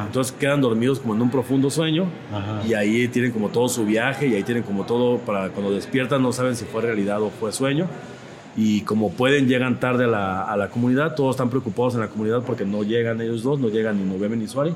Entonces 0.07 0.31
quedan 0.39 0.61
dormidos 0.61 1.01
como 1.01 1.15
en 1.15 1.23
un 1.23 1.31
profundo 1.31 1.71
sueño 1.71 2.05
y 2.69 2.75
ahí 2.75 3.09
tienen 3.09 3.33
como 3.33 3.49
todo 3.49 3.67
su 3.71 3.87
viaje 3.87 4.27
y 4.27 4.35
ahí 4.35 4.43
tienen 4.43 4.63
como 4.63 4.85
todo, 4.85 5.17
para 5.21 5.49
cuando 5.49 5.73
despiertan 5.73 6.21
no 6.23 6.33
saben 6.33 6.55
si 6.55 6.67
fue 6.67 6.83
realidad 6.83 7.23
o 7.23 7.31
fue 7.31 7.51
sueño. 7.51 7.87
Y 8.57 8.81
como 8.83 9.13
pueden, 9.13 9.47
llegan 9.47 9.79
tarde 9.79 10.05
a 10.05 10.09
la, 10.09 10.43
a 10.43 10.57
la 10.57 10.69
comunidad, 10.69 11.15
todos 11.15 11.37
están 11.37 11.51
preocupados 11.51 11.95
en 11.95 12.01
la 12.01 12.09
comunidad 12.09 12.43
porque 12.43 12.65
no 12.65 12.83
llegan 12.83 13.21
ellos 13.21 13.43
dos, 13.43 13.61
no 13.61 13.69
llegan 13.69 13.99
ni 13.99 14.13
Noveme 14.13 14.37
ni 14.37 14.49
Suari. 14.49 14.75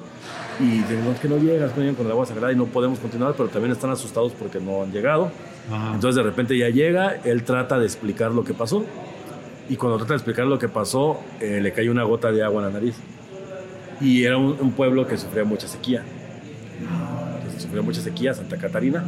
Y 0.61 0.79
dicen, 0.79 1.01
que 1.21 1.29
no 1.29 1.39
llegan, 1.39 1.71
no 1.71 1.77
llegan 1.77 1.95
con 1.97 2.07
el 2.07 2.13
agua 2.13 2.27
sagrada 2.27 2.53
y 2.53 2.57
no 2.57 2.67
podemos 2.67 2.99
continuar, 3.01 3.35
pero 3.37 3.49
también 3.49 3.73
están 3.73 3.91
asustados 3.91 4.33
porque 4.33 4.61
no 4.61 4.83
han 4.83 4.93
llegado. 4.93 5.31
Entonces 5.93 6.17
de 6.17 6.23
repente 6.23 6.57
ya 6.57 6.69
llega, 6.69 7.17
él 7.25 7.43
trata 7.43 7.79
de 7.79 7.87
explicar 7.87 8.31
lo 8.33 8.45
que 8.45 8.55
pasó 8.55 8.85
y 9.69 9.77
cuando 9.77 9.97
trata 9.97 10.13
de 10.13 10.17
explicar 10.19 10.47
lo 10.47 10.59
que 10.59 10.69
pasó, 10.69 11.21
eh, 11.41 11.61
le 11.63 11.73
cae 11.73 11.89
una 11.89 12.05
gota 12.05 12.31
de 12.31 12.43
agua 12.43 12.63
en 12.63 12.69
la 12.69 12.81
nariz. 12.81 12.97
Y 14.01 14.25
era 14.25 14.37
un, 14.37 14.73
pueblo 14.73 15.07
que 15.07 15.17
sufría 15.17 15.45
mucha 15.45 15.69
sequía. 15.69 16.03
sufría 17.59 17.81
mucha 17.81 18.01
sequía, 18.03 18.35
Santa 18.35 18.59
Catarina. 18.59 19.03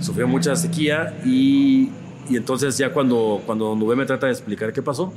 Sufría 0.00 0.26
mucha 0.26 0.54
sequía 0.54 1.14
y, 1.24 1.90
y 2.28 2.36
entonces 2.36 2.76
ya 2.78 2.92
cuando, 2.92 3.42
cuando 3.46 3.74
Nube 3.74 3.96
me 3.96 4.06
trata 4.06 4.26
de 4.26 4.32
explicar 4.32 4.72
qué 4.72 4.82
pasó, 4.82 5.12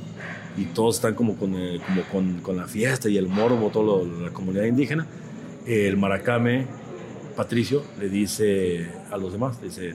y 0.56 0.64
todos 0.66 0.96
están 0.96 1.14
como 1.14 1.36
con, 1.36 1.54
eh, 1.54 1.80
como 1.86 2.02
con, 2.04 2.40
con 2.40 2.56
la 2.56 2.66
fiesta 2.66 3.08
y 3.08 3.16
el 3.16 3.28
morbo, 3.28 3.70
toda 3.70 4.04
la 4.04 4.30
comunidad 4.30 4.64
indígena, 4.64 5.06
el 5.66 5.96
maracame, 5.96 6.66
Patricio, 7.36 7.82
le 7.98 8.08
dice 8.08 8.88
a 9.10 9.16
los 9.16 9.32
demás, 9.32 9.60
dice, 9.62 9.94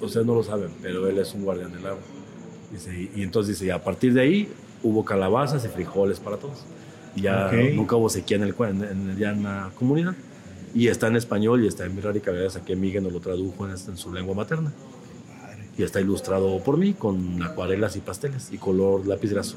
ustedes 0.00 0.26
no 0.26 0.34
lo 0.34 0.42
saben, 0.42 0.70
pero 0.82 1.08
él 1.08 1.18
es 1.18 1.32
un 1.34 1.44
guardián 1.44 1.72
del 1.72 1.86
agua 1.86 2.02
y, 3.16 3.22
entonces 3.22 3.58
dice, 3.58 3.72
a 3.72 3.82
partir 3.82 4.12
de 4.14 4.22
ahí 4.22 4.48
hubo 4.82 5.04
calabazas 5.04 5.64
y 5.64 5.68
frijoles 5.68 6.20
para 6.20 6.36
todos. 6.36 6.64
Y 7.16 7.22
ya 7.22 7.50
nunca 7.74 7.96
hubo 7.96 8.08
sequía 8.08 8.36
en, 8.36 8.42
el, 8.42 8.54
en, 8.58 9.16
ya 9.16 9.30
en 9.30 9.44
la 9.44 9.70
comunidad. 9.78 10.14
Y 10.74 10.88
está 10.88 11.06
en 11.06 11.16
español 11.16 11.64
y 11.64 11.68
está 11.68 11.84
en 11.84 11.94
mi 11.94 12.00
rarica, 12.00 12.32
que 12.66 12.76
Miguel 12.76 13.04
nos 13.04 13.12
lo 13.12 13.20
tradujo 13.20 13.64
en, 13.64 13.72
en 13.72 13.96
su 13.96 14.12
lengua 14.12 14.34
materna. 14.34 14.72
Y 15.78 15.82
está 15.82 16.00
ilustrado 16.00 16.58
por 16.62 16.76
mí 16.76 16.92
con 16.92 17.42
acuarelas 17.42 17.96
y 17.96 18.00
pasteles 18.00 18.52
y 18.52 18.58
color 18.58 19.06
lápiz 19.06 19.30
graso. 19.30 19.56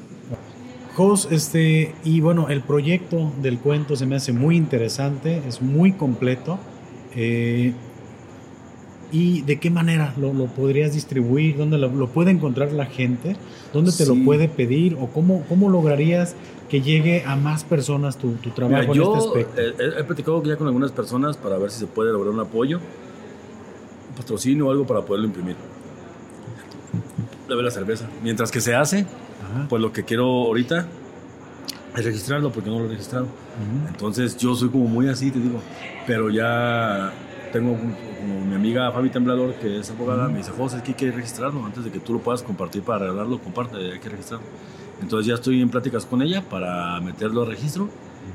Jos, 0.94 1.28
este, 1.30 1.94
y 2.04 2.20
bueno, 2.20 2.48
el 2.48 2.60
proyecto 2.60 3.32
del 3.40 3.58
cuento 3.58 3.94
se 3.94 4.04
me 4.04 4.16
hace 4.16 4.32
muy 4.32 4.56
interesante, 4.56 5.42
es 5.46 5.62
muy 5.62 5.92
completo. 5.92 6.58
Eh, 7.14 7.72
¿Y 9.10 9.40
de 9.42 9.58
qué 9.58 9.70
manera 9.70 10.12
lo, 10.18 10.32
podrías 10.46 10.92
distribuir? 10.92 11.56
¿Dónde 11.56 11.78
lo, 11.78 12.08
puede 12.08 12.30
encontrar 12.30 12.72
la 12.72 12.86
gente? 12.86 13.36
¿Dónde 13.72 13.92
te 13.92 14.04
lo 14.04 14.14
puede 14.16 14.48
pedir? 14.48 14.96
¿O 15.00 15.06
cómo, 15.06 15.44
cómo 15.48 15.70
lograrías 15.70 16.34
que 16.68 16.82
llegue 16.82 17.24
a 17.24 17.34
más 17.34 17.64
personas 17.64 18.18
tu, 18.18 18.32
tu 18.32 18.50
trabajo 18.50 18.92
en 18.92 19.02
este 19.02 19.16
aspecto? 19.16 19.60
He, 19.60 20.00
he, 20.00 20.04
platicado 20.04 20.42
ya 20.42 20.56
con 20.56 20.66
algunas 20.66 20.92
personas 20.92 21.38
para 21.38 21.56
ver 21.56 21.70
si 21.70 21.80
se 21.80 21.86
puede 21.86 22.12
lograr 22.12 22.34
un 22.34 22.40
apoyo, 22.40 22.80
un 24.10 24.14
patrocinio 24.14 24.66
o 24.66 24.70
algo 24.70 24.86
para 24.86 25.00
poderlo 25.00 25.26
imprimir. 25.26 25.56
La 27.48 27.56
la 27.56 27.70
cerveza. 27.70 28.06
Mientras 28.22 28.50
que 28.50 28.60
se 28.60 28.74
hace, 28.74 29.06
pues 29.70 29.80
lo 29.80 29.90
que 29.90 30.04
quiero 30.04 30.26
ahorita 30.26 30.86
es 31.96 32.04
registrarlo 32.04 32.52
porque 32.52 32.68
no 32.68 32.78
lo 32.78 32.84
he 32.84 32.88
registrado. 32.88 33.26
Entonces 33.88 34.36
yo 34.36 34.54
soy 34.54 34.68
como 34.68 34.86
muy 34.86 35.08
así, 35.08 35.30
te 35.30 35.40
digo, 35.40 35.60
pero 36.06 36.28
ya 36.28 37.10
tengo 37.52 37.76
como 37.76 38.44
mi 38.44 38.54
amiga 38.54 38.90
Fabi 38.92 39.10
Temblador, 39.10 39.54
que 39.54 39.80
es 39.80 39.90
abogada, 39.90 40.28
me 40.28 40.38
dice, 40.38 40.52
José, 40.52 40.78
es 40.78 40.82
que 40.82 40.90
hay 40.90 40.96
que 40.96 41.10
registrarlo 41.10 41.64
antes 41.64 41.84
de 41.84 41.90
que 41.90 41.98
tú 41.98 42.12
lo 42.12 42.20
puedas 42.20 42.42
compartir 42.42 42.82
para 42.82 43.00
regalarlo, 43.00 43.38
comparte, 43.38 43.76
hay 43.76 43.98
que 43.98 44.08
registrarlo. 44.08 44.46
Entonces 45.00 45.26
ya 45.26 45.34
estoy 45.34 45.62
en 45.62 45.68
pláticas 45.68 46.04
con 46.04 46.22
ella 46.22 46.42
para 46.42 47.00
meterlo 47.00 47.42
al 47.42 47.48
registro. 47.48 47.88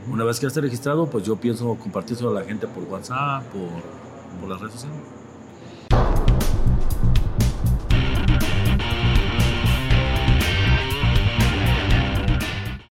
Una 0.10 0.24
vez 0.24 0.40
que 0.40 0.48
esté 0.48 0.62
registrado, 0.62 1.08
pues 1.08 1.24
yo 1.24 1.36
pienso 1.36 1.76
compartirlo 1.76 2.30
a 2.32 2.34
la 2.34 2.44
gente 2.44 2.68
por 2.68 2.84
WhatsApp, 2.84 3.44
por, 3.46 4.40
por 4.40 4.50
las 4.50 4.60
redes 4.60 4.74
sociales. 4.74 6.23